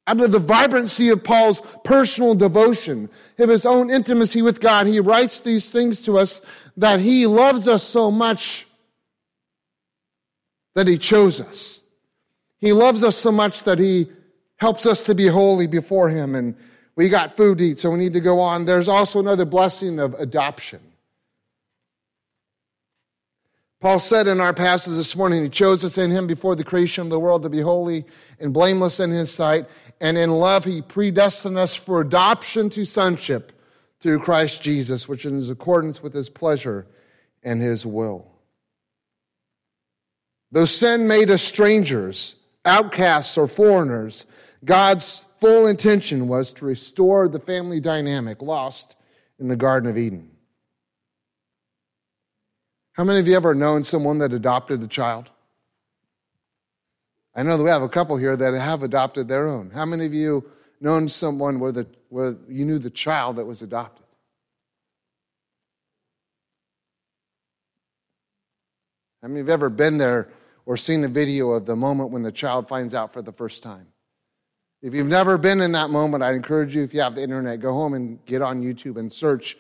Out 0.07 0.21
of 0.21 0.31
the 0.31 0.39
vibrancy 0.39 1.09
of 1.09 1.23
Paul's 1.23 1.61
personal 1.83 2.35
devotion, 2.35 3.09
of 3.39 3.49
his 3.49 3.65
own 3.65 3.89
intimacy 3.89 4.41
with 4.41 4.61
God, 4.61 4.87
he 4.87 4.99
writes 4.99 5.41
these 5.41 5.71
things 5.71 6.01
to 6.03 6.17
us 6.17 6.41
that 6.77 6.99
he 6.99 7.25
loves 7.25 7.67
us 7.67 7.83
so 7.83 8.11
much 8.11 8.67
that 10.75 10.87
he 10.87 10.97
chose 10.97 11.39
us. 11.39 11.81
He 12.59 12.73
loves 12.73 13.03
us 13.03 13.15
so 13.15 13.31
much 13.31 13.63
that 13.63 13.79
he 13.79 14.07
helps 14.57 14.85
us 14.85 15.03
to 15.03 15.15
be 15.15 15.27
holy 15.27 15.67
before 15.67 16.09
him. 16.09 16.35
And 16.35 16.55
we 16.95 17.09
got 17.09 17.35
food 17.35 17.57
to 17.57 17.63
eat, 17.65 17.79
so 17.79 17.89
we 17.89 17.97
need 17.97 18.13
to 18.13 18.21
go 18.21 18.39
on. 18.39 18.65
There's 18.65 18.87
also 18.87 19.19
another 19.19 19.45
blessing 19.45 19.99
of 19.99 20.13
adoption. 20.15 20.79
Paul 23.81 23.99
said 23.99 24.27
in 24.27 24.39
our 24.39 24.53
passage 24.53 24.93
this 24.93 25.15
morning, 25.15 25.43
He 25.43 25.49
chose 25.49 25.83
us 25.83 25.97
in 25.97 26.09
Him 26.09 26.25
before 26.25 26.55
the 26.55 26.63
creation 26.63 27.03
of 27.03 27.09
the 27.09 27.19
world 27.19 27.43
to 27.43 27.49
be 27.49 27.61
holy 27.61 28.05
and 28.39 28.53
blameless 28.53 28.99
in 28.99 29.11
His 29.11 29.31
sight 29.31 29.65
and 30.05 30.19
in 30.19 30.29
love 30.29 30.65
he 30.65 30.83
predestined 30.83 31.57
us 31.57 31.75
for 31.75 31.99
adoption 31.99 32.69
to 32.69 32.85
sonship 32.85 33.51
through 33.99 34.19
Christ 34.19 34.61
Jesus, 34.61 35.09
which 35.09 35.25
is 35.25 35.47
in 35.47 35.51
accordance 35.51 36.03
with 36.03 36.13
his 36.13 36.29
pleasure 36.29 36.85
and 37.41 37.59
his 37.59 37.87
will. 37.87 38.31
Though 40.51 40.65
sin 40.65 41.07
made 41.07 41.31
us 41.31 41.41
strangers, 41.41 42.35
outcasts, 42.65 43.35
or 43.35 43.47
foreigners, 43.47 44.27
God's 44.63 45.25
full 45.39 45.65
intention 45.65 46.27
was 46.27 46.53
to 46.53 46.65
restore 46.65 47.27
the 47.27 47.39
family 47.39 47.79
dynamic 47.79 48.43
lost 48.43 48.95
in 49.39 49.47
the 49.47 49.55
Garden 49.55 49.89
of 49.89 49.97
Eden. 49.97 50.29
How 52.93 53.05
many 53.05 53.21
of 53.21 53.27
you 53.27 53.35
ever 53.35 53.55
known 53.55 53.83
someone 53.83 54.19
that 54.19 54.33
adopted 54.33 54.83
a 54.83 54.87
child? 54.87 55.31
I 57.35 57.43
know 57.43 57.57
that 57.57 57.63
we 57.63 57.69
have 57.69 57.81
a 57.81 57.89
couple 57.89 58.15
here 58.15 58.37
that 58.37 58.53
have 58.53 58.81
adopted 58.81 59.27
their 59.27 59.47
own. 59.47 59.71
How 59.71 59.85
many 59.85 60.05
of 60.05 60.13
you 60.13 60.49
known 60.79 61.09
someone 61.09 61.59
where, 61.59 61.73
the, 61.73 61.85
where 62.09 62.35
you 62.47 62.63
knew 62.63 62.79
the 62.79 62.89
child 62.89 63.35
that 63.35 63.45
was 63.45 63.61
adopted? 63.61 64.05
How 69.21 69.27
many 69.27 69.41
of 69.41 69.47
you 69.47 69.51
have 69.51 69.59
ever 69.59 69.69
been 69.69 69.97
there 69.97 70.29
or 70.65 70.77
seen 70.77 71.03
a 71.03 71.07
video 71.09 71.51
of 71.51 71.65
the 71.65 71.75
moment 71.75 72.11
when 72.11 72.23
the 72.23 72.31
child 72.31 72.69
finds 72.69 72.95
out 72.95 73.11
for 73.11 73.21
the 73.21 73.33
first 73.33 73.63
time? 73.63 73.87
If 74.81 74.93
you've 74.93 75.07
never 75.07 75.37
been 75.37 75.61
in 75.61 75.71
that 75.73 75.89
moment, 75.89 76.23
I 76.23 76.33
encourage 76.33 76.75
you, 76.75 76.83
if 76.83 76.93
you 76.93 77.01
have 77.01 77.15
the 77.15 77.23
internet, 77.23 77.59
go 77.59 77.73
home 77.73 77.95
and 77.95 78.23
get 78.25 78.41
on 78.41 78.61
YouTube 78.61 78.97
and 78.97 79.11
search 79.11 79.57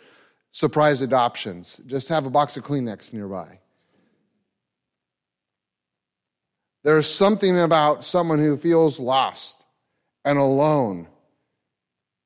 surprise 0.51 1.01
adoptions. 1.01 1.81
Just 1.87 2.09
have 2.09 2.25
a 2.25 2.29
box 2.29 2.55
of 2.57 2.63
Kleenex 2.63 3.11
nearby. 3.11 3.59
There's 6.85 7.07
something 7.07 7.59
about 7.59 8.05
someone 8.05 8.37
who 8.37 8.55
feels 8.57 8.99
lost 8.99 9.65
and 10.23 10.37
alone 10.37 11.07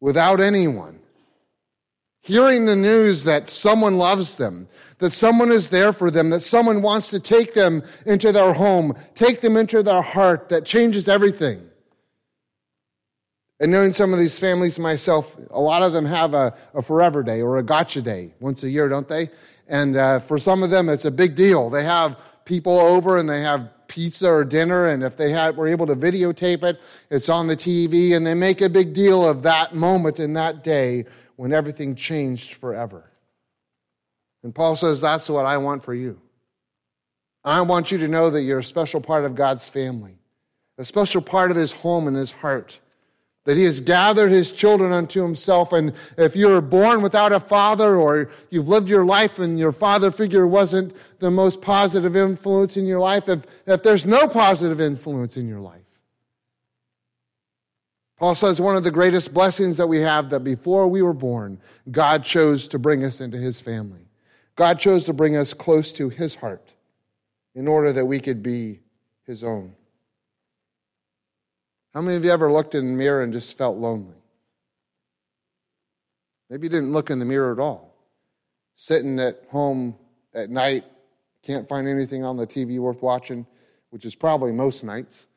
without 0.01 0.41
anyone. 0.41 0.99
Hearing 2.19 2.65
the 2.65 2.75
news 2.75 3.23
that 3.23 3.49
someone 3.49 3.97
loves 3.97 4.35
them, 4.35 4.67
that 4.97 5.11
someone 5.11 5.49
is 5.49 5.69
there 5.69 5.93
for 5.93 6.11
them, 6.11 6.29
that 6.31 6.41
someone 6.41 6.81
wants 6.81 7.07
to 7.11 7.21
take 7.21 7.53
them 7.53 7.83
into 8.05 8.33
their 8.33 8.51
home, 8.51 8.95
take 9.15 9.39
them 9.39 9.55
into 9.55 9.81
their 9.81 10.01
heart, 10.01 10.49
that 10.49 10.65
changes 10.65 11.07
everything. 11.07 11.65
And 13.61 13.71
knowing 13.71 13.93
some 13.93 14.11
of 14.11 14.19
these 14.19 14.37
families 14.37 14.77
myself, 14.77 15.37
a 15.51 15.61
lot 15.61 15.83
of 15.83 15.93
them 15.93 16.03
have 16.03 16.33
a, 16.33 16.53
a 16.73 16.81
forever 16.81 17.23
day 17.23 17.41
or 17.41 17.59
a 17.59 17.63
gotcha 17.63 18.01
day 18.01 18.33
once 18.41 18.61
a 18.63 18.69
year, 18.69 18.89
don't 18.89 19.07
they? 19.07 19.29
And 19.69 19.95
uh, 19.95 20.19
for 20.19 20.37
some 20.37 20.63
of 20.63 20.69
them, 20.69 20.89
it's 20.89 21.05
a 21.05 21.11
big 21.11 21.35
deal. 21.35 21.69
They 21.69 21.85
have 21.85 22.19
people 22.43 22.77
over 22.77 23.17
and 23.17 23.29
they 23.29 23.39
have 23.39 23.69
pizza 23.89 24.31
or 24.31 24.45
dinner, 24.45 24.85
and 24.85 25.03
if 25.03 25.17
they 25.17 25.31
had, 25.31 25.57
were 25.57 25.67
able 25.67 25.87
to 25.87 25.95
videotape 25.95 26.63
it, 26.63 26.79
it's 27.09 27.27
on 27.27 27.47
the 27.47 27.57
TV, 27.57 28.15
and 28.15 28.25
they 28.25 28.33
make 28.33 28.61
a 28.61 28.69
big 28.69 28.93
deal 28.93 29.27
of 29.27 29.43
that 29.43 29.75
moment 29.75 30.19
in 30.19 30.33
that 30.35 30.63
day 30.63 31.05
when 31.35 31.51
everything 31.51 31.95
changed 31.95 32.53
forever. 32.53 33.09
And 34.43 34.55
Paul 34.55 34.77
says, 34.77 35.01
That's 35.01 35.29
what 35.29 35.45
I 35.45 35.57
want 35.57 35.83
for 35.83 35.93
you. 35.93 36.21
I 37.43 37.61
want 37.61 37.91
you 37.91 37.97
to 37.97 38.07
know 38.07 38.29
that 38.29 38.43
you're 38.43 38.59
a 38.59 38.63
special 38.63 39.01
part 39.01 39.25
of 39.25 39.35
God's 39.35 39.67
family, 39.67 40.19
a 40.77 40.85
special 40.85 41.21
part 41.21 41.51
of 41.51 41.57
his 41.57 41.71
home 41.71 42.07
and 42.07 42.15
his 42.15 42.31
heart 42.31 42.79
that 43.49 43.57
he 43.57 43.63
has 43.63 43.81
gathered 43.81 44.29
his 44.29 44.51
children 44.51 44.91
unto 44.91 45.23
himself. 45.23 45.73
And 45.73 45.93
if 46.19 46.35
you 46.35 46.49
were 46.49 46.61
born 46.61 47.01
without 47.01 47.31
a 47.31 47.39
father 47.39 47.95
or 47.95 48.29
you've 48.51 48.67
lived 48.67 48.87
your 48.87 49.03
life 49.03 49.39
and 49.39 49.57
your 49.57 49.71
father 49.71 50.11
figure 50.11 50.45
wasn't 50.45 50.95
the 51.17 51.31
most 51.31 51.59
positive 51.59 52.15
influence 52.15 52.77
in 52.77 52.85
your 52.85 52.99
life, 52.99 53.27
if, 53.27 53.47
if 53.65 53.81
there's 53.81 54.05
no 54.05 54.27
positive 54.27 54.79
influence 54.79 55.35
in 55.35 55.47
your 55.47 55.61
life, 55.61 55.81
Paul 58.19 58.35
says 58.35 58.61
one 58.61 58.75
of 58.75 58.83
the 58.83 58.91
greatest 58.91 59.33
blessings 59.33 59.77
that 59.77 59.87
we 59.87 60.01
have 60.01 60.29
that 60.29 60.41
before 60.41 60.87
we 60.87 61.01
were 61.01 61.11
born, 61.11 61.59
God 61.89 62.23
chose 62.23 62.67
to 62.67 62.77
bring 62.77 63.03
us 63.03 63.19
into 63.19 63.39
his 63.39 63.59
family. 63.59 64.05
God 64.57 64.77
chose 64.77 65.05
to 65.05 65.13
bring 65.13 65.35
us 65.35 65.55
close 65.55 65.91
to 65.93 66.09
his 66.09 66.35
heart 66.35 66.75
in 67.55 67.67
order 67.67 67.91
that 67.93 68.05
we 68.05 68.19
could 68.19 68.43
be 68.43 68.81
his 69.25 69.43
own. 69.43 69.73
How 71.93 72.01
many 72.01 72.17
of 72.17 72.23
you 72.23 72.31
ever 72.31 72.51
looked 72.51 72.75
in 72.75 72.87
the 72.87 72.93
mirror 72.93 73.23
and 73.23 73.33
just 73.33 73.57
felt 73.57 73.77
lonely? 73.77 74.15
Maybe 76.49 76.65
you 76.65 76.69
didn't 76.69 76.93
look 76.93 77.09
in 77.09 77.19
the 77.19 77.25
mirror 77.25 77.51
at 77.51 77.59
all. 77.59 77.95
Sitting 78.75 79.19
at 79.19 79.43
home 79.49 79.95
at 80.33 80.49
night, 80.49 80.85
can't 81.43 81.67
find 81.67 81.87
anything 81.87 82.23
on 82.23 82.37
the 82.37 82.47
TV 82.47 82.79
worth 82.79 83.01
watching, 83.01 83.45
which 83.89 84.05
is 84.05 84.15
probably 84.15 84.51
most 84.51 84.83
nights, 84.83 85.27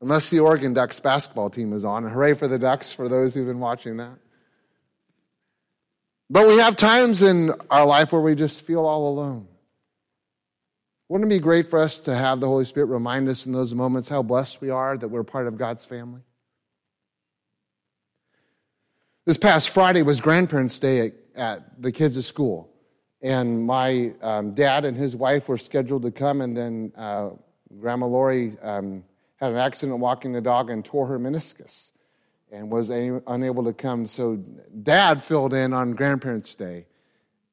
unless 0.00 0.30
the 0.30 0.40
Oregon 0.40 0.74
Ducks 0.74 1.00
basketball 1.00 1.50
team 1.50 1.72
is 1.72 1.84
on. 1.84 2.04
hooray 2.04 2.34
for 2.34 2.48
the 2.48 2.58
Ducks 2.58 2.92
for 2.92 3.08
those 3.08 3.34
who've 3.34 3.46
been 3.46 3.60
watching 3.60 3.96
that. 3.96 4.18
But 6.30 6.46
we 6.46 6.58
have 6.58 6.76
times 6.76 7.22
in 7.22 7.52
our 7.70 7.86
life 7.86 8.12
where 8.12 8.20
we 8.20 8.34
just 8.34 8.60
feel 8.60 8.84
all 8.84 9.08
alone. 9.08 9.48
Wouldn't 11.08 11.32
it 11.32 11.36
be 11.36 11.40
great 11.40 11.70
for 11.70 11.78
us 11.78 12.00
to 12.00 12.14
have 12.14 12.40
the 12.40 12.46
Holy 12.46 12.66
Spirit 12.66 12.86
remind 12.86 13.28
us 13.28 13.46
in 13.46 13.52
those 13.52 13.72
moments 13.72 14.08
how 14.08 14.22
blessed 14.22 14.60
we 14.60 14.68
are 14.68 14.96
that 14.96 15.08
we're 15.08 15.24
part 15.24 15.46
of 15.46 15.56
God's 15.56 15.84
family? 15.84 16.20
This 19.24 19.38
past 19.38 19.70
Friday 19.70 20.02
was 20.02 20.20
Grandparents' 20.20 20.78
Day 20.78 21.06
at, 21.06 21.12
at 21.34 21.82
the 21.82 21.92
kids' 21.92 22.26
school. 22.26 22.70
And 23.20 23.66
my 23.66 24.12
um, 24.22 24.54
dad 24.54 24.84
and 24.84 24.96
his 24.96 25.16
wife 25.16 25.48
were 25.48 25.58
scheduled 25.58 26.02
to 26.02 26.10
come, 26.10 26.40
and 26.40 26.56
then 26.56 26.92
uh, 26.96 27.30
Grandma 27.80 28.06
Lori 28.06 28.56
um, 28.62 29.04
had 29.36 29.52
an 29.52 29.58
accident 29.58 29.98
walking 29.98 30.32
the 30.32 30.40
dog 30.40 30.70
and 30.70 30.84
tore 30.84 31.06
her 31.06 31.18
meniscus 31.18 31.92
and 32.50 32.70
was 32.70 32.90
a- 32.90 33.22
unable 33.26 33.64
to 33.64 33.72
come. 33.72 34.06
So 34.06 34.36
dad 34.36 35.22
filled 35.22 35.54
in 35.54 35.72
on 35.72 35.92
Grandparents' 35.92 36.54
Day. 36.54 36.86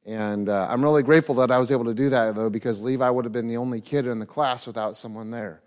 And 0.05 0.49
uh, 0.49 0.67
I'm 0.69 0.83
really 0.83 1.01
grateful 1.01 1.35
that 1.35 1.49
I 1.49 1.57
was 1.57 1.71
able 1.71 1.85
to 1.85 1.93
do 1.93 2.09
that, 2.09 2.35
though, 2.35 2.49
because 2.49 2.81
Levi 2.81 3.09
would 3.09 3.25
have 3.25 3.31
been 3.31 3.47
the 3.47 3.57
only 3.57 3.81
kid 3.81 4.05
in 4.05 4.19
the 4.19 4.25
class 4.25 4.67
without 4.67 4.95
someone 4.95 5.31
there. 5.31 5.61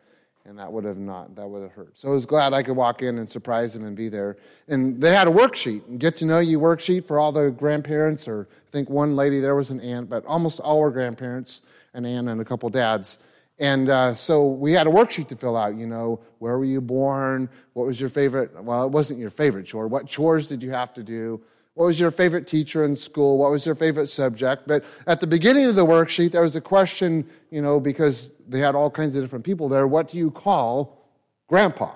And 0.44 0.58
that 0.58 0.72
would 0.72 0.84
have 0.84 0.96
not, 0.96 1.34
that 1.34 1.46
would 1.46 1.62
have 1.62 1.72
hurt. 1.72 1.98
So 1.98 2.08
I 2.08 2.12
was 2.12 2.24
glad 2.24 2.54
I 2.54 2.62
could 2.62 2.76
walk 2.76 3.02
in 3.02 3.18
and 3.18 3.28
surprise 3.28 3.76
him 3.76 3.84
and 3.84 3.94
be 3.96 4.08
there. 4.08 4.38
And 4.66 4.98
they 5.00 5.12
had 5.12 5.26
a 5.26 5.30
worksheet, 5.30 5.98
get 5.98 6.16
to 6.18 6.24
know 6.24 6.38
you 6.38 6.58
worksheet 6.58 7.06
for 7.06 7.18
all 7.18 7.32
the 7.32 7.50
grandparents, 7.50 8.26
or 8.26 8.48
I 8.50 8.70
think 8.70 8.88
one 8.88 9.14
lady 9.14 9.40
there 9.40 9.54
was 9.54 9.70
an 9.70 9.80
aunt, 9.80 10.08
but 10.08 10.24
almost 10.24 10.60
all 10.60 10.78
were 10.80 10.90
grandparents, 10.90 11.62
an 11.92 12.06
aunt 12.06 12.28
and 12.28 12.40
a 12.40 12.44
couple 12.44 12.70
dads. 12.70 13.18
And 13.58 13.90
uh, 13.90 14.14
so 14.14 14.46
we 14.46 14.72
had 14.72 14.86
a 14.86 14.90
worksheet 14.90 15.28
to 15.28 15.36
fill 15.36 15.56
out. 15.56 15.76
You 15.76 15.86
know, 15.86 16.20
where 16.38 16.56
were 16.56 16.64
you 16.64 16.80
born? 16.80 17.50
What 17.74 17.86
was 17.86 18.00
your 18.00 18.08
favorite? 18.08 18.62
Well, 18.62 18.84
it 18.86 18.90
wasn't 18.92 19.18
your 19.18 19.30
favorite 19.30 19.66
chore. 19.66 19.88
What 19.88 20.06
chores 20.06 20.46
did 20.46 20.62
you 20.62 20.70
have 20.70 20.94
to 20.94 21.02
do? 21.02 21.42
What 21.78 21.86
was 21.86 22.00
your 22.00 22.10
favorite 22.10 22.48
teacher 22.48 22.82
in 22.82 22.96
school? 22.96 23.38
What 23.38 23.52
was 23.52 23.64
your 23.64 23.76
favorite 23.76 24.08
subject? 24.08 24.66
But 24.66 24.84
at 25.06 25.20
the 25.20 25.28
beginning 25.28 25.66
of 25.66 25.76
the 25.76 25.86
worksheet, 25.86 26.32
there 26.32 26.42
was 26.42 26.56
a 26.56 26.60
question, 26.60 27.24
you 27.52 27.62
know, 27.62 27.78
because 27.78 28.32
they 28.48 28.58
had 28.58 28.74
all 28.74 28.90
kinds 28.90 29.14
of 29.14 29.22
different 29.22 29.44
people 29.44 29.68
there. 29.68 29.86
What 29.86 30.08
do 30.08 30.18
you 30.18 30.32
call 30.32 31.08
grandpa? 31.46 31.92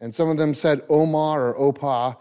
And 0.00 0.14
some 0.14 0.30
of 0.30 0.38
them 0.38 0.54
said 0.54 0.86
Oma 0.88 1.32
or 1.32 1.54
Opa. 1.58 2.16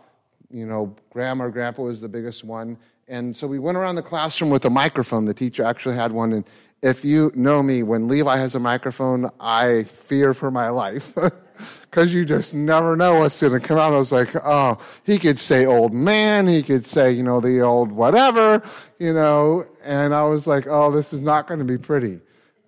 You 0.51 0.65
know, 0.65 0.93
grandma 1.09 1.45
or 1.45 1.51
grandpa 1.51 1.83
was 1.83 2.01
the 2.01 2.09
biggest 2.09 2.43
one. 2.43 2.75
And 3.07 3.33
so 3.33 3.47
we 3.47 3.59
went 3.59 3.77
around 3.77 3.95
the 3.95 4.03
classroom 4.03 4.49
with 4.49 4.65
a 4.65 4.69
microphone. 4.69 5.23
The 5.23 5.33
teacher 5.33 5.63
actually 5.63 5.95
had 5.95 6.11
one. 6.11 6.33
And 6.33 6.43
if 6.83 7.05
you 7.05 7.31
know 7.33 7.63
me, 7.63 7.81
when 7.81 8.09
Levi 8.09 8.35
has 8.35 8.55
a 8.55 8.59
microphone, 8.59 9.29
I 9.39 9.83
fear 9.83 10.33
for 10.33 10.51
my 10.51 10.67
life. 10.67 11.17
Because 11.81 12.13
you 12.13 12.25
just 12.25 12.53
never 12.53 12.95
know 12.95 13.19
what's 13.19 13.41
going 13.41 13.59
to 13.59 13.65
come 13.65 13.77
out. 13.77 13.93
I 13.93 13.97
was 13.97 14.11
like, 14.11 14.35
oh, 14.35 14.77
he 15.03 15.17
could 15.17 15.39
say 15.39 15.65
old 15.65 15.93
man. 15.93 16.47
He 16.47 16.63
could 16.63 16.85
say, 16.85 17.11
you 17.11 17.23
know, 17.23 17.39
the 17.39 17.61
old 17.61 17.91
whatever, 17.91 18.61
you 18.99 19.13
know. 19.13 19.65
And 19.83 20.13
I 20.13 20.23
was 20.23 20.47
like, 20.47 20.67
oh, 20.67 20.91
this 20.91 21.13
is 21.13 21.21
not 21.21 21.47
going 21.47 21.59
to 21.59 21.65
be 21.65 21.77
pretty. 21.77 22.19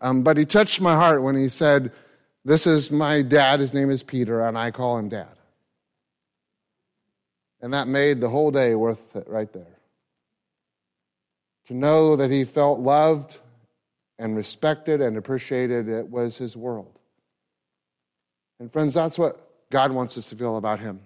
Um, 0.01 0.23
but 0.23 0.37
he 0.37 0.45
touched 0.45 0.81
my 0.81 0.93
heart 0.93 1.21
when 1.21 1.35
he 1.35 1.49
said, 1.49 1.91
this 2.45 2.65
is 2.65 2.89
my 2.89 3.21
dad. 3.21 3.59
His 3.59 3.73
name 3.73 3.89
is 3.89 4.03
Peter, 4.03 4.45
and 4.45 4.57
I 4.57 4.71
call 4.71 4.97
him 4.97 5.09
dad. 5.09 5.27
And 7.61 7.73
that 7.73 7.87
made 7.87 8.21
the 8.21 8.29
whole 8.29 8.51
day 8.51 8.75
worth 8.75 9.15
it 9.15 9.27
right 9.27 9.51
there. 9.51 9.79
To 11.67 11.73
know 11.73 12.15
that 12.15 12.31
he 12.31 12.45
felt 12.45 12.79
loved 12.79 13.37
and 14.17 14.35
respected 14.35 15.01
and 15.01 15.17
appreciated, 15.17 15.87
it 15.87 16.09
was 16.09 16.37
his 16.37 16.57
world. 16.57 16.98
And 18.59 18.71
friends, 18.71 18.93
that's 18.93 19.17
what 19.17 19.69
God 19.69 19.91
wants 19.91 20.17
us 20.17 20.29
to 20.29 20.35
feel 20.35 20.57
about 20.57 20.79
him. 20.79 21.01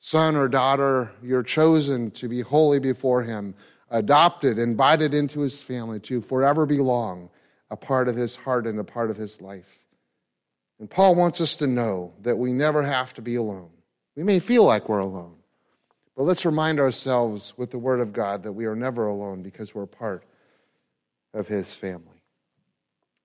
Son 0.00 0.34
or 0.34 0.48
daughter, 0.48 1.12
you're 1.22 1.42
chosen 1.42 2.10
to 2.12 2.28
be 2.28 2.40
holy 2.40 2.78
before 2.78 3.22
him, 3.22 3.54
adopted, 3.90 4.58
invited 4.58 5.14
into 5.14 5.40
his 5.40 5.62
family, 5.62 6.00
to 6.00 6.22
forever 6.22 6.64
belong, 6.64 7.28
a 7.70 7.76
part 7.76 8.08
of 8.08 8.16
his 8.16 8.34
heart 8.34 8.66
and 8.66 8.78
a 8.80 8.84
part 8.84 9.10
of 9.10 9.16
his 9.16 9.40
life. 9.40 9.78
And 10.78 10.88
Paul 10.88 11.14
wants 11.14 11.40
us 11.42 11.56
to 11.58 11.66
know 11.66 12.14
that 12.22 12.38
we 12.38 12.52
never 12.52 12.82
have 12.82 13.12
to 13.14 13.22
be 13.22 13.34
alone. 13.34 13.68
We 14.16 14.22
may 14.22 14.38
feel 14.38 14.64
like 14.64 14.88
we're 14.88 14.98
alone, 14.98 15.36
but 16.16 16.22
let's 16.22 16.46
remind 16.46 16.80
ourselves 16.80 17.52
with 17.58 17.70
the 17.70 17.78
Word 17.78 18.00
of 18.00 18.14
God 18.14 18.42
that 18.42 18.52
we 18.52 18.64
are 18.64 18.74
never 18.74 19.06
alone 19.06 19.42
because 19.42 19.74
we're 19.74 19.86
part 19.86 20.24
of 21.34 21.46
His 21.46 21.74
family. 21.74 22.22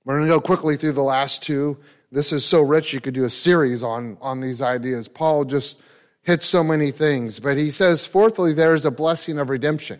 We're 0.03 0.17
going 0.17 0.27
to 0.27 0.35
go 0.35 0.41
quickly 0.41 0.77
through 0.77 0.91
the 0.91 1.01
last 1.01 1.41
two. 1.41 1.77
This 2.15 2.31
is 2.31 2.45
so 2.45 2.61
rich, 2.61 2.93
you 2.93 3.01
could 3.01 3.13
do 3.13 3.25
a 3.25 3.29
series 3.29 3.83
on, 3.83 4.17
on 4.21 4.39
these 4.39 4.61
ideas. 4.61 5.09
Paul 5.09 5.43
just 5.43 5.81
hits 6.21 6.45
so 6.45 6.63
many 6.63 6.91
things, 6.91 7.41
but 7.41 7.57
he 7.57 7.71
says, 7.71 8.05
fourthly, 8.05 8.53
there 8.53 8.73
is 8.73 8.85
a 8.85 8.89
blessing 8.89 9.37
of 9.37 9.49
redemption. 9.49 9.99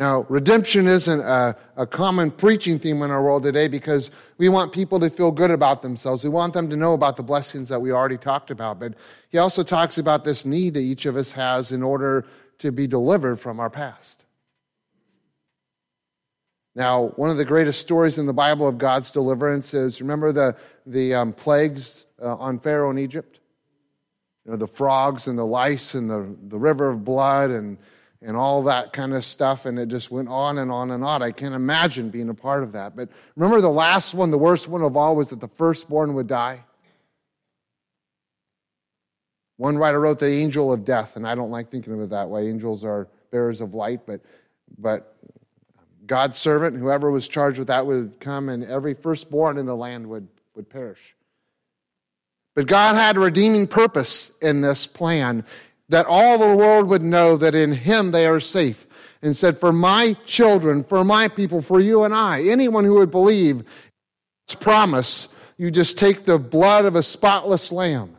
Now, 0.00 0.26
redemption 0.28 0.88
isn't 0.88 1.20
a, 1.20 1.56
a, 1.76 1.86
common 1.86 2.32
preaching 2.32 2.80
theme 2.80 3.02
in 3.02 3.12
our 3.12 3.22
world 3.22 3.44
today 3.44 3.68
because 3.68 4.10
we 4.36 4.48
want 4.48 4.72
people 4.72 4.98
to 4.98 5.10
feel 5.10 5.30
good 5.30 5.52
about 5.52 5.82
themselves. 5.82 6.24
We 6.24 6.30
want 6.30 6.54
them 6.54 6.68
to 6.70 6.76
know 6.76 6.92
about 6.92 7.16
the 7.16 7.22
blessings 7.22 7.68
that 7.68 7.80
we 7.80 7.92
already 7.92 8.16
talked 8.16 8.50
about. 8.50 8.80
But 8.80 8.94
he 9.28 9.38
also 9.38 9.62
talks 9.62 9.96
about 9.96 10.24
this 10.24 10.44
need 10.44 10.74
that 10.74 10.80
each 10.80 11.06
of 11.06 11.16
us 11.16 11.30
has 11.32 11.70
in 11.70 11.84
order 11.84 12.26
to 12.58 12.72
be 12.72 12.88
delivered 12.88 13.38
from 13.38 13.60
our 13.60 13.70
past. 13.70 14.24
Now, 16.74 17.08
one 17.16 17.30
of 17.30 17.36
the 17.36 17.44
greatest 17.44 17.80
stories 17.80 18.18
in 18.18 18.26
the 18.26 18.32
Bible 18.32 18.68
of 18.68 18.78
God's 18.78 19.10
deliverance 19.10 19.74
is 19.74 20.00
remember 20.00 20.32
the, 20.32 20.56
the 20.86 21.14
um, 21.14 21.32
plagues 21.32 22.06
uh, 22.22 22.36
on 22.36 22.60
Pharaoh 22.60 22.90
in 22.90 22.98
Egypt? 22.98 23.40
You 24.44 24.52
know, 24.52 24.56
the 24.56 24.68
frogs 24.68 25.26
and 25.26 25.38
the 25.38 25.44
lice 25.44 25.94
and 25.94 26.08
the, 26.08 26.36
the 26.48 26.58
river 26.58 26.88
of 26.88 27.04
blood 27.04 27.50
and 27.50 27.78
and 28.22 28.36
all 28.36 28.64
that 28.64 28.92
kind 28.92 29.14
of 29.14 29.24
stuff, 29.24 29.64
and 29.64 29.78
it 29.78 29.88
just 29.88 30.10
went 30.10 30.28
on 30.28 30.58
and 30.58 30.70
on 30.70 30.90
and 30.90 31.02
on. 31.02 31.22
I 31.22 31.30
can't 31.30 31.54
imagine 31.54 32.10
being 32.10 32.28
a 32.28 32.34
part 32.34 32.62
of 32.62 32.72
that. 32.72 32.94
But 32.94 33.08
remember 33.34 33.60
the 33.60 33.70
last 33.70 34.12
one, 34.12 34.30
the 34.30 34.38
worst 34.38 34.68
one 34.68 34.82
of 34.82 34.96
all, 34.96 35.16
was 35.16 35.30
that 35.30 35.40
the 35.40 35.48
firstborn 35.48 36.14
would 36.14 36.26
die? 36.26 36.64
One 39.56 39.78
writer 39.78 40.00
wrote 40.00 40.18
the 40.18 40.28
angel 40.28 40.72
of 40.72 40.84
death, 40.84 41.16
and 41.16 41.26
I 41.26 41.34
don't 41.34 41.50
like 41.50 41.70
thinking 41.70 41.92
of 41.94 42.00
it 42.00 42.10
that 42.10 42.28
way. 42.28 42.48
Angels 42.48 42.84
are 42.84 43.08
bearers 43.30 43.60
of 43.60 43.74
light, 43.74 44.00
but, 44.06 44.20
but 44.78 45.16
God's 46.10 46.38
servant, 46.38 46.76
whoever 46.76 47.08
was 47.08 47.28
charged 47.28 47.60
with 47.60 47.68
that, 47.68 47.86
would 47.86 48.18
come, 48.18 48.48
and 48.48 48.64
every 48.64 48.94
firstborn 48.94 49.58
in 49.58 49.66
the 49.66 49.76
land 49.76 50.08
would, 50.08 50.26
would 50.56 50.68
perish. 50.68 51.14
But 52.56 52.66
God 52.66 52.96
had 52.96 53.16
a 53.16 53.20
redeeming 53.20 53.68
purpose 53.68 54.36
in 54.42 54.60
this 54.60 54.88
plan 54.88 55.44
that 55.88 56.06
all 56.06 56.36
the 56.36 56.56
world 56.56 56.88
would 56.88 57.02
know 57.02 57.36
that 57.36 57.54
in 57.54 57.70
him 57.70 58.10
they 58.10 58.26
are 58.26 58.40
safe. 58.40 58.88
And 59.22 59.36
said, 59.36 59.58
For 59.60 59.72
my 59.72 60.16
children, 60.26 60.82
for 60.82 61.04
my 61.04 61.28
people, 61.28 61.62
for 61.62 61.78
you 61.78 62.02
and 62.02 62.12
I, 62.12 62.42
anyone 62.42 62.84
who 62.84 62.94
would 62.94 63.12
believe 63.12 63.62
its 64.46 64.56
promise, 64.56 65.28
you 65.58 65.70
just 65.70 65.96
take 65.96 66.24
the 66.24 66.40
blood 66.40 66.86
of 66.86 66.96
a 66.96 67.04
spotless 67.04 67.70
lamb 67.70 68.16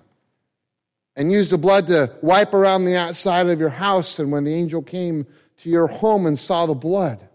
and 1.17 1.30
use 1.30 1.49
the 1.49 1.58
blood 1.58 1.88
to 1.88 2.15
wipe 2.21 2.54
around 2.54 2.86
the 2.86 2.95
outside 2.95 3.47
of 3.47 3.60
your 3.60 3.67
house. 3.67 4.17
And 4.17 4.32
when 4.32 4.45
the 4.45 4.54
angel 4.54 4.82
came 4.82 5.27
to 5.58 5.69
your 5.69 5.88
home 5.88 6.25
and 6.25 6.39
saw 6.39 6.65
the 6.65 6.73
blood 6.73 7.27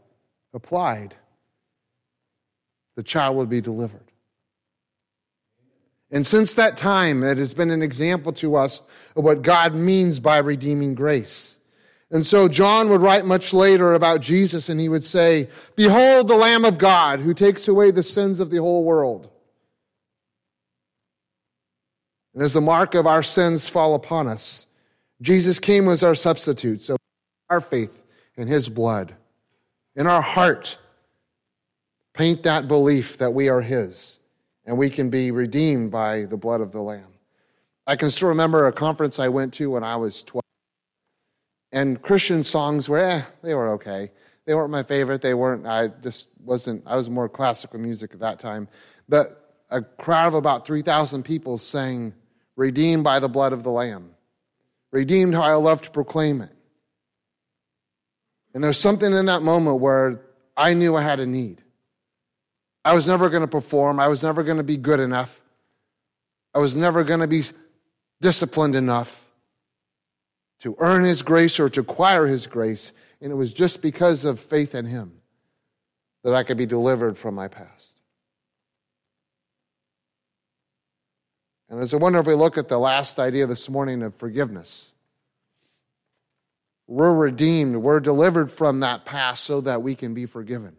applied, 0.57 1.15
the 2.97 3.05
child 3.05 3.37
would 3.37 3.49
be 3.49 3.61
delivered. 3.61 4.11
And 6.11 6.27
since 6.27 6.55
that 6.55 6.77
time, 6.77 7.23
it 7.23 7.39
has 7.39 7.55
been 7.55 7.71
an 7.71 7.83
example 7.83 8.33
to 8.35 8.57
us 8.57 8.83
of 9.15 9.25
what 9.25 9.43
God 9.43 9.75
means 9.75 10.19
by 10.19 10.39
redeeming 10.39 10.95
grace. 10.95 11.59
And 12.11 12.25
so 12.25 12.49
John 12.49 12.89
would 12.89 13.01
write 13.01 13.27
much 13.27 13.53
later 13.53 13.93
about 13.93 14.21
Jesus 14.21 14.69
and 14.69 14.81
he 14.81 14.89
would 14.89 15.05
say, 15.05 15.49
Behold 15.75 16.29
the 16.29 16.37
Lamb 16.37 16.65
of 16.65 16.79
God 16.79 17.21
who 17.21 17.35
takes 17.35 17.67
away 17.67 17.91
the 17.91 18.03
sins 18.03 18.39
of 18.39 18.51
the 18.51 18.59
whole 18.59 18.85
world. 18.85 19.29
And 22.33 22.43
as 22.43 22.53
the 22.53 22.61
mark 22.61 22.95
of 22.95 23.07
our 23.07 23.23
sins 23.23 23.69
fall 23.69 23.95
upon 23.95 24.29
us, 24.29 24.67
Jesus 25.21 25.59
came 25.59 25.89
as 25.89 26.03
our 26.03 26.15
substitute. 26.15 26.83
So 26.83 26.97
our 27.51 27.61
faith 27.61 28.03
in 28.37 28.47
his 28.47 28.69
blood, 28.69 29.15
in 29.97 30.07
our 30.07 30.23
heart, 30.23 30.79
paint 32.15 32.43
that 32.45 32.69
belief 32.69 33.19
that 33.19 33.33
we 33.33 33.49
are 33.49 33.61
his 33.61 34.21
and 34.65 34.77
we 34.77 34.91
can 34.91 35.11
be 35.11 35.31
redeemed 35.31 35.91
by 35.91 36.25
the 36.25 36.37
blood 36.37 36.61
of 36.61 36.73
the 36.73 36.81
Lamb. 36.81 37.15
I 37.87 37.97
can 37.97 38.11
still 38.11 38.29
remember 38.29 38.67
a 38.67 38.73
conference 38.73 39.19
I 39.19 39.29
went 39.29 39.55
to 39.55 39.71
when 39.71 39.85
I 39.85 39.97
was 39.97 40.25
12. 40.25 40.43
And 41.73 42.03
Christian 42.03 42.43
songs 42.43 42.89
were, 42.89 42.99
eh, 42.99 43.23
they 43.43 43.55
were 43.55 43.69
okay. 43.75 44.11
They 44.45 44.55
weren't 44.55 44.71
my 44.71 44.83
favorite. 44.83 45.23
They 45.23 45.35
weren't, 45.35 45.67
I 45.67 45.89
just 45.89 46.29
wasn't, 46.45 46.83
I 46.87 46.97
was 46.97 47.09
more 47.09 47.29
classical 47.29 47.79
music 47.79 48.13
at 48.13 48.21
that 48.21 48.39
time. 48.39 48.69
But 49.09 49.55
a 49.71 49.83
crowd 49.83 50.29
of 50.29 50.35
about 50.35 50.67
3,000 50.67 51.23
people 51.23 51.59
sang, 51.59 52.15
Redeemed 52.57 53.05
by 53.05 53.19
the 53.19 53.29
blood 53.29 53.53
of 53.53 53.63
the 53.65 53.71
Lamb. 53.71 54.13
Redeemed 54.91 55.35
how 55.35 55.43
I 55.43 55.55
love 55.55 55.83
to 55.83 55.91
proclaim 55.91 56.41
it. 56.41 56.56
And 58.57 58.65
there's 58.65 58.79
something 58.79 59.13
in 59.13 59.27
that 59.27 59.43
moment 59.43 59.81
where 59.81 60.23
I 60.57 60.73
knew 60.73 60.97
I 60.97 61.03
had 61.03 61.21
a 61.21 61.27
need. 61.27 61.61
I 62.87 62.95
was 62.95 63.07
never 63.07 63.29
going 63.29 63.43
to 63.43 63.47
perform. 63.47 64.01
I 64.01 64.09
was 64.09 64.23
never 64.23 64.43
going 64.43 64.57
to 64.57 64.63
be 64.63 64.79
good 64.79 64.99
enough. 64.99 65.43
I 66.55 66.59
was 66.59 66.75
never 66.75 67.05
going 67.05 67.21
to 67.21 67.27
be 67.27 67.43
disciplined 68.23 68.75
enough 68.75 69.23
to 70.61 70.75
earn 70.79 71.05
His 71.05 71.21
grace 71.21 71.61
or 71.61 71.69
to 71.69 71.81
acquire 71.81 72.27
His 72.27 72.47
grace. 72.47 72.95
And 73.21 73.31
it 73.31 73.35
was 73.35 73.53
just 73.53 73.83
because 73.83 74.25
of 74.25 74.41
faith 74.41 74.75
in 74.75 74.87
Him 74.87 75.21
that 76.25 76.33
I 76.33 76.43
could 76.43 76.57
be 76.57 76.65
delivered 76.65 77.19
from 77.19 77.35
my 77.35 77.49
past. 77.49 77.99
And 81.69 81.79
as 81.79 81.93
I 81.93 81.99
wonder 81.99 82.21
if 82.21 82.27
we 82.27 82.33
look 82.33 82.57
at 82.57 82.69
the 82.69 82.79
last 82.79 83.19
idea 83.19 83.47
this 83.47 83.69
morning 83.69 84.03
of 84.03 84.15
forgiveness, 84.15 84.95
we're 86.87 87.15
redeemed, 87.15 87.77
we're 87.77 88.01
delivered 88.01 88.53
from 88.53 88.81
that 88.81 89.05
past 89.05 89.45
so 89.45 89.61
that 89.63 89.83
we 89.83 89.95
can 89.95 90.15
be 90.15 90.27
forgiven. 90.27 90.77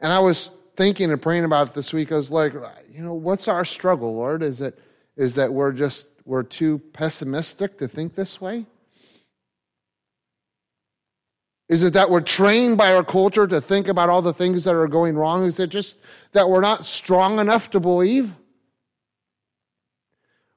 And 0.00 0.12
I 0.12 0.20
was 0.20 0.50
thinking 0.76 1.10
and 1.10 1.20
praying 1.20 1.44
about 1.44 1.68
it 1.68 1.74
this 1.74 1.92
week. 1.92 2.12
I 2.12 2.16
was 2.16 2.30
like, 2.30 2.54
you 2.92 3.02
know, 3.02 3.14
what's 3.14 3.48
our 3.48 3.64
struggle, 3.64 4.14
Lord? 4.14 4.42
Is 4.42 4.60
it 4.60 4.78
is 5.16 5.34
that 5.34 5.52
we're 5.52 5.72
just 5.72 6.08
we're 6.24 6.44
too 6.44 6.78
pessimistic 6.92 7.78
to 7.78 7.88
think 7.88 8.14
this 8.14 8.40
way? 8.40 8.66
Is 11.68 11.82
it 11.82 11.94
that 11.94 12.08
we're 12.08 12.20
trained 12.20 12.78
by 12.78 12.94
our 12.94 13.04
culture 13.04 13.46
to 13.46 13.60
think 13.60 13.88
about 13.88 14.08
all 14.08 14.22
the 14.22 14.32
things 14.32 14.64
that 14.64 14.74
are 14.74 14.88
going 14.88 15.16
wrong? 15.16 15.44
Is 15.44 15.58
it 15.58 15.68
just 15.68 15.98
that 16.32 16.48
we're 16.48 16.62
not 16.62 16.86
strong 16.86 17.38
enough 17.38 17.70
to 17.72 17.80
believe? 17.80 18.34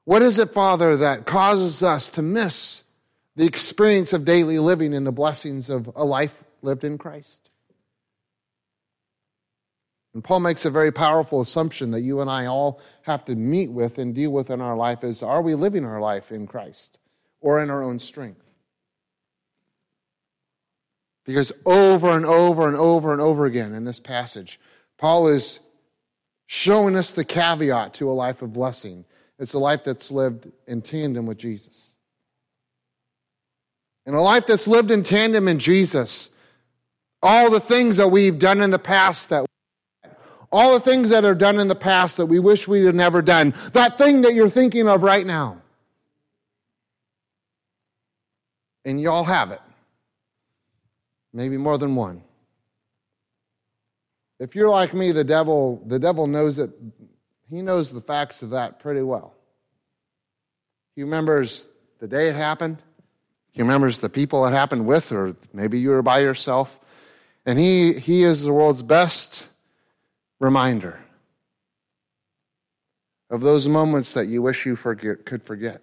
What 0.04 0.22
is 0.22 0.38
it, 0.38 0.50
Father, 0.50 0.96
that 0.96 1.26
causes 1.26 1.82
us 1.82 2.08
to 2.10 2.22
miss 2.22 2.81
the 3.36 3.46
experience 3.46 4.12
of 4.12 4.24
daily 4.24 4.58
living 4.58 4.94
and 4.94 5.06
the 5.06 5.12
blessings 5.12 5.70
of 5.70 5.90
a 5.94 6.04
life 6.04 6.42
lived 6.62 6.84
in 6.84 6.98
Christ? 6.98 7.50
And 10.14 10.22
Paul 10.22 10.40
makes 10.40 10.64
a 10.64 10.70
very 10.70 10.92
powerful 10.92 11.40
assumption 11.40 11.90
that 11.92 12.02
you 12.02 12.20
and 12.20 12.28
I 12.28 12.46
all 12.46 12.80
have 13.02 13.24
to 13.26 13.34
meet 13.34 13.70
with 13.70 13.98
and 13.98 14.14
deal 14.14 14.30
with 14.30 14.50
in 14.50 14.60
our 14.60 14.76
life 14.76 15.02
is 15.04 15.22
are 15.22 15.40
we 15.40 15.54
living 15.54 15.84
our 15.84 16.00
life 16.00 16.30
in 16.30 16.46
Christ 16.46 16.98
or 17.40 17.62
in 17.62 17.70
our 17.70 17.82
own 17.82 17.98
strength? 17.98 18.42
Because 21.24 21.52
over 21.64 22.10
and 22.10 22.26
over 22.26 22.66
and 22.66 22.76
over 22.76 23.12
and 23.12 23.22
over 23.22 23.46
again 23.46 23.74
in 23.74 23.84
this 23.84 24.00
passage, 24.00 24.60
Paul 24.98 25.28
is 25.28 25.60
showing 26.46 26.96
us 26.96 27.12
the 27.12 27.24
caveat 27.24 27.94
to 27.94 28.10
a 28.10 28.12
life 28.12 28.42
of 28.42 28.52
blessing. 28.52 29.04
It's 29.38 29.54
a 29.54 29.58
life 29.58 29.84
that's 29.84 30.10
lived 30.10 30.50
in 30.66 30.82
tandem 30.82 31.26
with 31.26 31.38
Jesus. 31.38 31.91
And 34.06 34.16
a 34.16 34.20
life 34.20 34.46
that's 34.46 34.66
lived 34.66 34.90
in 34.90 35.02
tandem 35.02 35.46
in 35.48 35.58
Jesus, 35.58 36.30
all 37.22 37.50
the 37.50 37.60
things 37.60 37.98
that 37.98 38.08
we've 38.08 38.38
done 38.38 38.60
in 38.60 38.70
the 38.70 38.78
past 38.78 39.28
that 39.30 39.46
all 40.52 40.74
the 40.74 40.80
things 40.80 41.08
that 41.08 41.24
are 41.24 41.34
done 41.34 41.58
in 41.58 41.68
the 41.68 41.74
past 41.74 42.18
that 42.18 42.26
we 42.26 42.38
wish 42.38 42.68
we 42.68 42.84
had 42.84 42.94
never 42.94 43.22
done, 43.22 43.54
that 43.72 43.96
thing 43.96 44.20
that 44.22 44.34
you're 44.34 44.50
thinking 44.50 44.86
of 44.86 45.02
right 45.02 45.24
now. 45.24 45.62
And 48.84 49.00
you 49.00 49.10
all 49.10 49.24
have 49.24 49.50
it. 49.50 49.60
Maybe 51.32 51.56
more 51.56 51.78
than 51.78 51.94
one. 51.94 52.22
If 54.38 54.54
you're 54.54 54.68
like 54.68 54.92
me, 54.92 55.12
the 55.12 55.24
devil, 55.24 55.82
the 55.86 55.98
devil 55.98 56.26
knows 56.26 56.58
it. 56.58 56.70
He 57.48 57.62
knows 57.62 57.90
the 57.90 58.00
facts 58.00 58.42
of 58.42 58.50
that 58.50 58.80
pretty 58.80 59.02
well. 59.02 59.34
He 60.96 61.02
remembers 61.02 61.66
the 62.00 62.08
day 62.08 62.28
it 62.28 62.36
happened. 62.36 62.82
He 63.52 63.62
remembers 63.62 63.98
the 63.98 64.08
people 64.08 64.46
it 64.46 64.52
happened 64.52 64.86
with, 64.86 65.12
or 65.12 65.36
maybe 65.52 65.78
you 65.78 65.90
were 65.90 66.02
by 66.02 66.20
yourself. 66.20 66.80
And 67.44 67.58
he, 67.58 67.92
he 67.94 68.22
is 68.22 68.42
the 68.42 68.52
world's 68.52 68.82
best 68.82 69.46
reminder 70.40 71.00
of 73.30 73.40
those 73.40 73.68
moments 73.68 74.12
that 74.14 74.26
you 74.26 74.42
wish 74.42 74.66
you 74.66 74.76
forget, 74.76 75.24
could 75.24 75.42
forget. 75.42 75.82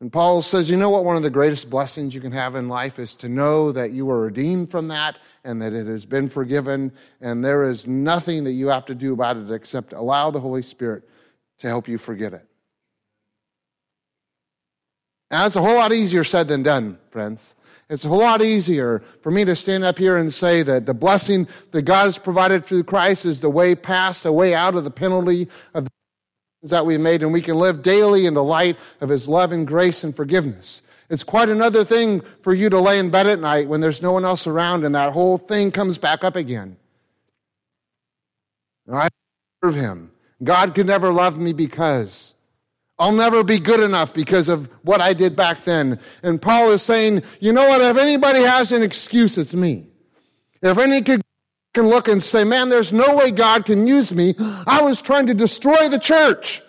And 0.00 0.12
Paul 0.12 0.42
says, 0.42 0.68
you 0.68 0.76
know 0.76 0.90
what? 0.90 1.04
One 1.04 1.16
of 1.16 1.22
the 1.22 1.30
greatest 1.30 1.70
blessings 1.70 2.14
you 2.14 2.20
can 2.20 2.32
have 2.32 2.54
in 2.54 2.68
life 2.68 2.98
is 2.98 3.14
to 3.16 3.28
know 3.28 3.72
that 3.72 3.92
you 3.92 4.04
were 4.04 4.20
redeemed 4.20 4.70
from 4.70 4.88
that 4.88 5.18
and 5.42 5.62
that 5.62 5.72
it 5.72 5.86
has 5.86 6.04
been 6.04 6.28
forgiven, 6.28 6.92
and 7.20 7.44
there 7.44 7.64
is 7.64 7.86
nothing 7.86 8.44
that 8.44 8.52
you 8.52 8.66
have 8.68 8.84
to 8.86 8.94
do 8.94 9.12
about 9.14 9.36
it 9.36 9.50
except 9.50 9.92
allow 9.92 10.30
the 10.30 10.40
Holy 10.40 10.60
Spirit 10.60 11.08
to 11.58 11.66
help 11.66 11.88
you 11.88 11.96
forget 11.96 12.34
it. 12.34 12.46
And 15.30 15.42
that's 15.42 15.56
a 15.56 15.60
whole 15.60 15.76
lot 15.76 15.92
easier 15.92 16.24
said 16.24 16.48
than 16.48 16.62
done, 16.62 16.98
friends. 17.10 17.56
It's 17.88 18.04
a 18.04 18.08
whole 18.08 18.20
lot 18.20 18.42
easier 18.42 19.02
for 19.22 19.30
me 19.30 19.44
to 19.44 19.54
stand 19.54 19.84
up 19.84 19.98
here 19.98 20.16
and 20.16 20.32
say 20.32 20.62
that 20.62 20.86
the 20.86 20.94
blessing 20.94 21.46
that 21.70 21.82
God 21.82 22.04
has 22.04 22.18
provided 22.18 22.64
through 22.64 22.84
Christ 22.84 23.24
is 23.24 23.40
the 23.40 23.50
way 23.50 23.74
past, 23.74 24.24
the 24.24 24.32
way 24.32 24.54
out 24.54 24.74
of 24.74 24.84
the 24.84 24.90
penalty 24.90 25.48
of 25.74 25.84
the 25.84 25.90
that 26.70 26.86
we 26.86 26.98
made, 26.98 27.22
and 27.22 27.32
we 27.32 27.42
can 27.42 27.56
live 27.56 27.82
daily 27.82 28.26
in 28.26 28.34
the 28.34 28.42
light 28.42 28.76
of 29.00 29.08
His 29.08 29.28
love 29.28 29.52
and 29.52 29.66
grace 29.66 30.02
and 30.02 30.16
forgiveness. 30.16 30.82
It's 31.08 31.22
quite 31.22 31.48
another 31.48 31.84
thing 31.84 32.22
for 32.42 32.52
you 32.52 32.68
to 32.70 32.80
lay 32.80 32.98
in 32.98 33.10
bed 33.10 33.28
at 33.28 33.38
night 33.38 33.68
when 33.68 33.80
there's 33.80 34.02
no 34.02 34.12
one 34.12 34.24
else 34.24 34.46
around 34.46 34.84
and 34.84 34.94
that 34.94 35.12
whole 35.12 35.38
thing 35.38 35.70
comes 35.70 35.98
back 35.98 36.24
up 36.24 36.34
again. 36.34 36.76
I 38.92 39.08
serve 39.62 39.76
Him. 39.76 40.10
God 40.42 40.74
could 40.74 40.86
never 40.86 41.12
love 41.12 41.38
me 41.38 41.52
because. 41.52 42.34
I'll 42.98 43.12
never 43.12 43.44
be 43.44 43.58
good 43.58 43.80
enough 43.80 44.14
because 44.14 44.48
of 44.48 44.70
what 44.82 45.00
I 45.00 45.12
did 45.12 45.36
back 45.36 45.64
then. 45.64 46.00
And 46.22 46.40
Paul 46.40 46.72
is 46.72 46.82
saying, 46.82 47.22
you 47.40 47.52
know 47.52 47.68
what? 47.68 47.82
If 47.82 47.98
anybody 47.98 48.40
has 48.40 48.72
an 48.72 48.82
excuse, 48.82 49.36
it's 49.36 49.54
me. 49.54 49.88
If 50.62 50.78
any 50.78 51.02
could 51.02 51.20
can 51.76 51.88
look 51.88 52.08
and 52.08 52.22
say, 52.22 52.42
man, 52.42 52.70
there's 52.70 52.92
no 52.92 53.14
way 53.16 53.30
God 53.30 53.66
can 53.66 53.86
use 53.86 54.14
me. 54.14 54.34
I 54.66 54.80
was 54.80 55.02
trying 55.02 55.26
to 55.26 55.34
destroy 55.34 55.90
the 55.90 55.98
church. 55.98 56.62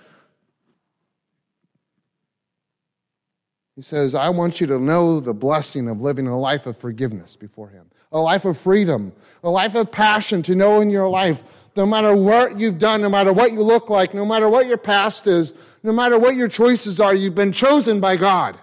He 3.78 3.82
says, 3.82 4.14
I 4.16 4.30
want 4.30 4.60
you 4.60 4.68
to 4.68 4.80
know 4.80 5.22
the 5.22 5.34
blessing 5.34 5.88
of 5.88 6.02
living 6.02 6.28
a 6.28 6.38
life 6.38 6.66
of 6.66 6.76
forgiveness 6.78 7.38
before 7.38 7.70
Him, 7.70 7.86
a 8.12 8.20
life 8.20 8.44
of 8.44 8.58
freedom, 8.58 9.14
a 9.44 9.50
life 9.50 9.76
of 9.76 9.92
passion 9.92 10.42
to 10.44 10.56
know 10.56 10.82
in 10.82 10.90
your 10.90 11.08
life, 11.08 11.42
no 11.78 11.86
matter 11.86 12.14
what 12.14 12.60
you've 12.60 12.80
done, 12.80 13.02
no 13.02 13.10
matter 13.10 13.32
what 13.32 13.54
you 13.54 13.62
look 13.62 13.90
like, 13.90 14.14
no 14.14 14.26
matter 14.26 14.50
what 14.50 14.66
your 14.68 14.78
past 14.78 15.26
is, 15.28 15.54
no 15.88 15.94
matter 15.94 16.20
what 16.20 16.36
your 16.36 16.50
choices 16.50 17.00
are, 17.00 17.16
you've 17.16 17.34
been 17.34 17.54
chosen 17.54 18.02
by 18.02 18.18
God, 18.18 18.60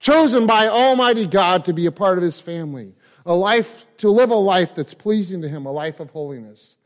chosen 0.00 0.44
by 0.44 0.66
Almighty 0.66 1.24
God 1.24 1.64
to 1.66 1.72
be 1.72 1.86
a 1.86 1.92
part 1.92 2.18
of 2.18 2.24
His 2.24 2.40
family, 2.40 2.94
a 3.24 3.32
life, 3.32 3.86
to 3.98 4.10
live 4.10 4.30
a 4.30 4.34
life 4.34 4.74
that's 4.74 4.92
pleasing 4.92 5.40
to 5.42 5.48
Him, 5.48 5.66
a 5.66 5.70
life 5.70 6.00
of 6.00 6.10
holiness, 6.10 6.76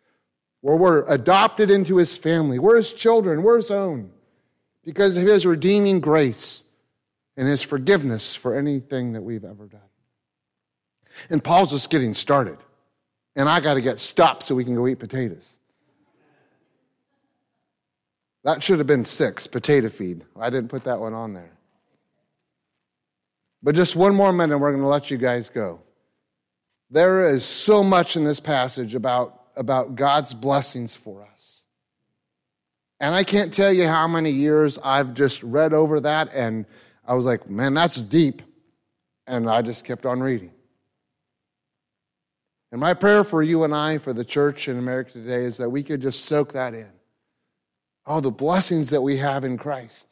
where 0.61 0.77
we're 0.77 1.09
adopted 1.09 1.71
into 1.71 1.97
His 1.97 2.19
family. 2.19 2.59
We're 2.59 2.77
His 2.77 2.93
children, 2.93 3.43
we're 3.43 3.57
His 3.57 3.71
own, 3.71 4.11
because 4.85 5.17
of 5.17 5.23
His 5.23 5.47
redeeming 5.47 6.01
grace 6.01 6.65
and 7.39 7.49
His 7.49 7.63
forgiveness 7.63 8.35
for 8.35 8.55
anything 8.55 9.15
that 9.15 9.23
we've 9.23 9.45
ever 9.45 9.69
done. 9.69 9.81
And 11.31 11.43
Paul's 11.43 11.71
just 11.71 11.89
getting 11.89 12.13
started. 12.13 12.59
And 13.35 13.49
I 13.49 13.61
got 13.61 13.75
to 13.75 13.81
get 13.81 13.99
stopped 13.99 14.43
so 14.43 14.55
we 14.55 14.65
can 14.65 14.75
go 14.75 14.87
eat 14.87 14.99
potatoes. 14.99 15.57
That 18.45 18.63
should 18.63 18.79
have 18.79 18.87
been 18.87 19.05
six, 19.05 19.47
potato 19.47 19.89
feed. 19.89 20.25
I 20.39 20.51
didn't 20.51 20.69
put 20.69 20.85
that 20.85 21.01
one 21.01 21.15
on 21.15 21.35
there. 21.35 21.53
But 23.63 23.77
just 23.77 23.95
one 23.95 24.15
more 24.15 24.33
minute, 24.33 24.59
we're 24.59 24.73
going 24.73 24.83
to 24.83 24.89
let 24.89 25.11
you 25.11 25.17
guys 25.17 25.49
go. 25.49 25.81
There 26.91 27.33
is 27.33 27.45
so 27.45 27.85
much 27.85 28.17
in 28.17 28.25
this 28.25 28.41
passage 28.41 28.95
about, 28.95 29.41
about 29.57 29.95
God's 29.95 30.35
blessings 30.35 30.95
for 30.95 31.23
us. 31.23 31.63
And 32.99 33.15
I 33.15 33.25
can't 33.25 33.53
tell 33.53 33.73
you 33.73 33.87
how 33.87 34.07
many 34.09 34.31
years 34.31 34.79
I've 34.83 35.15
just 35.15 35.43
read 35.43 35.73
over 35.73 36.01
that, 36.01 36.33
and 36.35 36.67
I 37.07 37.15
was 37.15 37.25
like, 37.25 37.49
man, 37.49 37.75
that's 37.75 38.01
deep. 38.01 38.43
And 39.27 39.49
I 39.49 39.63
just 39.63 39.85
kept 39.85 40.05
on 40.05 40.21
reading. 40.21 40.53
And 42.73 42.81
my 42.81 42.95
prayer 42.95 43.23
for 43.23 43.43
you 43.43 43.65
and 43.65 43.75
I, 43.75 43.99
for 43.99 44.13
the 44.13 44.25
church 44.25 44.69
in 44.69 44.79
America 44.79 45.13
today, 45.13 45.45
is 45.45 45.59
that 45.59 45.71
we 45.71 45.83
could 45.83 46.01
just 46.01 46.25
soak 46.25 46.53
that 46.53 46.75
in. 46.75 46.91
Oh, 48.07 48.21
the 48.21 48.31
blessings 48.31 48.91
that 48.91 49.03
we 49.03 49.19
have 49.19 49.45
in 49.45 49.59
Christ. 49.59 50.09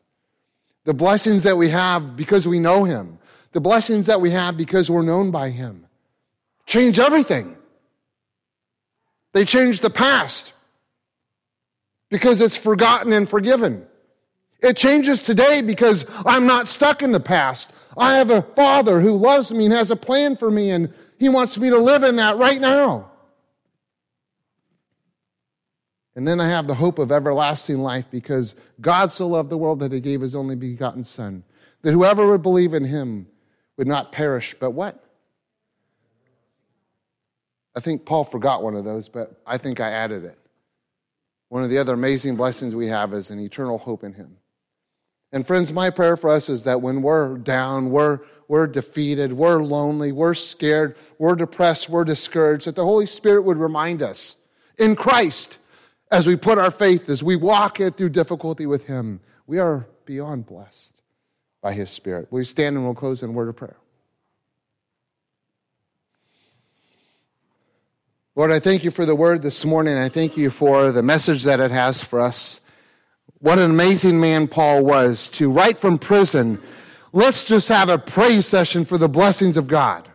The 0.85 0.95
blessings 0.95 1.43
that 1.43 1.57
we 1.57 1.69
have 1.71 2.17
because 2.17 2.47
we 2.47 2.59
know 2.59 2.85
Him. 2.85 3.19
The 3.53 3.61
blessings 3.61 4.07
that 4.07 4.21
we 4.21 4.31
have 4.31 4.57
because 4.57 4.91
we're 4.91 5.03
known 5.03 5.31
by 5.31 5.51
Him. 5.51 5.87
Change 6.67 6.99
everything. 6.99 7.57
They 9.33 9.45
change 9.45 9.81
the 9.81 9.91
past 9.91 10.53
because 12.11 12.41
it's 12.41 12.57
forgotten 12.57 13.13
and 13.13 13.29
forgiven. 13.29 13.87
It 14.61 14.77
changes 14.77 15.23
today 15.23 15.63
because 15.63 16.05
I'm 16.27 16.47
not 16.47 16.69
stuck 16.69 17.03
in 17.03 17.13
the 17.13 17.21
past. 17.21 17.73
I 17.97 18.17
have 18.17 18.31
a 18.31 18.43
Father 18.43 19.01
who 19.01 19.17
loves 19.17 19.53
me 19.53 19.67
and 19.67 19.75
has 19.75 19.91
a 19.91 19.97
plan 19.97 20.37
for 20.37 20.51
me, 20.51 20.71
and 20.71 20.93
He 21.19 21.29
wants 21.29 21.59
me 21.59 21.71
to 21.71 21.79
live 21.79 22.03
in 22.03 22.17
that 22.17 22.37
right 22.37 22.61
now. 22.61 23.10
And 26.17 26.27
then 26.27 26.41
I 26.41 26.49
have 26.49 26.67
the 26.67 26.75
hope 26.75 26.99
of 26.99 27.13
everlasting 27.13 27.79
life 27.79 28.07
because 28.11 28.55
God 28.81 29.13
so 29.13 29.29
loved 29.29 29.51
the 29.51 29.59
world 29.59 29.81
that 29.81 29.93
he 29.93 30.01
gave 30.01 30.21
his 30.21 30.35
only 30.35 30.57
begotten 30.57 31.05
Son, 31.05 31.45
that 31.83 31.93
whoever 31.93 32.29
would 32.29 32.43
believe 32.43 32.75
in 32.75 32.85
him 32.85 33.27
would 33.77 33.87
not 33.87 34.13
perish, 34.13 34.55
but 34.59 34.73
what? 34.73 35.03
I 37.75 37.81
think 37.81 38.05
Paul 38.05 38.25
forgot 38.25 38.63
one 38.63 38.75
of 38.75 38.85
those, 38.85 39.09
but 39.09 39.41
I 39.47 39.57
think 39.57 39.81
I 39.81 39.91
added 39.91 40.25
it. 40.25 40.37
One 41.49 41.63
of 41.63 41.71
the 41.71 41.79
other 41.79 41.95
amazing 41.95 42.37
blessings 42.37 42.75
we 42.75 42.89
have 42.89 43.15
is 43.15 43.31
an 43.31 43.41
eternal 43.41 43.79
hope 43.79 44.05
in 44.05 44.13
him. 44.13 44.37
And 45.33 45.47
friends, 45.47 45.73
my 45.73 45.91
prayer 45.91 46.17
for 46.17 46.31
us 46.31 46.49
is 46.49 46.65
that 46.65 46.83
when 46.83 47.03
we're 47.03 47.39
down, 47.39 47.91
we're, 47.91 48.21
we're 48.49 48.67
defeated, 48.67 49.33
we're 49.33 49.63
lonely, 49.63 50.11
we're 50.11 50.35
scared, 50.35 50.97
we're 51.19 51.37
depressed, 51.37 51.89
we're 51.89 52.05
discouraged, 52.05 52.67
that 52.67 52.75
the 52.75 52.85
Holy 52.85 53.07
Spirit 53.07 53.43
would 53.43 53.59
remind 53.59 54.03
us 54.03 54.37
in 54.77 54.97
Christ 54.97 55.59
as 56.11 56.27
we 56.27 56.37
put 56.37 56.59
our 56.59 56.71
faith, 56.71 57.09
as 57.09 57.23
we 57.23 57.37
walk 57.37 57.81
it 57.81 57.97
through 57.97 58.11
difficulty 58.11 58.67
with 58.67 58.87
Him, 58.87 59.21
we 59.47 59.59
are 59.59 59.87
beyond 60.05 60.47
blessed 60.47 61.01
by 61.63 61.73
His 61.73 61.91
Spirit. 61.91 62.29
We 62.31 62.45
stand 62.45 62.77
and 62.77 62.85
we'll 62.85 62.95
close 62.95 63.23
in 63.23 63.31
a 63.31 63.33
word 63.33 63.49
of 63.49 63.57
prayer. 63.57 63.77
Lord, 68.35 68.53
I 68.53 68.59
thank 68.59 68.85
you 68.85 68.91
for 68.91 69.05
the 69.05 69.15
word 69.15 69.43
this 69.43 69.65
morning. 69.65 69.99
I 69.99 70.09
thank 70.09 70.37
you 70.37 70.51
for 70.51 70.93
the 70.93 71.03
message 71.03 71.45
that 71.45 71.61
it 71.61 71.71
has 71.71 72.03
for 72.03 72.21
us. 72.21 72.61
What 73.39 73.59
an 73.59 73.71
amazing 73.71 74.21
man 74.21 74.49
Paul 74.49 74.85
was 74.85 75.29
to 75.31 75.51
write 75.51 75.79
from 75.79 75.99
prison. 75.99 76.61
Let's 77.13 77.45
just 77.45 77.69
have 77.69 77.89
a 77.89 77.99
praise 77.99 78.47
session 78.47 78.85
for 78.85 78.99
the 78.99 79.09
blessings 79.09 79.57
of 79.57 79.67
God. 79.67 80.09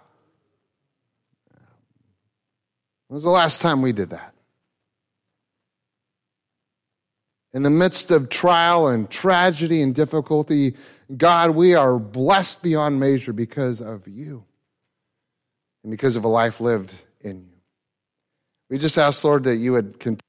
When 3.08 3.16
was 3.16 3.24
the 3.24 3.30
last 3.30 3.62
time 3.62 3.82
we 3.82 3.92
did 3.92 4.10
that? 4.12 4.35
In 7.56 7.64
the 7.64 7.70
midst 7.70 8.12
of 8.12 8.28
trial 8.30 8.88
and 8.88 9.10
tragedy 9.10 9.82
and 9.82 9.96
difficulty, 9.96 10.76
God, 11.16 11.52
we 11.52 11.74
are 11.74 11.98
blessed 11.98 12.62
beyond 12.62 13.00
measure 13.00 13.32
because 13.32 13.82
of 13.82 14.08
you 14.10 14.44
and 15.82 15.90
because 15.90 16.18
of 16.18 16.26
a 16.26 16.28
life 16.28 16.60
lived 16.60 16.94
in 17.22 17.38
you. 17.38 17.62
We 18.70 18.78
just 18.78 18.98
ask, 18.98 19.24
Lord, 19.24 19.46
that 19.46 19.56
you 19.56 19.72
would 19.72 20.00
continue 20.00 20.20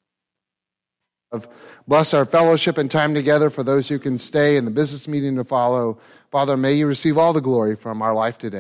bless 1.89 2.15
our 2.15 2.25
fellowship 2.25 2.79
and 2.79 2.89
time 2.89 3.13
together 3.13 3.51
for 3.51 3.65
those 3.65 3.89
who 3.89 3.99
can 3.99 4.19
stay 4.19 4.57
and 4.57 4.65
the 4.67 4.71
business 4.71 5.09
meeting 5.09 5.35
to 5.37 5.45
follow. 5.45 5.99
Father, 6.31 6.57
may 6.57 6.75
you 6.75 6.87
receive 6.87 7.19
all 7.19 7.33
the 7.33 7.41
glory 7.41 7.75
from 7.75 8.03
our 8.03 8.15
life 8.15 8.39
today. 8.39 8.55